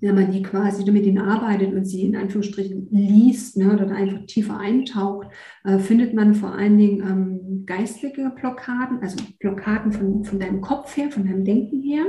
wenn 0.00 0.14
man 0.16 0.32
die 0.32 0.42
quasi 0.42 0.90
mit 0.90 1.06
ihnen 1.06 1.18
arbeitet 1.18 1.72
und 1.72 1.84
sie 1.84 2.04
in 2.04 2.16
Anführungsstrichen 2.16 2.88
liest 2.90 3.56
ne, 3.56 3.72
oder 3.72 3.94
einfach 3.94 4.26
tiefer 4.26 4.58
eintaucht, 4.58 5.28
äh, 5.62 5.78
findet 5.78 6.14
man 6.14 6.34
vor 6.34 6.52
allen 6.52 6.76
Dingen 6.76 7.00
ähm, 7.00 7.64
geistige 7.64 8.32
Blockaden, 8.34 8.98
also 9.02 9.24
Blockaden 9.38 9.92
von, 9.92 10.24
von 10.24 10.40
deinem 10.40 10.60
Kopf 10.60 10.96
her, 10.96 11.12
von 11.12 11.24
deinem 11.24 11.44
Denken 11.44 11.80
her 11.80 12.06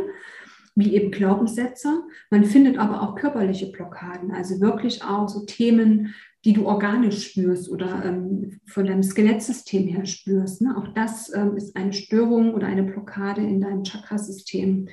wie 0.76 0.95
eben 0.95 1.11
Glaubenssätze. 1.11 2.03
Man 2.30 2.45
findet 2.45 2.78
aber 2.78 3.01
auch 3.01 3.15
körperliche 3.15 3.71
Blockaden, 3.71 4.32
also 4.32 4.59
wirklich 4.59 5.03
auch 5.03 5.30
so 5.30 5.45
Themen, 5.45 6.13
die 6.45 6.53
du 6.53 6.65
organisch 6.65 7.30
spürst 7.30 7.69
oder 7.69 8.03
ähm, 8.05 8.59
von 8.65 8.86
deinem 8.86 9.03
Skelettsystem 9.03 9.88
her 9.88 10.05
spürst. 10.05 10.61
Ne? 10.61 10.76
Auch 10.78 10.89
das 10.93 11.34
ähm, 11.34 11.55
ist 11.55 11.76
eine 11.76 11.93
Störung 11.93 12.53
oder 12.53 12.67
eine 12.67 12.84
Blockade 12.84 13.41
in 13.41 13.61
deinem 13.61 13.86
Chakrasystem. 13.86 14.89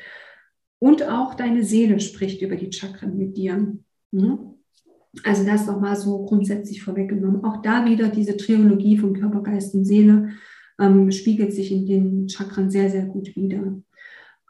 Und 0.79 1.03
auch 1.03 1.35
deine 1.35 1.65
Seele 1.65 1.99
spricht 1.99 2.41
über 2.41 2.57
die 2.57 2.73
Chakren 2.73 3.17
mit 3.17 3.37
dir. 3.37 3.75
Ne? 4.13 4.39
Also 5.25 5.45
das 5.45 5.67
nochmal 5.67 5.97
so 5.97 6.25
grundsätzlich 6.25 6.83
vorweggenommen. 6.83 7.45
Auch 7.45 7.63
da 7.63 7.85
wieder 7.85 8.09
diese 8.09 8.37
Triologie 8.37 8.97
von 8.97 9.15
Körper, 9.15 9.43
Geist 9.43 9.75
und 9.75 9.85
Seele 9.85 10.31
ähm, 10.79 11.11
spiegelt 11.11 11.53
sich 11.53 11.73
in 11.73 11.87
den 11.87 12.29
Chakren 12.29 12.71
sehr, 12.71 12.91
sehr 12.91 13.07
gut 13.07 13.35
wider. 13.35 13.83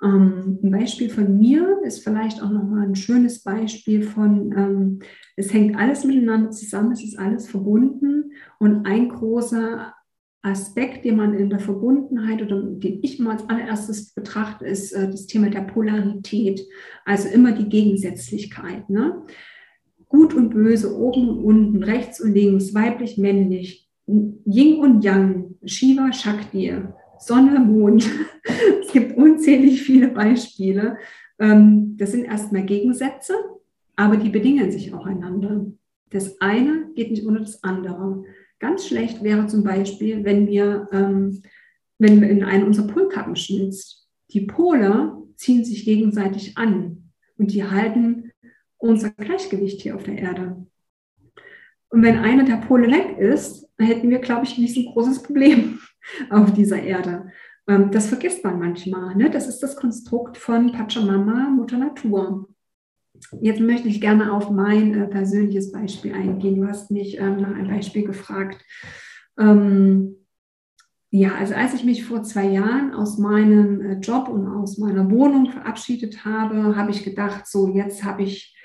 Ähm, 0.02 0.58
ein 0.62 0.70
Beispiel 0.70 1.10
von 1.10 1.38
mir 1.38 1.80
ist 1.84 2.02
vielleicht 2.02 2.42
auch 2.42 2.50
nochmal 2.50 2.86
ein 2.86 2.94
schönes 2.94 3.42
Beispiel 3.42 4.02
von, 4.02 4.52
ähm, 4.56 4.98
es 5.36 5.52
hängt 5.52 5.76
alles 5.76 6.04
miteinander 6.04 6.50
zusammen, 6.50 6.92
es 6.92 7.04
ist 7.04 7.18
alles 7.18 7.48
verbunden 7.48 8.32
und 8.58 8.86
ein 8.86 9.08
großer 9.08 9.92
Aspekt, 10.42 11.04
den 11.04 11.16
man 11.16 11.34
in 11.34 11.50
der 11.50 11.60
Verbundenheit 11.60 12.40
oder 12.40 12.62
den 12.62 13.00
ich 13.02 13.18
mal 13.18 13.32
als 13.32 13.48
allererstes 13.48 14.14
betrachte, 14.14 14.64
ist 14.64 14.92
äh, 14.92 15.10
das 15.10 15.26
Thema 15.26 15.50
der 15.50 15.62
Polarität, 15.62 16.66
also 17.04 17.28
immer 17.28 17.52
die 17.52 17.68
Gegensätzlichkeit. 17.68 18.88
Ne? 18.88 19.22
Gut 20.08 20.32
und 20.32 20.50
böse, 20.50 20.96
oben 20.96 21.28
und 21.28 21.44
unten, 21.44 21.82
rechts 21.82 22.20
und 22.20 22.32
links, 22.32 22.72
weiblich, 22.72 23.18
männlich, 23.18 23.86
Yin 24.06 24.80
und 24.80 25.04
Yang, 25.04 25.56
Shiva, 25.64 26.12
Shakti, 26.12 26.72
Sonne, 27.18 27.60
Mond. 27.60 28.08
es 28.90 28.92
gibt 28.92 29.16
unzählig 29.16 29.82
viele 29.82 30.08
Beispiele. 30.08 30.98
Ähm, 31.38 31.96
das 31.96 32.10
sind 32.10 32.24
erstmal 32.24 32.64
Gegensätze, 32.64 33.34
aber 33.94 34.16
die 34.16 34.30
bedingen 34.30 34.72
sich 34.72 34.92
auch 34.92 35.06
einander. 35.06 35.66
Das 36.10 36.40
eine 36.40 36.90
geht 36.96 37.12
nicht 37.12 37.24
ohne 37.24 37.38
das 37.38 37.62
andere. 37.62 38.24
Ganz 38.58 38.88
schlecht 38.88 39.22
wäre 39.22 39.46
zum 39.46 39.62
Beispiel, 39.62 40.24
wenn 40.24 40.48
wir, 40.48 40.88
ähm, 40.90 41.42
wenn 41.98 42.20
wir 42.20 42.28
in 42.28 42.42
einen 42.42 42.64
unserer 42.64 42.88
Polkappen 42.88 43.36
schnitzt. 43.36 44.08
Die 44.32 44.40
Pole 44.40 45.12
ziehen 45.36 45.64
sich 45.64 45.84
gegenseitig 45.84 46.58
an. 46.58 46.96
und 47.38 47.54
die 47.54 47.64
halten 47.64 48.32
unser 48.76 49.08
Gleichgewicht 49.10 49.80
hier 49.80 49.96
auf 49.96 50.02
der 50.02 50.18
Erde. 50.18 50.66
Und 51.88 52.02
wenn 52.02 52.18
einer 52.18 52.44
der 52.44 52.56
Pole 52.56 52.90
weg 52.90 53.16
ist, 53.18 53.66
dann 53.78 53.86
hätten 53.86 54.10
wir, 54.10 54.18
glaube 54.18 54.44
ich, 54.44 54.58
ein 54.58 54.62
riesengroßes 54.62 55.22
Problem 55.22 55.78
auf 56.30 56.52
dieser 56.52 56.82
Erde. 56.82 57.30
Ähm, 57.70 57.90
das 57.92 58.08
vergisst 58.08 58.42
man 58.42 58.58
manchmal. 58.58 59.14
Ne? 59.14 59.30
Das 59.30 59.46
ist 59.46 59.60
das 59.60 59.76
Konstrukt 59.76 60.36
von 60.36 60.72
Pachamama, 60.72 61.50
Mutter 61.50 61.78
Natur. 61.78 62.48
Jetzt 63.40 63.60
möchte 63.60 63.88
ich 63.88 64.00
gerne 64.00 64.32
auf 64.32 64.50
mein 64.50 64.94
äh, 64.94 65.06
persönliches 65.06 65.70
Beispiel 65.70 66.12
eingehen. 66.14 66.60
Du 66.60 66.66
hast 66.66 66.90
mich 66.90 67.18
ähm, 67.18 67.36
nach 67.36 67.54
einem 67.54 67.68
Beispiel 67.68 68.04
gefragt. 68.04 68.64
Ähm, 69.38 70.16
ja, 71.12 71.34
also 71.34 71.54
als 71.54 71.74
ich 71.74 71.84
mich 71.84 72.04
vor 72.04 72.22
zwei 72.24 72.46
Jahren 72.46 72.92
aus 72.92 73.18
meinem 73.18 73.80
äh, 73.82 73.94
Job 74.00 74.28
und 74.28 74.48
aus 74.48 74.78
meiner 74.78 75.08
Wohnung 75.10 75.52
verabschiedet 75.52 76.24
habe, 76.24 76.76
habe 76.76 76.90
ich 76.90 77.04
gedacht, 77.04 77.46
so 77.46 77.68
jetzt 77.68 78.02
habe 78.02 78.22
ich 78.22 78.56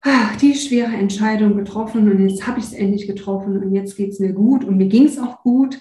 ach, 0.00 0.36
die 0.36 0.54
schwere 0.54 0.92
Entscheidung 0.92 1.56
getroffen 1.56 2.10
und 2.10 2.28
jetzt 2.28 2.46
habe 2.46 2.60
ich 2.60 2.66
es 2.66 2.72
endlich 2.72 3.06
getroffen 3.06 3.56
und 3.62 3.74
jetzt 3.74 3.96
geht 3.96 4.10
es 4.10 4.20
mir 4.20 4.32
gut 4.32 4.64
und 4.64 4.76
mir 4.76 4.88
ging 4.88 5.06
es 5.06 5.18
auch 5.18 5.42
gut. 5.42 5.80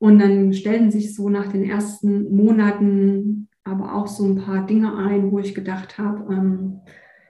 Und 0.00 0.18
dann 0.18 0.52
stellten 0.54 0.90
sich 0.90 1.14
so 1.14 1.28
nach 1.28 1.52
den 1.52 1.62
ersten 1.62 2.34
Monaten 2.34 3.48
aber 3.64 3.94
auch 3.94 4.06
so 4.06 4.24
ein 4.24 4.36
paar 4.36 4.66
Dinge 4.66 4.96
ein, 4.96 5.30
wo 5.30 5.38
ich 5.38 5.54
gedacht 5.54 5.98
habe, 5.98 6.32
ähm, 6.32 6.80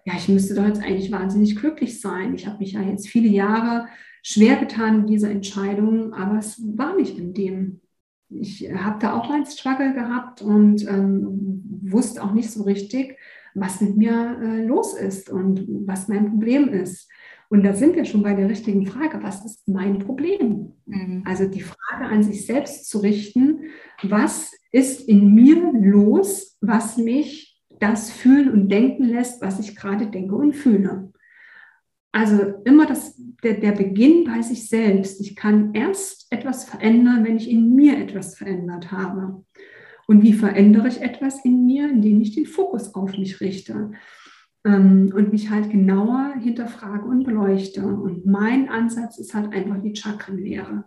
ja, 0.04 0.14
ich 0.16 0.28
müsste 0.28 0.54
doch 0.54 0.66
jetzt 0.66 0.82
eigentlich 0.82 1.12
wahnsinnig 1.12 1.56
glücklich 1.56 2.00
sein. 2.00 2.34
Ich 2.34 2.46
habe 2.46 2.58
mich 2.58 2.72
ja 2.72 2.82
jetzt 2.82 3.08
viele 3.08 3.28
Jahre 3.28 3.88
schwer 4.22 4.56
getan 4.56 5.00
in 5.00 5.06
dieser 5.06 5.30
Entscheidung, 5.30 6.14
aber 6.14 6.38
es 6.38 6.62
war 6.76 6.96
nicht 6.96 7.18
in 7.18 7.34
dem. 7.34 7.80
Ich 8.28 8.72
habe 8.72 8.98
da 9.00 9.18
auch 9.18 9.28
einen 9.28 9.46
Struggle 9.46 9.92
gehabt 9.92 10.40
und 10.40 10.86
ähm, 10.86 11.80
wusste 11.82 12.22
auch 12.22 12.32
nicht 12.32 12.50
so 12.50 12.62
richtig, 12.62 13.18
was 13.54 13.80
mit 13.80 13.96
mir 13.96 14.38
äh, 14.40 14.64
los 14.64 14.94
ist 14.94 15.28
und 15.28 15.66
was 15.86 16.06
mein 16.06 16.30
Problem 16.30 16.68
ist. 16.68 17.10
Und 17.50 17.64
da 17.64 17.74
sind 17.74 17.96
wir 17.96 18.04
schon 18.04 18.22
bei 18.22 18.32
der 18.32 18.48
richtigen 18.48 18.86
Frage, 18.86 19.22
was 19.22 19.44
ist 19.44 19.66
mein 19.66 19.98
Problem? 19.98 20.72
Mhm. 20.86 21.24
Also 21.26 21.48
die 21.48 21.62
Frage 21.62 22.04
an 22.04 22.22
sich 22.22 22.46
selbst 22.46 22.88
zu 22.88 22.98
richten, 22.98 23.64
was 24.04 24.52
ist 24.70 25.08
in 25.08 25.34
mir 25.34 25.56
los, 25.72 26.56
was 26.60 26.96
mich 26.96 27.60
das 27.80 28.12
fühlen 28.12 28.50
und 28.50 28.68
denken 28.68 29.04
lässt, 29.04 29.42
was 29.42 29.58
ich 29.58 29.74
gerade 29.74 30.06
denke 30.06 30.36
und 30.36 30.54
fühle. 30.54 31.12
Also 32.12 32.54
immer 32.64 32.86
das, 32.86 33.20
der, 33.42 33.54
der 33.54 33.72
Beginn 33.72 34.24
bei 34.24 34.42
sich 34.42 34.68
selbst. 34.68 35.20
Ich 35.20 35.34
kann 35.34 35.74
erst 35.74 36.28
etwas 36.30 36.64
verändern, 36.64 37.24
wenn 37.24 37.36
ich 37.36 37.50
in 37.50 37.74
mir 37.74 37.98
etwas 37.98 38.36
verändert 38.36 38.92
habe. 38.92 39.44
Und 40.06 40.22
wie 40.22 40.34
verändere 40.34 40.86
ich 40.86 41.00
etwas 41.00 41.44
in 41.44 41.66
mir, 41.66 41.88
indem 41.88 42.20
ich 42.20 42.32
den 42.32 42.46
Fokus 42.46 42.94
auf 42.94 43.18
mich 43.18 43.40
richte 43.40 43.90
und 44.62 45.32
mich 45.32 45.48
halt 45.48 45.70
genauer 45.70 46.34
hinterfrage 46.38 47.06
und 47.06 47.24
beleuchte. 47.24 47.82
Und 47.86 48.26
mein 48.26 48.68
Ansatz 48.68 49.18
ist 49.18 49.32
halt 49.34 49.52
einfach 49.54 49.80
die 49.80 49.96
Chakrenlehre. 49.96 50.84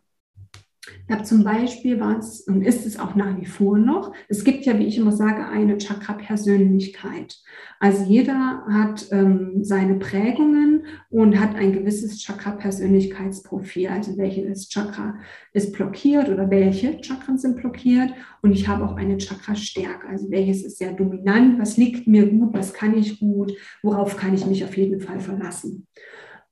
Ich 1.08 1.14
habe 1.14 1.24
zum 1.24 1.44
Beispiel 1.44 2.00
war 2.00 2.18
es 2.18 2.42
und 2.42 2.62
ist 2.62 2.86
es 2.86 3.00
auch 3.00 3.16
nach 3.16 3.40
wie 3.40 3.46
vor 3.46 3.78
noch. 3.78 4.14
Es 4.28 4.44
gibt 4.44 4.66
ja, 4.66 4.78
wie 4.78 4.88
ich 4.88 4.98
immer 4.98 5.14
sage, 5.14 5.48
eine 5.48 5.78
Chakra-Persönlichkeit. 5.78 7.38
Also 7.80 8.04
jeder 8.04 8.66
hat 8.68 9.08
ähm, 9.12 9.64
seine 9.64 9.96
Prägungen 9.96 10.86
und 11.10 11.40
hat 11.40 11.56
ein 11.56 11.72
gewisses 11.72 12.22
Chakra-Persönlichkeitsprofil. 12.22 13.88
Also 13.88 14.18
welches 14.18 14.68
Chakra 14.68 15.16
ist 15.54 15.72
blockiert 15.72 16.28
oder 16.28 16.50
welche 16.50 17.02
Chakren 17.02 17.38
sind 17.38 17.58
blockiert. 17.58 18.12
Und 18.42 18.52
ich 18.52 18.68
habe 18.68 18.84
auch 18.84 18.98
eine 18.98 19.18
Chakra-Stärke. 19.18 20.10
Also 20.10 20.30
welches 20.32 20.64
ist 20.64 20.80
sehr 20.80 20.92
dominant, 20.92 21.60
was 21.60 21.78
liegt 21.78 22.08
mir 22.08 22.28
gut, 22.28 22.54
was 22.54 22.74
kann 22.74 22.98
ich 22.98 23.20
gut, 23.20 23.54
worauf 23.84 24.18
kann 24.18 24.34
ich 24.34 24.46
mich 24.46 24.66
auf 24.66 24.76
jeden 24.76 25.00
Fall 25.00 25.22
verlassen. 25.22 25.88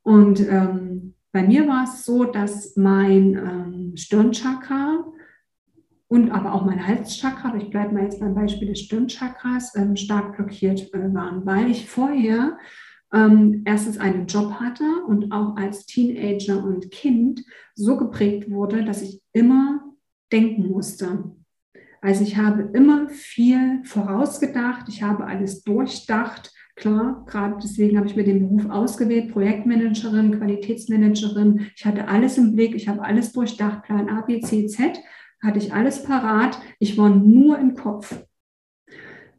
Und 0.03 0.39
ähm, 0.39 1.15
bei 1.31 1.43
mir 1.43 1.67
war 1.67 1.85
es 1.85 2.05
so, 2.05 2.25
dass 2.25 2.75
mein 2.75 3.35
ähm, 3.35 3.93
Stirnchakra 3.95 5.05
und 6.07 6.31
aber 6.31 6.53
auch 6.53 6.65
mein 6.65 6.85
Halschakra, 6.85 7.49
aber 7.49 7.57
ich 7.57 7.69
bleibe 7.69 7.93
mal 7.93 8.03
jetzt 8.03 8.19
beim 8.19 8.35
Beispiel 8.35 8.67
des 8.67 8.81
Stirnchakras, 8.81 9.75
ähm, 9.75 9.95
stark 9.95 10.35
blockiert 10.35 10.93
äh, 10.93 11.13
waren, 11.13 11.45
weil 11.45 11.71
ich 11.71 11.89
vorher 11.89 12.57
ähm, 13.13 13.63
erstens 13.65 13.97
einen 13.97 14.27
Job 14.27 14.53
hatte 14.59 14.83
und 15.07 15.31
auch 15.31 15.55
als 15.55 15.85
Teenager 15.85 16.63
und 16.63 16.91
Kind 16.91 17.43
so 17.75 17.97
geprägt 17.97 18.49
wurde, 18.49 18.83
dass 18.83 19.01
ich 19.01 19.21
immer 19.31 19.81
denken 20.31 20.67
musste. 20.67 21.31
Also 22.01 22.23
ich 22.23 22.35
habe 22.37 22.69
immer 22.73 23.09
viel 23.09 23.83
vorausgedacht, 23.83 24.89
ich 24.89 25.03
habe 25.03 25.25
alles 25.25 25.63
durchdacht, 25.63 26.51
Klar, 26.81 27.23
gerade 27.27 27.57
deswegen 27.61 27.95
habe 27.95 28.07
ich 28.07 28.15
mir 28.15 28.23
den 28.23 28.39
Beruf 28.39 28.67
ausgewählt, 28.71 29.31
Projektmanagerin, 29.31 30.39
Qualitätsmanagerin. 30.39 31.67
Ich 31.75 31.85
hatte 31.85 32.07
alles 32.07 32.39
im 32.39 32.55
Blick, 32.55 32.73
ich 32.73 32.87
habe 32.87 33.03
alles 33.03 33.33
durchdacht, 33.33 33.83
Plan 33.83 34.09
A, 34.09 34.21
B, 34.21 34.41
C, 34.41 34.65
Z, 34.65 34.99
hatte 35.43 35.59
ich 35.59 35.71
alles 35.71 36.01
parat. 36.01 36.59
Ich 36.79 36.97
war 36.97 37.11
nur 37.11 37.59
im 37.59 37.75
Kopf. 37.75 38.15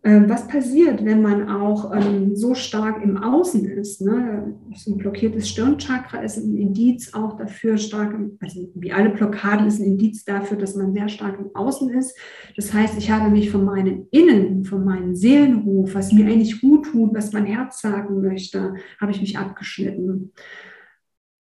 Ähm, 0.05 0.29
was 0.29 0.49
passiert, 0.49 1.05
wenn 1.05 1.23
man 1.23 1.49
auch 1.49 1.95
ähm, 1.95 2.35
so 2.35 2.55
stark 2.55 3.05
im 3.05 3.17
Außen 3.17 3.65
ist? 3.67 4.01
Ne? 4.01 4.53
So 4.75 4.93
ein 4.95 4.99
blockiertes 4.99 5.49
Stirnchakra 5.49 6.23
ist 6.23 6.39
ein 6.39 6.57
Indiz 6.57 7.15
auch 7.15 7.37
dafür, 7.37 7.79
stark, 7.79 8.13
also 8.41 8.69
wie 8.75 8.93
alle 8.93 9.11
Blockaden 9.11 9.69
ist 9.69 9.79
ein 9.79 9.87
Indiz 9.87 10.25
dafür, 10.25 10.57
dass 10.57 10.75
man 10.75 10.93
sehr 10.93 11.09
stark 11.09 11.39
im 11.39 11.55
Außen 11.55 11.89
ist. 11.91 12.19
Das 12.57 12.75
heißt, 12.75 12.99
ich 12.99 13.13
habe 13.13 13.31
mich 13.31 13.51
von 13.51 13.65
meinem 13.65 14.09
Innen, 14.11 14.65
von 14.65 14.85
meinem 14.85 15.15
Seelenruf, 15.15 15.95
was 15.95 16.13
mir 16.13 16.27
eigentlich 16.27 16.61
gut 16.61 16.87
tut, 16.87 17.15
was 17.15 17.33
mein 17.33 17.47
Herz 17.47 17.81
sagen 17.81 18.23
möchte, 18.23 18.75
habe 19.01 19.13
ich 19.13 19.21
mich 19.21 19.39
abgeschnitten. 19.39 20.33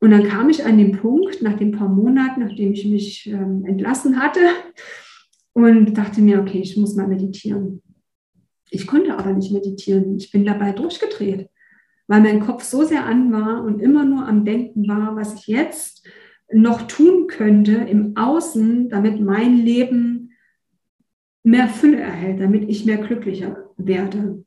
Und 0.00 0.10
dann 0.12 0.28
kam 0.28 0.50
ich 0.50 0.64
an 0.64 0.78
den 0.78 0.92
Punkt, 0.92 1.42
nach 1.42 1.56
den 1.56 1.72
paar 1.72 1.88
Monaten, 1.88 2.40
nachdem 2.40 2.72
ich 2.72 2.86
mich 2.86 3.28
ähm, 3.28 3.64
entlassen 3.66 4.22
hatte, 4.22 4.40
und 5.52 5.94
dachte 5.98 6.22
mir, 6.22 6.40
okay, 6.40 6.60
ich 6.60 6.76
muss 6.76 6.94
mal 6.94 7.08
meditieren 7.08 7.82
ich 8.72 8.86
konnte 8.86 9.16
aber 9.16 9.32
nicht 9.32 9.52
meditieren. 9.52 10.16
Ich 10.16 10.30
bin 10.30 10.44
dabei 10.44 10.72
durchgedreht, 10.72 11.50
weil 12.06 12.22
mein 12.22 12.40
Kopf 12.40 12.64
so 12.64 12.84
sehr 12.84 13.04
an 13.04 13.30
war 13.30 13.62
und 13.64 13.80
immer 13.80 14.04
nur 14.04 14.26
am 14.26 14.44
Denken 14.44 14.88
war, 14.88 15.14
was 15.14 15.34
ich 15.34 15.46
jetzt 15.46 16.08
noch 16.52 16.82
tun 16.82 17.26
könnte 17.28 17.72
im 17.72 18.16
Außen, 18.16 18.88
damit 18.88 19.20
mein 19.20 19.58
Leben 19.58 20.32
mehr 21.44 21.68
Fülle 21.68 22.00
erhält, 22.00 22.40
damit 22.40 22.68
ich 22.68 22.84
mehr 22.84 22.98
glücklicher 22.98 23.70
werde. 23.76 24.44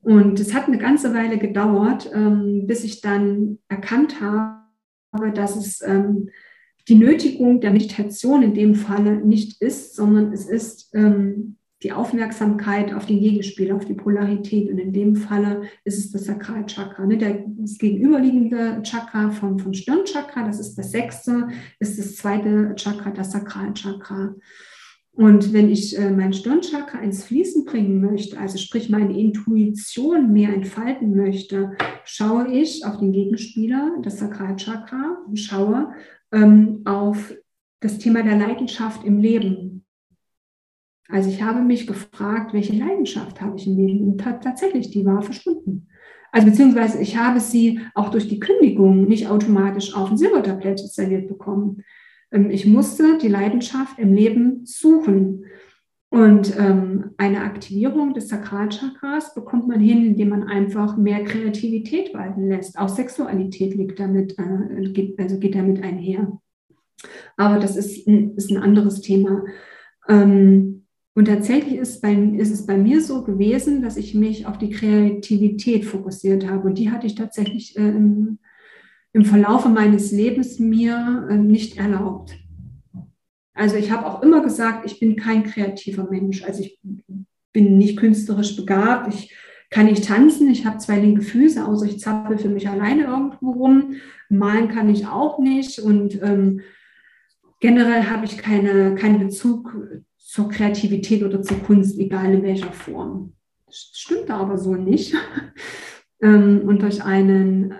Und 0.00 0.38
es 0.38 0.54
hat 0.54 0.68
eine 0.68 0.78
ganze 0.78 1.12
Weile 1.14 1.38
gedauert, 1.38 2.10
ähm, 2.14 2.66
bis 2.66 2.84
ich 2.84 3.00
dann 3.00 3.58
erkannt 3.68 4.20
habe, 4.20 5.32
dass 5.34 5.56
es 5.56 5.82
ähm, 5.82 6.30
die 6.88 6.94
Nötigung 6.94 7.60
der 7.60 7.72
Meditation 7.72 8.42
in 8.42 8.54
dem 8.54 8.74
Falle 8.74 9.16
nicht 9.16 9.60
ist, 9.60 9.96
sondern 9.96 10.32
es 10.32 10.48
ist 10.48 10.94
ähm, 10.94 11.57
die 11.82 11.92
Aufmerksamkeit 11.92 12.92
auf 12.92 13.06
den 13.06 13.20
Gegenspieler, 13.20 13.76
auf 13.76 13.84
die 13.84 13.94
Polarität. 13.94 14.70
Und 14.70 14.78
in 14.78 14.92
dem 14.92 15.14
Falle 15.14 15.62
ist 15.84 15.98
es 15.98 16.10
das 16.10 16.24
Sakralchakra. 16.24 17.06
Ne? 17.06 17.18
Das 17.58 17.78
gegenüberliegende 17.78 18.82
Chakra 18.82 19.30
vom, 19.30 19.58
vom 19.58 19.72
Stirnchakra, 19.72 20.44
das 20.44 20.58
ist 20.58 20.76
das 20.76 20.90
sechste, 20.90 21.48
ist 21.78 21.98
das 21.98 22.16
zweite 22.16 22.74
Chakra, 22.76 23.10
das 23.10 23.32
Sakralchakra. 23.32 24.34
Und 25.12 25.52
wenn 25.52 25.68
ich 25.68 25.98
äh, 25.98 26.10
mein 26.10 26.32
Stirnchakra 26.32 27.00
ins 27.00 27.24
Fließen 27.24 27.64
bringen 27.64 28.00
möchte, 28.00 28.38
also 28.38 28.56
sprich 28.56 28.88
meine 28.88 29.18
Intuition 29.18 30.32
mehr 30.32 30.54
entfalten 30.54 31.16
möchte, 31.16 31.76
schaue 32.04 32.52
ich 32.52 32.84
auf 32.84 32.98
den 32.98 33.10
Gegenspieler, 33.12 33.98
das 34.02 34.18
Sakralchakra, 34.18 35.18
und 35.26 35.36
schaue 35.36 35.92
ähm, 36.30 36.82
auf 36.84 37.34
das 37.80 37.98
Thema 37.98 38.22
der 38.22 38.36
Leidenschaft 38.36 39.04
im 39.04 39.18
Leben. 39.18 39.77
Also 41.08 41.30
ich 41.30 41.42
habe 41.42 41.60
mich 41.60 41.86
gefragt, 41.86 42.52
welche 42.52 42.74
Leidenschaft 42.74 43.40
habe 43.40 43.56
ich 43.56 43.66
im 43.66 43.76
Leben? 43.76 44.12
Und 44.12 44.18
tatsächlich, 44.18 44.90
die 44.90 45.04
war 45.06 45.22
verschwunden. 45.22 45.88
Also 46.30 46.46
beziehungsweise 46.46 47.00
ich 47.00 47.16
habe 47.16 47.40
sie 47.40 47.80
auch 47.94 48.10
durch 48.10 48.28
die 48.28 48.40
Kündigung 48.40 49.06
nicht 49.06 49.28
automatisch 49.28 49.94
auf 49.94 50.10
ein 50.10 50.18
Silbertablett 50.18 50.78
serviert 50.78 51.28
bekommen. 51.28 51.82
Ähm, 52.30 52.50
ich 52.50 52.66
musste 52.66 53.18
die 53.18 53.28
Leidenschaft 53.28 53.98
im 53.98 54.12
Leben 54.12 54.64
suchen. 54.64 55.44
Und 56.10 56.58
ähm, 56.58 57.10
eine 57.18 57.42
Aktivierung 57.42 58.14
des 58.14 58.28
Sakralchakras 58.28 59.34
bekommt 59.34 59.68
man 59.68 59.80
hin, 59.80 60.06
indem 60.06 60.30
man 60.30 60.44
einfach 60.44 60.96
mehr 60.96 61.22
Kreativität 61.24 62.14
walten 62.14 62.48
lässt. 62.48 62.78
Auch 62.78 62.88
Sexualität 62.88 63.74
liegt 63.74 64.00
damit, 64.00 64.38
äh, 64.38 64.90
geht, 64.90 65.18
also 65.18 65.38
geht 65.38 65.54
damit 65.54 65.82
einher. 65.82 66.38
Aber 67.36 67.58
das 67.58 67.76
ist, 67.76 68.06
ein 68.06 68.56
anderes 68.56 69.02
Thema. 69.02 69.44
Ähm, 70.08 70.77
und 71.18 71.24
tatsächlich 71.24 71.74
ist, 71.74 72.00
bei, 72.00 72.14
ist, 72.14 72.52
es 72.52 72.64
bei 72.64 72.76
mir 72.76 73.02
so 73.02 73.24
gewesen, 73.24 73.82
dass 73.82 73.96
ich 73.96 74.14
mich 74.14 74.46
auf 74.46 74.56
die 74.56 74.70
Kreativität 74.70 75.84
fokussiert 75.84 76.48
habe. 76.48 76.68
Und 76.68 76.78
die 76.78 76.92
hatte 76.92 77.08
ich 77.08 77.16
tatsächlich 77.16 77.76
äh, 77.76 77.88
im, 77.88 78.38
im 79.12 79.24
Verlaufe 79.24 79.68
meines 79.68 80.12
Lebens 80.12 80.60
mir 80.60 81.26
äh, 81.28 81.36
nicht 81.36 81.76
erlaubt. 81.76 82.38
Also 83.52 83.74
ich 83.74 83.90
habe 83.90 84.06
auch 84.06 84.22
immer 84.22 84.44
gesagt, 84.44 84.88
ich 84.88 85.00
bin 85.00 85.16
kein 85.16 85.42
kreativer 85.42 86.08
Mensch. 86.08 86.44
Also 86.44 86.62
ich 86.62 86.78
bin 87.52 87.78
nicht 87.78 87.98
künstlerisch 87.98 88.54
begabt. 88.54 89.12
Ich 89.12 89.34
kann 89.70 89.88
ich 89.88 90.02
tanzen. 90.02 90.48
Ich 90.48 90.66
habe 90.66 90.78
zwei 90.78 91.00
linke 91.00 91.22
Füße, 91.22 91.66
außer 91.66 91.86
ich 91.86 91.98
zappel 91.98 92.38
für 92.38 92.48
mich 92.48 92.68
alleine 92.68 93.06
irgendwo 93.06 93.50
rum. 93.50 93.96
Malen 94.28 94.68
kann 94.68 94.88
ich 94.88 95.08
auch 95.08 95.40
nicht. 95.40 95.80
Und 95.80 96.22
ähm, 96.22 96.60
generell 97.58 98.04
habe 98.04 98.24
ich 98.24 98.38
keine, 98.38 98.94
keinen 98.94 99.18
Bezug 99.18 99.76
zur 100.38 100.48
Kreativität 100.50 101.24
oder 101.24 101.42
zur 101.42 101.58
Kunst, 101.64 101.98
egal 101.98 102.32
in 102.32 102.44
welcher 102.44 102.72
Form. 102.72 103.32
Das 103.66 103.90
stimmt 103.92 104.30
aber 104.30 104.56
so 104.56 104.76
nicht. 104.76 105.12
ähm, 106.22 106.62
und 106.64 106.80
durch 106.82 107.02
einen 107.02 107.74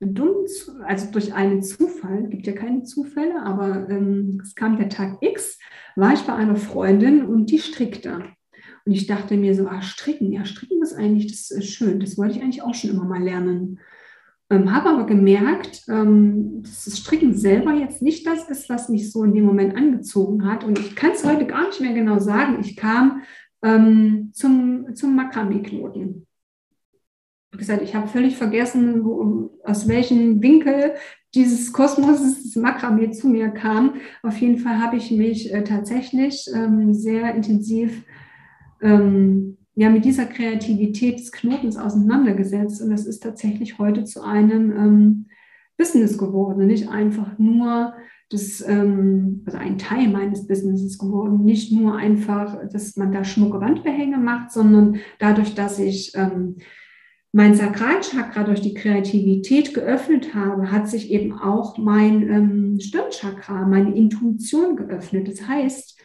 dummen, 0.00 0.44
also 0.84 1.08
durch 1.12 1.32
einen 1.34 1.62
Zufall, 1.62 2.26
gibt 2.28 2.48
ja 2.48 2.52
keine 2.52 2.82
Zufälle, 2.82 3.40
aber 3.44 3.88
ähm, 3.88 4.40
es 4.42 4.56
kam 4.56 4.76
der 4.76 4.88
Tag 4.88 5.18
X, 5.20 5.60
war 5.94 6.12
ich 6.12 6.22
bei 6.22 6.34
einer 6.34 6.56
Freundin 6.56 7.24
und 7.24 7.46
die 7.48 7.60
strickte. 7.60 8.24
Und 8.84 8.92
ich 8.92 9.06
dachte 9.06 9.36
mir 9.36 9.54
so, 9.54 9.68
ah, 9.68 9.80
stricken, 9.80 10.32
ja, 10.32 10.44
stricken 10.44 10.82
ist 10.82 10.94
eigentlich, 10.94 11.28
das 11.28 11.52
ist 11.52 11.70
schön, 11.72 12.00
das 12.00 12.18
wollte 12.18 12.38
ich 12.38 12.42
eigentlich 12.42 12.62
auch 12.62 12.74
schon 12.74 12.90
immer 12.90 13.04
mal 13.04 13.22
lernen. 13.22 13.78
Ähm, 14.50 14.72
habe 14.74 14.90
aber 14.90 15.06
gemerkt, 15.06 15.84
ähm, 15.88 16.62
dass 16.62 16.84
das 16.84 16.98
Stricken 16.98 17.36
selber 17.36 17.72
jetzt 17.72 18.02
nicht 18.02 18.26
das 18.26 18.48
ist, 18.48 18.68
was 18.68 18.88
mich 18.88 19.12
so 19.12 19.22
in 19.22 19.32
dem 19.32 19.44
Moment 19.44 19.76
angezogen 19.76 20.44
hat. 20.44 20.64
Und 20.64 20.78
ich 20.78 20.96
kann 20.96 21.12
es 21.12 21.24
heute 21.24 21.46
gar 21.46 21.68
nicht 21.68 21.80
mehr 21.80 21.94
genau 21.94 22.18
sagen. 22.18 22.58
Ich 22.60 22.76
kam 22.76 23.22
ähm, 23.62 24.30
zum, 24.32 24.94
zum 24.94 25.14
Makramee-Knoten. 25.14 26.26
Wie 27.52 27.58
gesagt, 27.58 27.82
ich 27.82 27.94
habe 27.94 28.08
völlig 28.08 28.36
vergessen, 28.36 29.04
wo, 29.04 29.50
aus 29.64 29.86
welchem 29.86 30.42
Winkel 30.42 30.94
dieses 31.34 31.72
Kosmos, 31.72 32.20
das 32.20 32.56
Makramee 32.56 33.12
zu 33.12 33.28
mir 33.28 33.50
kam. 33.50 33.94
Auf 34.22 34.36
jeden 34.38 34.58
Fall 34.58 34.80
habe 34.80 34.96
ich 34.96 35.12
mich 35.12 35.52
äh, 35.52 35.62
tatsächlich 35.62 36.50
ähm, 36.52 36.92
sehr 36.92 37.34
intensiv 37.34 38.04
ähm, 38.82 39.58
ja, 39.80 39.88
mit 39.88 40.04
dieser 40.04 40.26
Kreativität 40.26 41.18
des 41.18 41.32
Knotens 41.32 41.78
auseinandergesetzt. 41.78 42.82
Und 42.82 42.90
das 42.90 43.06
ist 43.06 43.22
tatsächlich 43.22 43.78
heute 43.78 44.04
zu 44.04 44.22
einem 44.22 44.70
ähm, 44.72 45.26
Business 45.78 46.18
geworden. 46.18 46.66
Nicht 46.66 46.90
einfach 46.90 47.38
nur 47.38 47.94
das, 48.28 48.62
ähm, 48.68 49.40
also 49.46 49.56
ein 49.56 49.78
Teil 49.78 50.08
meines 50.08 50.46
Businesses 50.46 50.98
geworden. 50.98 51.46
Nicht 51.46 51.72
nur 51.72 51.96
einfach, 51.96 52.58
dass 52.70 52.94
man 52.96 53.10
da 53.10 53.24
schmucke 53.24 53.58
Wandbehänge 53.62 54.18
macht, 54.18 54.52
sondern 54.52 54.96
dadurch, 55.18 55.54
dass 55.54 55.78
ich 55.78 56.12
ähm, 56.14 56.56
mein 57.32 57.54
Sakralchakra 57.54 58.44
durch 58.44 58.60
die 58.60 58.74
Kreativität 58.74 59.72
geöffnet 59.72 60.34
habe, 60.34 60.70
hat 60.70 60.90
sich 60.90 61.10
eben 61.10 61.32
auch 61.32 61.78
mein 61.78 62.28
ähm, 62.28 62.80
Stirnchakra, 62.80 63.66
meine 63.66 63.96
Intuition 63.96 64.76
geöffnet. 64.76 65.26
Das 65.26 65.48
heißt, 65.48 65.98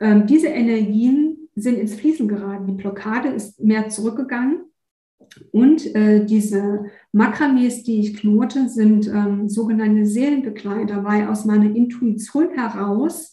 ähm, 0.00 0.26
diese 0.26 0.48
Energien 0.48 1.39
sind 1.54 1.78
ins 1.78 1.94
Fließen 1.94 2.28
geraten. 2.28 2.66
Die 2.66 2.82
Blockade 2.82 3.28
ist 3.28 3.60
mehr 3.60 3.88
zurückgegangen. 3.88 4.64
Und 5.52 5.94
äh, 5.94 6.24
diese 6.24 6.86
Makramees, 7.12 7.84
die 7.84 8.00
ich 8.00 8.16
knote, 8.16 8.68
sind 8.68 9.06
ähm, 9.06 9.48
sogenannte 9.48 10.06
Seelenbegleiter, 10.06 11.04
weil 11.04 11.28
aus 11.28 11.44
meiner 11.44 11.74
Intuition 11.74 12.50
heraus 12.50 13.32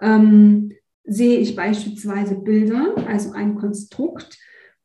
ähm, 0.00 0.72
sehe 1.04 1.38
ich 1.38 1.56
beispielsweise 1.56 2.34
Bilder, 2.34 2.94
also 3.06 3.32
ein 3.32 3.54
Konstrukt, 3.54 4.38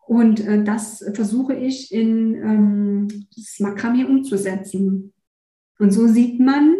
und 0.05 0.39
äh, 0.45 0.63
das 0.63 1.03
versuche 1.13 1.55
ich 1.55 1.91
in 1.91 2.35
ähm, 2.35 3.07
das 3.35 3.59
Makramee 3.59 4.05
umzusetzen. 4.05 5.13
Und 5.79 5.91
so 5.91 6.07
sieht 6.07 6.39
man, 6.39 6.75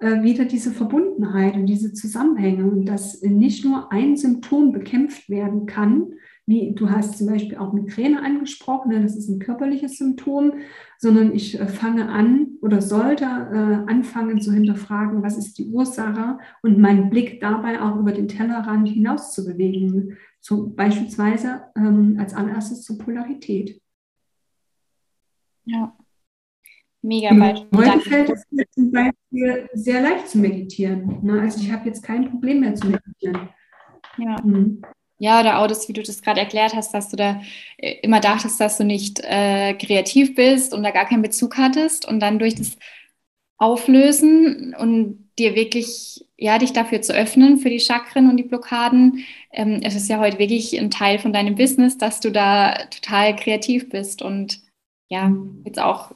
wieder 0.00 0.46
diese 0.46 0.70
Verbundenheit 0.70 1.54
und 1.54 1.66
diese 1.66 1.92
Zusammenhänge 1.92 2.64
und 2.64 2.86
dass 2.86 3.20
nicht 3.22 3.64
nur 3.64 3.92
ein 3.92 4.16
Symptom 4.16 4.72
bekämpft 4.72 5.28
werden 5.28 5.66
kann, 5.66 6.14
wie 6.50 6.74
du 6.74 6.90
hast 6.90 7.16
zum 7.16 7.28
Beispiel 7.28 7.58
auch 7.58 7.72
Migräne 7.72 8.22
angesprochen, 8.24 8.90
ne, 8.90 9.00
das 9.00 9.16
ist 9.16 9.28
ein 9.28 9.38
körperliches 9.38 9.98
Symptom, 9.98 10.54
sondern 10.98 11.32
ich 11.32 11.60
äh, 11.60 11.68
fange 11.68 12.08
an 12.08 12.58
oder 12.60 12.82
sollte 12.82 13.24
äh, 13.24 13.90
anfangen 13.90 14.40
zu 14.40 14.52
hinterfragen, 14.52 15.22
was 15.22 15.38
ist 15.38 15.58
die 15.58 15.66
Ursache 15.66 16.38
und 16.62 16.78
meinen 16.78 17.08
Blick 17.08 17.40
dabei 17.40 17.80
auch 17.80 17.96
über 17.96 18.10
den 18.10 18.26
Tellerrand 18.26 18.88
hinaus 18.88 19.32
zu 19.32 19.44
bewegen, 19.44 20.16
so 20.40 20.70
beispielsweise 20.70 21.62
ähm, 21.76 22.16
als 22.18 22.34
allererstes 22.34 22.82
zur 22.82 22.98
Polarität. 22.98 23.80
Ja, 25.66 25.96
Mega 27.02 27.32
Beispiel. 27.34 27.68
Heute 27.74 28.00
fällt 28.00 28.30
es 28.30 28.44
mir 28.50 28.64
zum 28.70 28.90
Beispiel 28.90 29.70
sehr 29.72 30.00
leicht 30.02 30.28
zu 30.28 30.38
meditieren. 30.38 31.18
Ne? 31.22 31.40
Also 31.40 31.60
ich 31.60 31.72
habe 31.72 31.88
jetzt 31.88 32.02
kein 32.02 32.28
Problem 32.30 32.60
mehr 32.60 32.74
zu 32.74 32.88
meditieren. 32.88 33.48
Ja. 34.18 34.36
Mhm. 34.44 34.82
Ja, 35.22 35.40
oder 35.40 35.58
auch 35.58 35.66
das, 35.66 35.86
wie 35.86 35.92
du 35.92 36.02
das 36.02 36.22
gerade 36.22 36.40
erklärt 36.40 36.74
hast, 36.74 36.94
dass 36.94 37.10
du 37.10 37.16
da 37.16 37.42
äh, 37.76 37.96
immer 38.02 38.20
dachtest, 38.20 38.58
dass 38.58 38.78
du 38.78 38.84
nicht 38.84 39.20
äh, 39.20 39.74
kreativ 39.74 40.34
bist 40.34 40.72
und 40.72 40.82
da 40.82 40.90
gar 40.92 41.06
keinen 41.06 41.20
Bezug 41.20 41.58
hattest 41.58 42.08
und 42.08 42.20
dann 42.20 42.38
durch 42.38 42.54
das 42.54 42.76
Auflösen 43.58 44.74
und 44.74 45.28
dir 45.38 45.54
wirklich, 45.54 46.24
ja, 46.38 46.56
dich 46.56 46.72
dafür 46.72 47.02
zu 47.02 47.14
öffnen, 47.14 47.58
für 47.58 47.68
die 47.68 47.80
Chakren 47.80 48.30
und 48.30 48.38
die 48.38 48.44
Blockaden. 48.44 49.24
Ähm, 49.52 49.80
es 49.82 49.94
ist 49.94 50.08
ja 50.08 50.18
heute 50.18 50.38
wirklich 50.38 50.78
ein 50.80 50.90
Teil 50.90 51.18
von 51.18 51.34
deinem 51.34 51.54
Business, 51.54 51.98
dass 51.98 52.20
du 52.20 52.30
da 52.30 52.86
total 52.86 53.36
kreativ 53.36 53.90
bist 53.90 54.22
und 54.22 54.62
ja, 55.10 55.30
jetzt 55.66 55.80
auch 55.80 56.12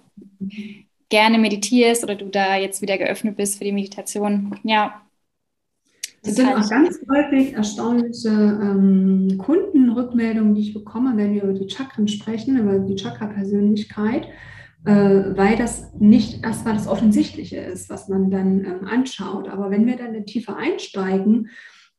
gerne 1.09 1.38
meditierst 1.38 2.03
oder 2.03 2.14
du 2.14 2.26
da 2.26 2.57
jetzt 2.57 2.82
wieder 2.82 2.99
geöffnet 2.99 3.36
bist 3.36 3.59
für 3.59 3.64
die 3.64 3.72
Meditation. 3.72 4.59
Ja. 4.64 5.01
Das 6.22 6.36
sind 6.36 6.49
auch 6.49 6.68
ganz 6.68 6.99
häufig 7.11 7.53
erstaunliche 7.53 8.30
ähm, 8.30 9.36
Kundenrückmeldungen, 9.36 10.55
die 10.55 10.62
ich 10.62 10.74
bekomme, 10.74 11.12
wenn 11.16 11.34
wir 11.34 11.42
über 11.42 11.53
die 11.53 11.68
Chakren 11.68 12.09
sprechen, 12.09 12.59
über 12.59 12.78
die 12.78 12.97
Chakra-Persönlichkeit, 12.97 14.28
äh, 14.86 14.90
weil 14.90 15.57
das 15.57 15.92
nicht 15.99 16.42
erstmal 16.42 16.74
das 16.74 16.88
Offensichtliche 16.88 17.59
ist, 17.59 17.90
was 17.90 18.09
man 18.09 18.30
dann 18.30 18.64
ähm, 18.64 18.84
anschaut. 18.86 19.49
Aber 19.49 19.70
wenn 19.70 19.86
wir 19.86 19.97
dann 19.97 20.24
tiefer 20.24 20.57
einsteigen 20.57 21.51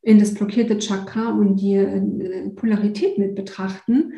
in 0.02 0.20
das 0.20 0.34
blockierte 0.34 0.80
Chakra 0.80 1.30
und 1.30 1.58
die 1.58 1.76
äh, 1.76 2.50
Polarität 2.50 3.20
mit 3.20 3.36
betrachten, 3.36 4.14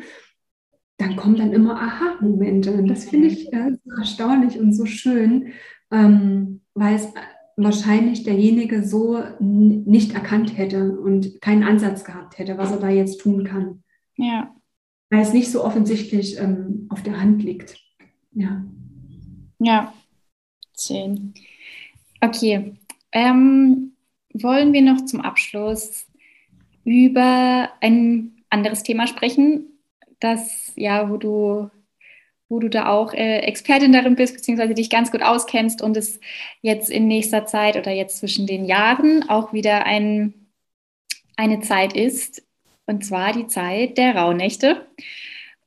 dann 0.98 1.16
kommen 1.16 1.36
dann 1.36 1.52
immer 1.52 1.80
Aha-Momente. 1.80 2.72
Und 2.72 2.88
das 2.88 3.06
finde 3.06 3.28
ich 3.28 3.52
äh, 3.52 3.72
so 3.84 3.90
erstaunlich 3.96 4.58
und 4.58 4.72
so 4.72 4.84
schön, 4.84 5.52
ähm, 5.90 6.60
weil 6.74 6.96
es 6.96 7.08
wahrscheinlich 7.56 8.24
derjenige 8.24 8.84
so 8.84 9.20
nicht 9.40 10.14
erkannt 10.14 10.56
hätte 10.56 10.98
und 10.98 11.40
keinen 11.40 11.64
Ansatz 11.64 12.04
gehabt 12.04 12.38
hätte, 12.38 12.58
was 12.58 12.72
er 12.72 12.78
da 12.78 12.88
jetzt 12.88 13.20
tun 13.20 13.44
kann. 13.44 13.82
Ja. 14.16 14.54
Weil 15.10 15.22
es 15.22 15.32
nicht 15.32 15.50
so 15.50 15.64
offensichtlich 15.64 16.38
ähm, 16.38 16.86
auf 16.90 17.02
der 17.02 17.20
Hand 17.20 17.42
liegt. 17.42 17.76
Ja. 18.32 18.64
Ja. 19.58 19.92
Schön. 20.78 21.34
Okay. 22.20 22.74
Ähm, 23.10 23.92
wollen 24.34 24.72
wir 24.72 24.82
noch 24.82 25.04
zum 25.04 25.20
Abschluss 25.20 26.06
über 26.84 27.70
ein 27.80 28.32
anderes 28.50 28.82
Thema 28.82 29.06
sprechen, 29.06 29.77
das, 30.20 30.72
ja, 30.76 31.10
wo 31.10 31.16
du, 31.16 31.70
wo 32.48 32.58
du 32.58 32.68
da 32.68 32.88
auch 32.88 33.12
äh, 33.12 33.40
Expertin 33.40 33.92
darin 33.92 34.16
bist, 34.16 34.34
beziehungsweise 34.34 34.74
dich 34.74 34.90
ganz 34.90 35.10
gut 35.10 35.22
auskennst 35.22 35.82
und 35.82 35.96
es 35.96 36.20
jetzt 36.62 36.90
in 36.90 37.06
nächster 37.06 37.46
Zeit 37.46 37.76
oder 37.76 37.92
jetzt 37.92 38.18
zwischen 38.18 38.46
den 38.46 38.64
Jahren 38.64 39.28
auch 39.28 39.52
wieder 39.52 39.84
ein, 39.84 40.48
eine 41.36 41.60
Zeit 41.60 41.92
ist, 41.94 42.42
und 42.86 43.04
zwar 43.04 43.32
die 43.32 43.46
Zeit 43.46 43.98
der 43.98 44.16
Rauhnächte. 44.16 44.86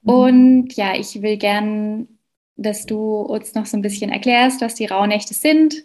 Mhm. 0.02 0.10
Und 0.10 0.74
ja, 0.74 0.96
ich 0.96 1.22
will 1.22 1.38
gern, 1.38 2.08
dass 2.56 2.86
du 2.86 3.22
uns 3.22 3.54
noch 3.54 3.66
so 3.66 3.78
ein 3.78 3.82
bisschen 3.84 4.12
erklärst, 4.12 4.62
was 4.62 4.76
die 4.76 4.88
Rauhnächte 4.88 5.34
sind 5.34 5.76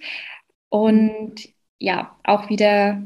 und 0.69 1.49
ja, 1.79 2.17
auch 2.25 2.49
wieder 2.49 3.03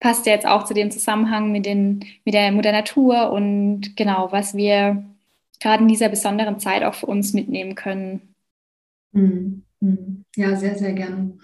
passt 0.00 0.26
ja 0.26 0.32
jetzt 0.32 0.46
auch 0.46 0.64
zu 0.64 0.74
dem 0.74 0.90
Zusammenhang 0.90 1.52
mit, 1.52 1.66
den, 1.66 2.04
mit 2.24 2.34
der 2.34 2.50
Mutter 2.52 2.72
Natur 2.72 3.30
und 3.30 3.96
genau, 3.96 4.32
was 4.32 4.56
wir 4.56 5.04
gerade 5.60 5.82
in 5.82 5.88
dieser 5.88 6.08
besonderen 6.08 6.58
Zeit 6.58 6.82
auch 6.82 6.94
für 6.94 7.06
uns 7.06 7.34
mitnehmen 7.34 7.74
können. 7.74 8.34
Mhm. 9.12 9.62
Mhm. 9.80 10.24
Ja, 10.36 10.56
sehr, 10.56 10.76
sehr 10.76 10.94
gern. 10.94 11.40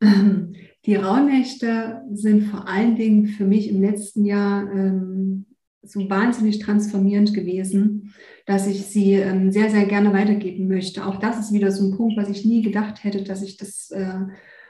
Ähm, 0.00 0.54
die 0.86 0.96
Rauhnächte 0.96 2.02
sind 2.12 2.44
vor 2.44 2.68
allen 2.68 2.96
Dingen 2.96 3.26
für 3.26 3.44
mich 3.44 3.68
im 3.68 3.80
letzten 3.80 4.24
Jahr 4.24 4.70
ähm, 4.70 5.46
so 5.82 6.08
wahnsinnig 6.08 6.58
transformierend 6.60 7.34
gewesen, 7.34 8.14
dass 8.46 8.66
ich 8.66 8.86
sie 8.86 9.14
ähm, 9.14 9.50
sehr, 9.50 9.70
sehr 9.70 9.86
gerne 9.86 10.12
weitergeben 10.12 10.68
möchte. 10.68 11.04
Auch 11.06 11.18
das 11.18 11.38
ist 11.38 11.52
wieder 11.52 11.70
so 11.70 11.84
ein 11.84 11.96
Punkt, 11.96 12.16
was 12.16 12.28
ich 12.28 12.44
nie 12.44 12.62
gedacht 12.62 13.04
hätte, 13.04 13.22
dass 13.22 13.42
ich 13.42 13.56
das 13.56 13.90
äh, 13.90 14.20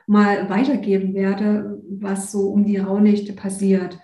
mal 0.06 0.48
weitergeben 0.50 1.14
werde, 1.14 1.82
was 1.88 2.32
so 2.32 2.48
um 2.48 2.64
die 2.64 2.78
Rauhnächte 2.78 3.32
passiert. 3.32 3.98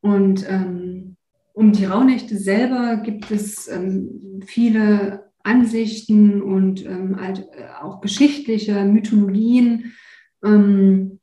Und 0.00 0.48
ähm, 0.48 1.16
um 1.54 1.72
die 1.72 1.84
Rauhnächte 1.84 2.36
selber 2.36 2.96
gibt 2.96 3.30
es 3.30 3.68
ähm, 3.68 4.40
viele 4.46 5.30
Ansichten 5.44 6.42
und 6.42 6.84
ähm, 6.86 7.20
halt, 7.20 7.48
auch 7.80 8.00
geschichtliche 8.00 8.84
Mythologien. 8.84 9.92
Ähm, 10.44 11.20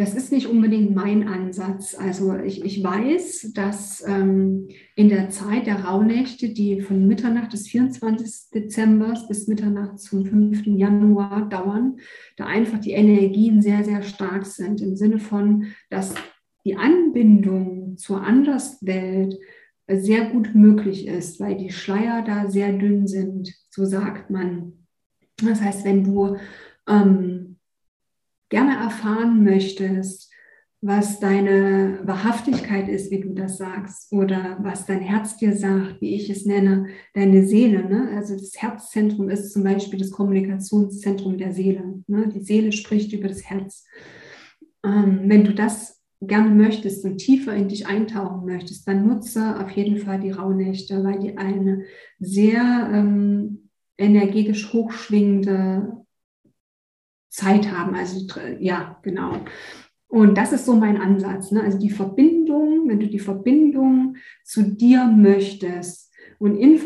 das 0.00 0.14
ist 0.14 0.32
nicht 0.32 0.46
unbedingt 0.46 0.94
mein 0.94 1.28
Ansatz. 1.28 1.94
Also 1.94 2.34
ich, 2.34 2.64
ich 2.64 2.82
weiß, 2.82 3.52
dass 3.52 4.02
ähm, 4.08 4.68
in 4.96 5.10
der 5.10 5.28
Zeit 5.28 5.66
der 5.66 5.84
Rauhnächte, 5.84 6.48
die 6.48 6.80
von 6.80 7.06
Mitternacht 7.06 7.52
des 7.52 7.68
24. 7.68 8.50
Dezember 8.54 9.12
bis 9.28 9.46
Mitternacht 9.46 9.98
zum 9.98 10.24
5. 10.24 10.64
Januar 10.64 11.50
dauern, 11.50 11.98
da 12.38 12.46
einfach 12.46 12.78
die 12.78 12.92
Energien 12.92 13.60
sehr, 13.60 13.84
sehr 13.84 14.00
stark 14.00 14.46
sind. 14.46 14.80
Im 14.80 14.96
Sinne 14.96 15.18
von, 15.18 15.66
dass 15.90 16.14
die 16.64 16.76
Anbindung 16.76 17.98
zur 17.98 18.22
Anderswelt 18.22 19.38
sehr 19.86 20.30
gut 20.30 20.54
möglich 20.54 21.08
ist, 21.08 21.40
weil 21.40 21.58
die 21.58 21.72
Schleier 21.72 22.24
da 22.24 22.48
sehr 22.48 22.72
dünn 22.72 23.06
sind, 23.06 23.52
so 23.68 23.84
sagt 23.84 24.30
man. 24.30 24.86
Das 25.42 25.60
heißt, 25.60 25.84
wenn 25.84 26.04
du 26.04 26.38
ähm, 26.88 27.49
gerne 28.50 28.76
erfahren 28.76 29.42
möchtest, 29.42 30.30
was 30.82 31.20
deine 31.20 32.00
Wahrhaftigkeit 32.04 32.88
ist, 32.88 33.10
wie 33.10 33.20
du 33.20 33.34
das 33.34 33.58
sagst, 33.58 34.10
oder 34.12 34.58
was 34.62 34.86
dein 34.86 35.00
Herz 35.00 35.36
dir 35.36 35.54
sagt, 35.54 36.00
wie 36.00 36.14
ich 36.14 36.30
es 36.30 36.46
nenne, 36.46 36.86
deine 37.12 37.46
Seele. 37.46 37.84
Ne? 37.84 38.10
Also 38.16 38.34
das 38.34 38.52
Herzzentrum 38.56 39.28
ist 39.28 39.52
zum 39.52 39.62
Beispiel 39.62 39.98
das 39.98 40.10
Kommunikationszentrum 40.10 41.36
der 41.36 41.52
Seele. 41.52 42.02
Ne? 42.06 42.28
Die 42.28 42.40
Seele 42.40 42.72
spricht 42.72 43.12
über 43.12 43.28
das 43.28 43.44
Herz. 43.44 43.84
Ähm, 44.82 45.20
wenn 45.24 45.44
du 45.44 45.52
das 45.52 46.00
gerne 46.22 46.50
möchtest 46.50 47.04
und 47.04 47.18
tiefer 47.18 47.54
in 47.54 47.68
dich 47.68 47.86
eintauchen 47.86 48.46
möchtest, 48.46 48.88
dann 48.88 49.06
nutze 49.06 49.60
auf 49.60 49.70
jeden 49.72 49.98
Fall 49.98 50.20
die 50.20 50.30
Rauhnächte, 50.30 51.04
weil 51.04 51.18
die 51.18 51.36
eine 51.36 51.82
sehr 52.18 52.90
ähm, 52.92 53.70
energetisch 53.98 54.72
hochschwingende 54.72 55.92
Zeit 57.30 57.72
haben. 57.72 57.94
Also 57.94 58.26
ja, 58.58 58.98
genau. 59.02 59.32
Und 60.08 60.36
das 60.36 60.52
ist 60.52 60.66
so 60.66 60.74
mein 60.74 61.00
Ansatz. 61.00 61.52
Ne? 61.52 61.62
Also 61.62 61.78
die 61.78 61.90
Verbindung, 61.90 62.88
wenn 62.88 63.00
du 63.00 63.06
die 63.06 63.20
Verbindung 63.20 64.16
zu 64.44 64.62
dir 64.62 65.04
möchtest 65.06 66.12
und, 66.38 66.56
in, 66.56 66.80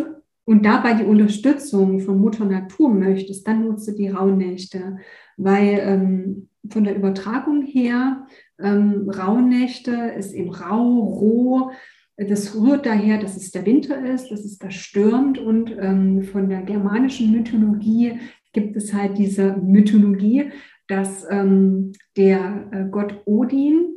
und 0.44 0.64
dabei 0.64 0.92
die 0.94 1.04
Unterstützung 1.04 2.00
von 2.00 2.20
Mutter 2.20 2.44
Natur 2.44 2.90
möchtest, 2.90 3.48
dann 3.48 3.64
nutze 3.64 3.94
die 3.96 4.08
Rauhnächte. 4.08 4.98
Weil 5.38 5.80
ähm, 5.82 6.48
von 6.68 6.84
der 6.84 6.96
Übertragung 6.96 7.62
her, 7.62 8.26
ähm, 8.60 9.08
Rauhnächte 9.08 9.92
ist 10.16 10.32
eben 10.34 10.50
rau, 10.50 11.00
roh, 11.00 11.70
das 12.16 12.54
rührt 12.54 12.86
daher, 12.86 13.18
dass 13.18 13.36
es 13.36 13.50
der 13.50 13.66
Winter 13.66 14.04
ist, 14.04 14.30
dass 14.30 14.44
es 14.44 14.58
da 14.58 14.70
stürmt 14.70 15.38
und 15.38 15.74
ähm, 15.80 16.22
von 16.22 16.48
der 16.48 16.62
germanischen 16.62 17.32
Mythologie 17.32 18.20
gibt 18.54 18.76
es 18.76 18.94
halt 18.94 19.18
diese 19.18 19.56
Mythologie, 19.56 20.50
dass 20.88 21.26
ähm, 21.30 21.92
der 22.16 22.68
äh, 22.72 22.84
Gott 22.90 23.22
Odin 23.26 23.90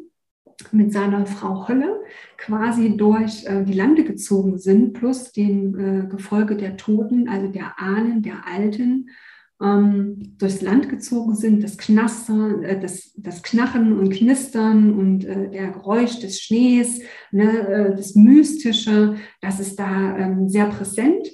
mit 0.71 0.91
seiner 0.91 1.25
Frau 1.25 1.67
Holle 1.67 2.01
quasi 2.37 2.97
durch 2.97 3.45
äh, 3.45 3.63
die 3.63 3.73
Lande 3.73 4.03
gezogen 4.03 4.57
sind, 4.57 4.93
plus 4.93 5.31
dem 5.31 5.79
äh, 5.79 6.07
Gefolge 6.07 6.57
der 6.57 6.77
Toten, 6.77 7.29
also 7.29 7.47
der 7.47 7.79
Ahnen, 7.79 8.21
der 8.23 8.47
Alten, 8.47 9.09
ähm, 9.61 10.35
durchs 10.37 10.61
Land 10.61 10.89
gezogen 10.89 11.35
sind, 11.35 11.63
das 11.63 11.77
Knastern, 11.77 12.63
äh, 12.63 12.79
das, 12.79 13.13
das 13.17 13.41
Knachen 13.41 13.97
und 13.97 14.11
Knistern 14.11 14.93
und 14.93 15.25
äh, 15.25 15.49
der 15.49 15.71
Geräusch 15.71 16.19
des 16.19 16.41
Schnees, 16.41 17.01
ne, 17.31 17.67
äh, 17.67 17.95
das 17.95 18.15
Mystische, 18.15 19.15
das 19.41 19.59
ist 19.59 19.77
da 19.77 20.17
ähm, 20.17 20.47
sehr 20.47 20.67
präsent. 20.67 21.27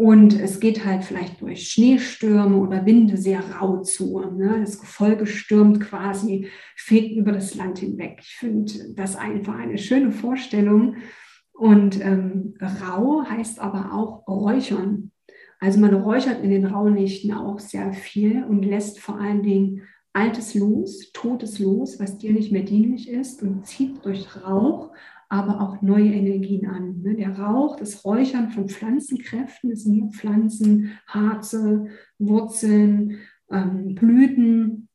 Und 0.00 0.32
es 0.40 0.60
geht 0.60 0.86
halt 0.86 1.04
vielleicht 1.04 1.42
durch 1.42 1.72
Schneestürme 1.72 2.56
oder 2.56 2.86
Winde 2.86 3.18
sehr 3.18 3.42
rau 3.50 3.82
zu. 3.82 4.18
Ne? 4.34 4.56
Das 4.60 4.80
Gefolge 4.80 5.26
stürmt 5.26 5.78
quasi, 5.78 6.48
fegt 6.74 7.16
über 7.16 7.32
das 7.32 7.54
Land 7.54 7.80
hinweg. 7.80 8.20
Ich 8.22 8.36
finde 8.36 8.94
das 8.94 9.14
einfach 9.14 9.58
eine 9.58 9.76
schöne 9.76 10.10
Vorstellung. 10.10 10.96
Und 11.52 12.02
ähm, 12.02 12.54
rau 12.62 13.26
heißt 13.28 13.58
aber 13.58 13.92
auch 13.92 14.26
räuchern. 14.26 15.10
Also 15.58 15.78
man 15.80 15.92
räuchert 15.92 16.42
in 16.42 16.48
den 16.48 16.64
Rauhnächten 16.64 17.34
auch 17.34 17.58
sehr 17.58 17.92
viel 17.92 18.42
und 18.44 18.62
lässt 18.62 19.00
vor 19.00 19.20
allen 19.20 19.42
Dingen 19.42 19.82
Altes 20.14 20.54
los, 20.54 21.12
Totes 21.12 21.58
los, 21.58 22.00
was 22.00 22.16
dir 22.16 22.32
nicht 22.32 22.52
mehr 22.52 22.62
dienlich 22.62 23.10
ist 23.10 23.42
und 23.42 23.66
zieht 23.66 24.02
durch 24.06 24.34
Rauch 24.42 24.92
aber 25.30 25.60
auch 25.60 25.80
neue 25.80 26.12
Energien 26.12 26.66
an. 26.66 27.00
Ne? 27.02 27.14
Der 27.14 27.38
Rauch, 27.38 27.76
das 27.76 28.04
Räuchern 28.04 28.50
von 28.50 28.68
Pflanzenkräften, 28.68 29.70
es 29.70 29.84
sind 29.84 29.94
hier 29.94 30.10
Pflanzen, 30.10 30.98
Harze, 31.06 31.86
Wurzeln, 32.18 33.18
ähm, 33.48 33.94
Blüten, 33.94 34.88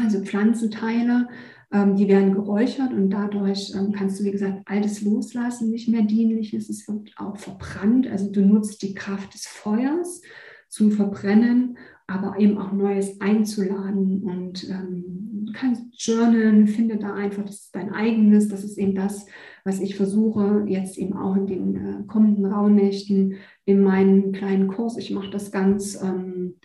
also 0.00 0.22
Pflanzenteile, 0.22 1.28
ähm, 1.72 1.96
die 1.96 2.06
werden 2.06 2.34
geräuchert 2.34 2.92
und 2.92 3.10
dadurch 3.10 3.72
ähm, 3.74 3.92
kannst 3.92 4.20
du, 4.20 4.24
wie 4.24 4.30
gesagt, 4.30 4.62
altes 4.66 5.02
loslassen, 5.02 5.70
nicht 5.70 5.88
mehr 5.88 6.02
dienliches. 6.02 6.70
Es 6.70 6.86
wird 6.86 7.12
auch 7.16 7.36
verbrannt, 7.36 8.06
also 8.06 8.30
du 8.30 8.42
nutzt 8.42 8.82
die 8.82 8.94
Kraft 8.94 9.34
des 9.34 9.46
Feuers 9.48 10.22
zum 10.68 10.92
Verbrennen, 10.92 11.78
aber 12.06 12.38
eben 12.38 12.58
auch 12.58 12.70
Neues 12.70 13.20
einzuladen 13.20 14.22
und 14.22 14.68
ähm, 14.70 15.29
kannst 15.52 15.82
journalen, 15.98 16.66
finde 16.66 16.96
da 16.96 17.14
einfach, 17.14 17.44
das 17.44 17.56
ist 17.56 17.74
dein 17.74 17.92
eigenes, 17.92 18.48
das 18.48 18.64
ist 18.64 18.78
eben 18.78 18.94
das, 18.94 19.26
was 19.64 19.80
ich 19.80 19.96
versuche, 19.96 20.64
jetzt 20.66 20.98
eben 20.98 21.16
auch 21.16 21.36
in 21.36 21.46
den 21.46 21.76
äh, 21.76 22.06
kommenden 22.06 22.46
Rauhnächten 22.46 23.36
in 23.64 23.82
meinem 23.82 24.32
kleinen 24.32 24.68
Kurs. 24.68 24.96
Ich 24.96 25.10
mache 25.10 25.30
das 25.30 25.52
ganz 25.52 26.00
ähm, 26.02 26.56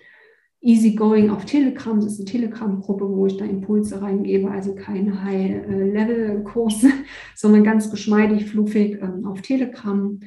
easygoing 0.62 1.30
auf 1.30 1.46
Telegram. 1.46 2.00
Das 2.00 2.14
ist 2.14 2.20
eine 2.20 2.26
Telegram-Gruppe, 2.26 3.08
wo 3.08 3.28
ich 3.28 3.38
da 3.38 3.46
Impulse 3.46 4.02
reingebe, 4.02 4.50
also 4.50 4.74
keine 4.76 5.24
High-Level-Kurse, 5.24 6.90
sondern 7.36 7.64
ganz 7.64 7.92
geschmeidig, 7.92 8.46
fluffig 8.46 9.00
ähm, 9.02 9.26
auf 9.26 9.42
Telegram 9.42 10.20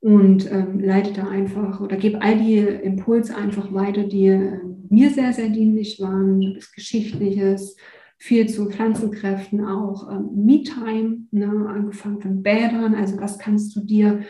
und 0.00 0.50
ähm, 0.52 0.78
leite 0.80 1.12
da 1.12 1.28
einfach 1.28 1.80
oder 1.80 1.96
gebe 1.96 2.20
all 2.20 2.38
die 2.38 2.58
Impulse 2.58 3.34
einfach 3.34 3.72
weiter, 3.72 4.04
die 4.04 4.26
äh, 4.26 4.60
mir 4.90 5.10
sehr, 5.10 5.32
sehr 5.32 5.48
dienlich 5.48 5.98
waren. 6.00 6.54
Das 6.54 6.72
Geschichtliches, 6.72 7.76
viel 8.18 8.48
zu 8.48 8.70
Pflanzenkräften 8.70 9.64
auch 9.64 10.10
ähm, 10.10 10.30
Me-Time, 10.34 11.26
ne, 11.30 11.46
angefangen 11.68 12.20
von 12.20 12.42
Bädern. 12.42 12.94
Also 12.94 13.18
was 13.20 13.38
kannst 13.38 13.76
du 13.76 13.80
dir 13.80 14.24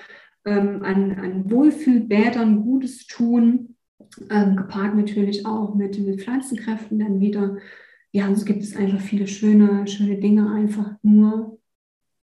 ähm, 0.44 0.82
an, 0.82 1.12
an 1.18 1.50
Wohlfühlbädern 1.50 2.62
Gutes 2.62 3.06
tun, 3.06 3.76
ähm, 4.30 4.56
gepaart 4.56 4.94
natürlich 4.94 5.46
auch 5.46 5.74
mit, 5.74 5.98
mit 5.98 6.22
Pflanzenkräften 6.22 6.98
dann 6.98 7.20
wieder. 7.20 7.58
Ja, 8.12 8.32
so 8.34 8.44
gibt 8.44 8.62
es 8.62 8.76
einfach 8.76 9.00
viele 9.00 9.26
schöne, 9.26 9.86
schöne 9.86 10.18
Dinge 10.18 10.50
einfach 10.50 10.96
nur 11.02 11.58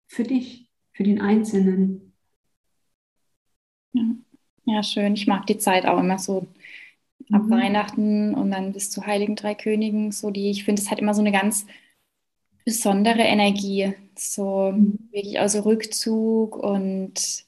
für 0.07 0.23
dich, 0.23 0.69
für 0.93 1.03
den 1.03 1.21
Einzelnen. 1.21 2.13
Ja. 3.93 4.03
ja, 4.65 4.83
schön. 4.83 5.13
Ich 5.13 5.27
mag 5.27 5.45
die 5.47 5.57
Zeit 5.57 5.85
auch 5.85 5.99
immer 5.99 6.17
so 6.17 6.47
ab 7.31 7.43
mhm. 7.43 7.49
Weihnachten 7.51 8.33
und 8.33 8.51
dann 8.51 8.73
bis 8.73 8.91
zu 8.91 9.05
Heiligen 9.05 9.35
Drei 9.35 9.55
Königen, 9.55 10.11
so 10.11 10.31
die, 10.31 10.49
ich 10.49 10.63
finde, 10.63 10.81
es 10.81 10.89
hat 10.89 10.99
immer 10.99 11.13
so 11.13 11.21
eine 11.21 11.31
ganz 11.31 11.65
besondere 12.65 13.21
Energie, 13.21 13.93
so 14.15 14.71
mhm. 14.71 15.09
wirklich 15.11 15.39
also 15.39 15.61
Rückzug 15.61 16.55
und 16.55 17.45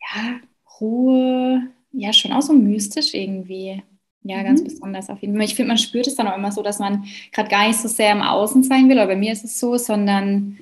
ja, 0.00 0.40
Ruhe, 0.80 1.68
ja, 1.92 2.12
schon 2.12 2.32
auch 2.32 2.42
so 2.42 2.52
mystisch 2.52 3.14
irgendwie. 3.14 3.82
Ja, 4.22 4.42
ganz 4.42 4.60
mhm. 4.60 4.64
besonders 4.64 5.10
auf 5.10 5.20
jeden 5.20 5.34
Fall. 5.34 5.44
Ich 5.44 5.54
finde, 5.54 5.68
man 5.68 5.78
spürt 5.78 6.06
es 6.06 6.16
dann 6.16 6.28
auch 6.28 6.36
immer 6.36 6.52
so, 6.52 6.62
dass 6.62 6.78
man 6.78 7.04
gerade 7.32 7.48
gar 7.48 7.66
nicht 7.66 7.78
so 7.78 7.88
sehr 7.88 8.12
im 8.12 8.22
Außen 8.22 8.62
sein 8.62 8.88
will, 8.88 8.98
aber 8.98 9.14
bei 9.14 9.16
mir 9.16 9.32
ist 9.32 9.44
es 9.44 9.58
so, 9.58 9.76
sondern 9.78 10.58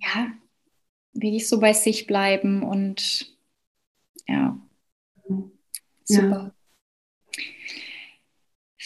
ja, 0.00 0.32
wirklich 1.12 1.48
so 1.48 1.60
bei 1.60 1.72
sich 1.72 2.06
bleiben 2.06 2.62
und 2.62 3.36
ja, 4.26 4.58
super. 6.04 6.28
Ja. 6.28 6.51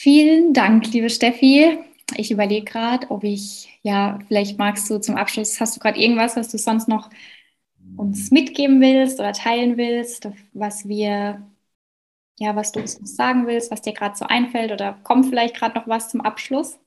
Vielen 0.07 0.53
Dank, 0.53 0.93
liebe 0.93 1.11
Steffi. 1.11 1.79
Ich 2.17 2.31
überlege 2.31 2.65
gerade, 2.65 3.11
ob 3.11 3.25
ich, 3.25 3.77
ja, 3.83 4.21
vielleicht 4.29 4.57
magst 4.57 4.89
du 4.89 5.01
zum 5.01 5.17
Abschluss, 5.17 5.59
hast 5.61 5.75
du 5.75 5.81
gerade 5.81 5.99
irgendwas, 5.99 6.37
was 6.37 6.47
du 6.47 6.59
sonst 6.59 6.87
noch 6.87 7.11
uns 7.97 8.31
mitgeben 8.31 8.81
willst 8.81 9.19
oder 9.19 9.33
teilen 9.33 9.77
willst, 9.77 10.29
was 10.53 10.87
wir, 10.87 11.45
ja, 12.39 12.55
was 12.55 12.71
du 12.71 12.79
uns 12.79 13.17
sagen 13.17 13.49
willst, 13.49 13.73
was 13.73 13.83
dir 13.83 13.95
gerade 13.95 14.17
so 14.17 14.27
einfällt 14.27 14.71
oder 14.71 14.97
kommt 15.03 15.27
vielleicht 15.27 15.57
gerade 15.57 15.77
noch 15.77 15.89
was 15.89 16.09
zum 16.09 16.21
Abschluss? 16.21 16.79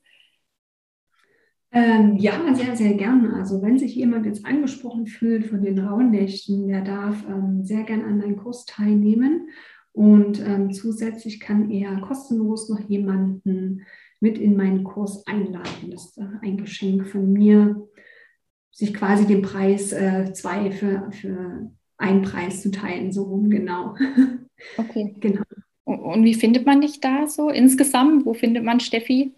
Ähm, 1.72 2.16
ja, 2.16 2.54
sehr, 2.54 2.74
sehr 2.74 2.94
gerne. 2.94 3.34
Also 3.34 3.60
wenn 3.60 3.78
sich 3.78 3.96
jemand 3.96 4.24
jetzt 4.24 4.46
angesprochen 4.46 5.06
fühlt 5.06 5.44
von 5.44 5.60
den 5.60 5.78
Rauhnächten, 5.78 6.68
der 6.68 6.80
darf 6.80 7.22
ähm, 7.28 7.64
sehr 7.64 7.82
gerne 7.82 8.04
an 8.04 8.16
meinen 8.16 8.38
Kurs 8.38 8.64
teilnehmen. 8.64 9.50
Und 9.92 10.40
ähm, 10.40 10.72
zusätzlich 10.72 11.40
kann 11.40 11.70
er 11.70 12.00
kostenlos 12.00 12.68
noch 12.68 12.80
jemanden 12.88 13.82
mit 14.20 14.38
in 14.38 14.56
meinen 14.56 14.84
Kurs 14.84 15.26
einladen. 15.26 15.90
Das 15.90 16.06
ist 16.06 16.18
äh, 16.18 16.24
ein 16.42 16.58
Geschenk 16.58 17.08
von 17.08 17.32
mir, 17.32 17.88
sich 18.70 18.94
quasi 18.94 19.26
den 19.26 19.42
Preis 19.42 19.92
äh, 19.92 20.32
zwei 20.32 20.70
für, 20.70 21.10
für 21.10 21.70
einen 21.96 22.22
Preis 22.22 22.62
zu 22.62 22.70
teilen, 22.70 23.12
so 23.12 23.24
rum, 23.24 23.50
genau. 23.50 23.94
Okay. 24.76 25.16
genau. 25.20 25.42
Und 25.84 26.22
wie 26.22 26.34
findet 26.34 26.66
man 26.66 26.82
dich 26.82 27.00
da 27.00 27.26
so 27.26 27.48
insgesamt? 27.48 28.26
Wo 28.26 28.34
findet 28.34 28.62
man 28.62 28.78
Steffi? 28.78 29.32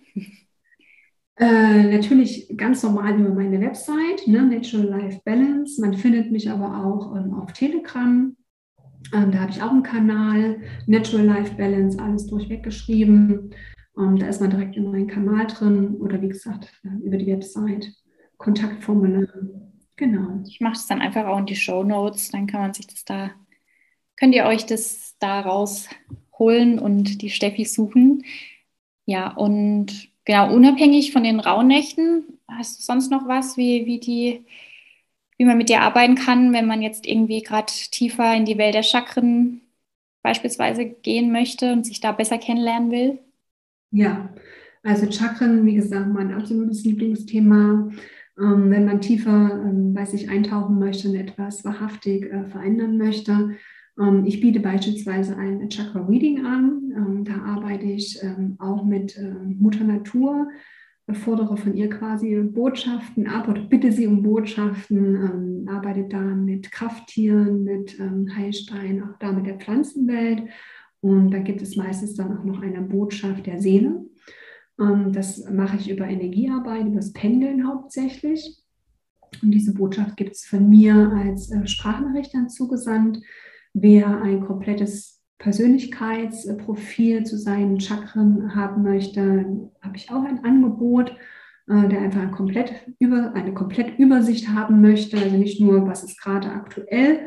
Äh, 1.37 1.95
natürlich 1.95 2.53
ganz 2.57 2.83
normal 2.83 3.19
über 3.19 3.31
meine 3.31 3.61
Website, 3.61 4.27
ne, 4.27 4.43
Natural 4.43 4.87
Life 4.87 5.21
Balance. 5.25 5.81
Man 5.81 5.95
findet 5.95 6.31
mich 6.31 6.51
aber 6.51 6.85
auch 6.85 7.17
ähm, 7.17 7.35
auf 7.35 7.53
Telegram. 7.53 8.37
Ähm, 9.13 9.33
da 9.33 9.41
habe 9.41 9.51
ich 9.51 9.63
auch 9.63 9.71
einen 9.71 9.83
Kanal, 9.83 10.61
Natural 10.87 11.25
Life 11.25 11.55
Balance, 11.55 11.99
alles 12.01 12.27
durchweg 12.27 12.63
geschrieben. 12.63 13.51
Ähm, 13.99 14.17
da 14.19 14.27
ist 14.27 14.41
man 14.41 14.51
direkt 14.51 14.77
in 14.77 14.91
meinen 14.91 15.07
Kanal 15.07 15.47
drin 15.47 15.97
oder 15.97 16.21
wie 16.23 16.29
gesagt 16.29 16.73
äh, 16.85 17.05
über 17.05 17.17
die 17.17 17.27
Website, 17.27 17.93
Kontaktformular. 18.39 19.29
Genau. 19.97 20.43
Ich 20.49 20.61
mache 20.61 20.75
es 20.75 20.87
dann 20.87 21.01
einfach 21.01 21.27
auch 21.27 21.39
in 21.39 21.47
die 21.47 21.57
Show 21.57 21.85
Notes, 21.85 22.31
dann 22.31 22.47
kann 22.47 22.61
man 22.61 22.75
sich 22.75 22.87
das 22.87 23.05
da, 23.05 23.31
könnt 24.17 24.35
ihr 24.35 24.47
euch 24.47 24.67
das 24.67 25.17
da 25.19 25.41
rausholen 25.41 26.79
und 26.79 27.23
die 27.23 27.31
Steffi 27.31 27.65
suchen. 27.65 28.25
Ja, 29.05 29.33
und 29.33 30.09
genau, 30.25 30.55
unabhängig 30.55 31.13
von 31.13 31.23
den 31.23 31.41
Rauhnächten, 31.41 32.39
hast 32.49 32.79
du 32.79 32.83
sonst 32.83 33.11
noch 33.11 33.29
was, 33.29 33.57
wie, 33.57 33.87
wie 33.87 34.01
die, 34.01 34.47
wie 35.43 35.47
man 35.47 35.59
mit 35.59 35.69
dir 35.69 35.81
arbeiten 35.81 36.15
kann, 36.15 36.53
wenn 36.53 36.67
man 36.67 36.83
jetzt 36.83 37.05
irgendwie 37.05 37.43
gerade 37.43 37.67
tiefer 37.67 38.33
in 38.37 38.45
die 38.45 38.59
Welt 38.59 38.77
der 38.77 38.85
Chakren 38.85 39.61
beispielsweise 40.23 40.85
gehen 40.85 41.33
möchte 41.33 41.73
und 41.73 41.85
sich 41.85 41.99
da 41.99 42.13
besser 42.13 42.39
kennenlernen 42.39 42.93
will? 42.93 43.19
Ja, 43.91 44.33
also 44.85 45.11
Chakren, 45.11 45.67
wie 45.67 45.75
gesagt, 45.75 46.07
mein 46.13 46.33
absolutes 46.33 46.85
Lieblingsthema. 46.85 47.91
Ähm, 48.39 48.71
wenn 48.71 48.85
man 48.85 49.01
tiefer 49.01 49.65
ähm, 49.67 49.95
bei 49.95 50.05
sich 50.05 50.31
eintauchen 50.31 50.79
möchte 50.79 51.09
und 51.09 51.17
etwas 51.17 51.65
wahrhaftig 51.65 52.33
äh, 52.33 52.45
verändern 52.45 52.97
möchte, 52.97 53.57
ähm, 53.99 54.25
ich 54.25 54.41
biete 54.41 54.61
beispielsweise 54.61 55.37
ein 55.37 55.69
Chakra 55.71 56.07
Reading 56.07 56.47
an. 56.47 56.93
Ähm, 56.97 57.25
da 57.25 57.43
arbeite 57.43 57.87
ich 57.87 58.17
ähm, 58.23 58.55
auch 58.61 58.85
mit 58.85 59.19
äh, 59.19 59.35
Mutter 59.59 59.83
Natur, 59.83 60.47
fordere 61.11 61.57
von 61.57 61.75
ihr 61.75 61.91
quasi 61.91 62.37
Botschaften 62.43 63.27
ab 63.27 63.49
oder 63.49 63.63
bitte 63.63 63.93
sie 63.93 64.07
um 64.07 64.23
Botschaften, 64.23 65.69
arbeite 65.69 66.05
da 66.05 66.21
mit 66.21 66.71
Krafttieren, 66.71 67.65
mit 67.65 67.99
Heilstein, 68.37 69.03
auch 69.03 69.19
da 69.19 69.33
mit 69.33 69.47
der 69.47 69.59
Pflanzenwelt. 69.59 70.45
Und 71.01 71.33
da 71.33 71.39
gibt 71.41 71.61
es 71.61 71.77
meistens 71.77 72.15
dann 72.15 72.39
auch 72.39 72.45
noch 72.45 72.63
eine 72.63 72.81
Botschaft 72.81 73.47
der 73.47 73.61
Seele. 73.61 74.05
Das 75.11 75.45
mache 75.51 75.77
ich 75.77 75.91
über 75.91 76.07
Energiearbeit, 76.07 76.87
über 76.87 76.97
das 76.97 77.13
Pendeln 77.13 77.67
hauptsächlich. 77.67 78.63
Und 79.41 79.51
diese 79.51 79.75
Botschaft 79.75 80.17
gibt 80.17 80.33
es 80.33 80.45
von 80.45 80.69
mir 80.69 81.11
als 81.13 81.51
äh, 81.51 81.67
Sprachnachricht 81.67 82.35
dann 82.35 82.49
zugesandt. 82.49 83.21
Wer 83.73 84.21
ein 84.21 84.45
komplettes 84.45 85.22
Persönlichkeitsprofil 85.43 87.25
zu 87.25 87.37
seinen 87.37 87.81
Chakren 87.81 88.55
haben 88.55 88.83
möchte, 88.83 89.45
habe 89.81 89.97
ich 89.97 90.11
auch 90.11 90.25
ein 90.25 90.45
Angebot, 90.45 91.11
äh, 91.69 91.89
der 91.89 92.01
einfach 92.01 92.23
ein 92.23 92.31
komplett 92.31 92.73
über, 93.01 93.33
eine 93.35 93.53
komplett 93.53 93.99
Übersicht 93.99 94.49
haben 94.49 94.81
möchte, 94.81 95.19
also 95.19 95.37
nicht 95.37 95.61
nur, 95.61 95.87
was 95.87 96.05
ist 96.05 96.21
gerade 96.21 96.49
aktuell 96.49 97.27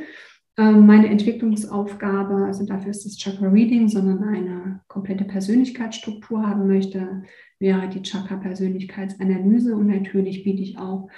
ähm, 0.58 0.86
meine 0.86 1.10
Entwicklungsaufgabe, 1.10 2.46
also 2.46 2.66
dafür 2.66 2.92
ist 2.92 3.06
das 3.06 3.18
Chakra 3.18 3.50
Reading, 3.50 3.90
sondern 3.90 4.24
eine 4.24 4.82
komplette 4.88 5.26
Persönlichkeitsstruktur 5.26 6.48
haben 6.48 6.68
möchte, 6.68 7.24
wäre 7.60 7.90
die 7.90 8.02
Chakra 8.02 8.38
Persönlichkeitsanalyse 8.38 9.76
und 9.76 9.88
natürlich 9.88 10.46
biete 10.46 10.62
ich 10.64 10.78
auch 10.78 11.10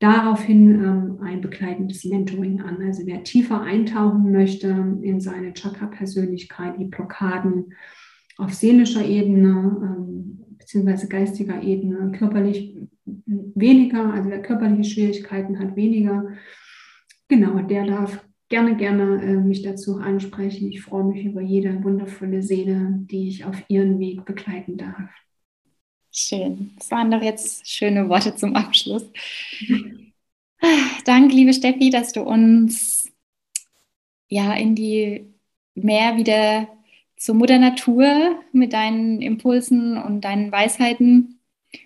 daraufhin 0.00 0.82
ähm, 0.82 1.18
ein 1.22 1.40
begleitendes 1.40 2.04
Mentoring 2.04 2.60
an. 2.60 2.82
Also 2.82 3.06
wer 3.06 3.22
tiefer 3.22 3.60
eintauchen 3.60 4.32
möchte 4.32 4.68
in 5.02 5.20
seine 5.20 5.54
Chakra-Persönlichkeit, 5.54 6.78
die 6.78 6.86
Blockaden 6.86 7.74
auf 8.38 8.54
seelischer 8.54 9.04
Ebene 9.04 9.48
ähm, 9.82 10.40
beziehungsweise 10.58 11.08
geistiger 11.08 11.62
Ebene, 11.62 12.12
körperlich 12.12 12.76
weniger, 13.04 14.12
also 14.12 14.30
wer 14.30 14.42
körperliche 14.42 14.90
Schwierigkeiten 14.90 15.58
hat, 15.58 15.76
weniger. 15.76 16.28
Genau, 17.28 17.58
der 17.60 17.86
darf 17.86 18.24
gerne, 18.48 18.76
gerne 18.76 19.22
äh, 19.22 19.36
mich 19.36 19.62
dazu 19.62 19.98
ansprechen. 19.98 20.68
Ich 20.70 20.82
freue 20.82 21.04
mich 21.04 21.24
über 21.24 21.40
jede 21.40 21.82
wundervolle 21.82 22.42
Seele, 22.42 23.00
die 23.10 23.28
ich 23.28 23.44
auf 23.44 23.62
ihren 23.68 23.98
Weg 23.98 24.24
begleiten 24.24 24.76
darf. 24.76 25.10
Schön. 26.12 26.72
Das 26.76 26.90
waren 26.90 27.10
doch 27.10 27.22
jetzt 27.22 27.68
schöne 27.68 28.08
Worte 28.08 28.34
zum 28.34 28.56
Abschluss. 28.56 29.04
Danke, 31.04 31.34
liebe 31.34 31.54
Steffi, 31.54 31.90
dass 31.90 32.12
du 32.12 32.22
uns 32.22 33.08
ja 34.28 34.54
in 34.54 34.74
die 34.74 35.26
mehr 35.74 36.16
wieder 36.16 36.68
zur 37.16 37.34
Mutter 37.34 37.58
Natur 37.58 38.40
mit 38.52 38.72
deinen 38.72 39.20
Impulsen 39.22 39.96
und 39.98 40.22
deinen 40.22 40.50
Weisheiten 40.50 41.38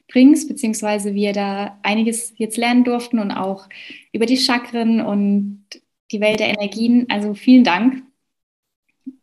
bringst, 0.09 0.49
beziehungsweise 0.49 1.15
wir 1.15 1.33
da 1.33 1.79
einiges 1.83 2.33
jetzt 2.37 2.57
lernen 2.57 2.85
durften 2.85 3.19
und 3.19 3.31
auch 3.31 3.69
über 4.13 4.27
die 4.27 4.37
Chakren 4.37 5.01
und 5.01 5.67
die 6.13 6.21
Welt 6.21 6.41
der 6.41 6.49
Energien. 6.49 7.07
Also 7.11 7.35
vielen 7.35 7.65
Dank. 7.65 8.03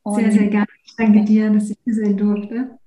Und 0.03 0.21
sehr, 0.21 0.31
sehr 0.31 0.47
gerne. 0.47 0.67
Ich 0.83 0.95
danke 0.95 1.23
dir, 1.23 1.49
dass 1.49 1.69
ich 1.69 1.77
hier 1.83 1.95
sein 1.95 2.17
durfte. 2.17 2.77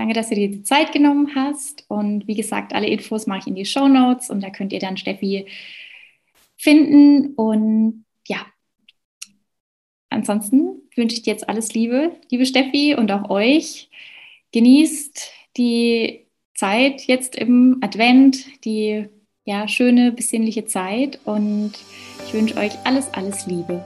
Danke, 0.00 0.14
dass 0.14 0.30
du 0.30 0.34
dir 0.34 0.48
die 0.48 0.62
Zeit 0.62 0.92
genommen 0.92 1.34
hast. 1.34 1.84
Und 1.88 2.26
wie 2.26 2.34
gesagt, 2.34 2.72
alle 2.72 2.86
Infos 2.86 3.26
mache 3.26 3.40
ich 3.40 3.46
in 3.48 3.54
die 3.54 3.66
Show 3.66 3.86
Notes 3.86 4.30
und 4.30 4.42
da 4.42 4.48
könnt 4.48 4.72
ihr 4.72 4.78
dann 4.78 4.96
Steffi 4.96 5.44
finden. 6.56 7.34
Und 7.34 8.06
ja, 8.26 8.46
ansonsten 10.08 10.88
wünsche 10.96 11.16
ich 11.16 11.22
dir 11.22 11.34
jetzt 11.34 11.50
alles 11.50 11.74
Liebe, 11.74 12.16
liebe 12.30 12.46
Steffi, 12.46 12.94
und 12.94 13.12
auch 13.12 13.28
euch. 13.28 13.90
Genießt 14.52 15.32
die 15.58 16.24
Zeit 16.54 17.02
jetzt 17.02 17.36
im 17.36 17.76
Advent, 17.82 18.64
die 18.64 19.06
ja, 19.44 19.68
schöne, 19.68 20.12
besinnliche 20.12 20.64
Zeit 20.64 21.20
und 21.26 21.72
ich 22.26 22.32
wünsche 22.32 22.56
euch 22.56 22.72
alles, 22.84 23.12
alles 23.12 23.46
Liebe. 23.46 23.84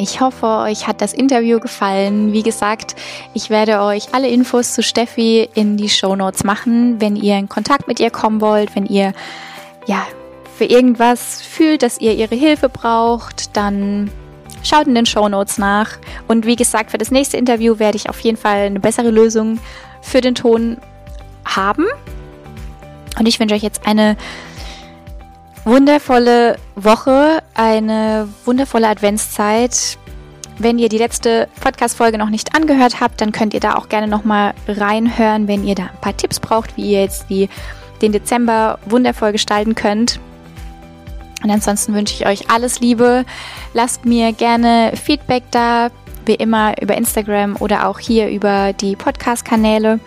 Ich 0.00 0.20
hoffe, 0.20 0.46
euch 0.46 0.86
hat 0.86 1.00
das 1.00 1.12
Interview 1.12 1.58
gefallen. 1.58 2.32
Wie 2.32 2.44
gesagt, 2.44 2.94
ich 3.34 3.50
werde 3.50 3.80
euch 3.80 4.14
alle 4.14 4.28
Infos 4.28 4.72
zu 4.72 4.82
Steffi 4.82 5.48
in 5.54 5.76
die 5.76 5.88
Show 5.88 6.14
Notes 6.14 6.44
machen, 6.44 7.00
wenn 7.00 7.16
ihr 7.16 7.36
in 7.36 7.48
Kontakt 7.48 7.88
mit 7.88 7.98
ihr 7.98 8.10
kommen 8.10 8.40
wollt, 8.40 8.76
wenn 8.76 8.86
ihr 8.86 9.12
ja 9.86 10.06
für 10.56 10.66
irgendwas 10.66 11.42
fühlt, 11.42 11.82
dass 11.82 12.00
ihr 12.00 12.14
ihre 12.14 12.36
Hilfe 12.36 12.68
braucht, 12.68 13.56
dann 13.56 14.08
schaut 14.62 14.86
in 14.86 14.94
den 14.94 15.06
Show 15.06 15.28
Notes 15.28 15.58
nach. 15.58 15.98
Und 16.28 16.46
wie 16.46 16.56
gesagt, 16.56 16.92
für 16.92 16.98
das 16.98 17.10
nächste 17.10 17.36
Interview 17.36 17.80
werde 17.80 17.96
ich 17.96 18.08
auf 18.08 18.20
jeden 18.20 18.36
Fall 18.36 18.66
eine 18.66 18.80
bessere 18.80 19.10
Lösung 19.10 19.58
für 20.00 20.20
den 20.20 20.36
Ton 20.36 20.78
haben. 21.44 21.86
Und 23.18 23.26
ich 23.26 23.40
wünsche 23.40 23.56
euch 23.56 23.62
jetzt 23.62 23.84
eine 23.84 24.16
wundervolle 25.68 26.56
Woche, 26.76 27.42
eine 27.54 28.26
wundervolle 28.46 28.88
Adventszeit. 28.88 29.98
Wenn 30.58 30.78
ihr 30.78 30.88
die 30.88 30.96
letzte 30.96 31.46
Podcast-Folge 31.60 32.16
noch 32.16 32.30
nicht 32.30 32.56
angehört 32.56 33.00
habt, 33.00 33.20
dann 33.20 33.32
könnt 33.32 33.52
ihr 33.52 33.60
da 33.60 33.74
auch 33.74 33.90
gerne 33.90 34.08
nochmal 34.08 34.54
reinhören, 34.66 35.46
wenn 35.46 35.64
ihr 35.64 35.74
da 35.74 35.84
ein 35.84 36.00
paar 36.00 36.16
Tipps 36.16 36.40
braucht, 36.40 36.76
wie 36.76 36.92
ihr 36.92 37.02
jetzt 37.02 37.28
die, 37.28 37.50
den 38.00 38.12
Dezember 38.12 38.78
wundervoll 38.86 39.32
gestalten 39.32 39.74
könnt. 39.74 40.18
Und 41.44 41.50
ansonsten 41.50 41.94
wünsche 41.94 42.14
ich 42.14 42.26
euch 42.26 42.50
alles 42.50 42.80
Liebe. 42.80 43.26
Lasst 43.74 44.06
mir 44.06 44.32
gerne 44.32 44.92
Feedback 44.96 45.44
da, 45.50 45.90
wie 46.24 46.34
immer 46.34 46.80
über 46.80 46.96
Instagram 46.96 47.56
oder 47.60 47.86
auch 47.86 47.98
hier 47.98 48.30
über 48.30 48.72
die 48.72 48.96
Podcast-Kanäle. 48.96 50.00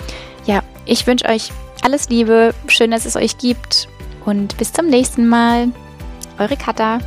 Ja, 0.46 0.64
ich 0.86 1.06
wünsche 1.06 1.26
euch 1.30 1.52
alles 1.84 2.10
Liebe, 2.10 2.56
schön, 2.68 2.90
dass 2.90 3.06
es 3.06 3.16
euch 3.16 3.38
gibt 3.38 3.88
und 4.26 4.58
bis 4.58 4.74
zum 4.74 4.88
nächsten 4.88 5.28
Mal. 5.28 5.70
Eure 6.40 6.58
Katha. 6.58 7.00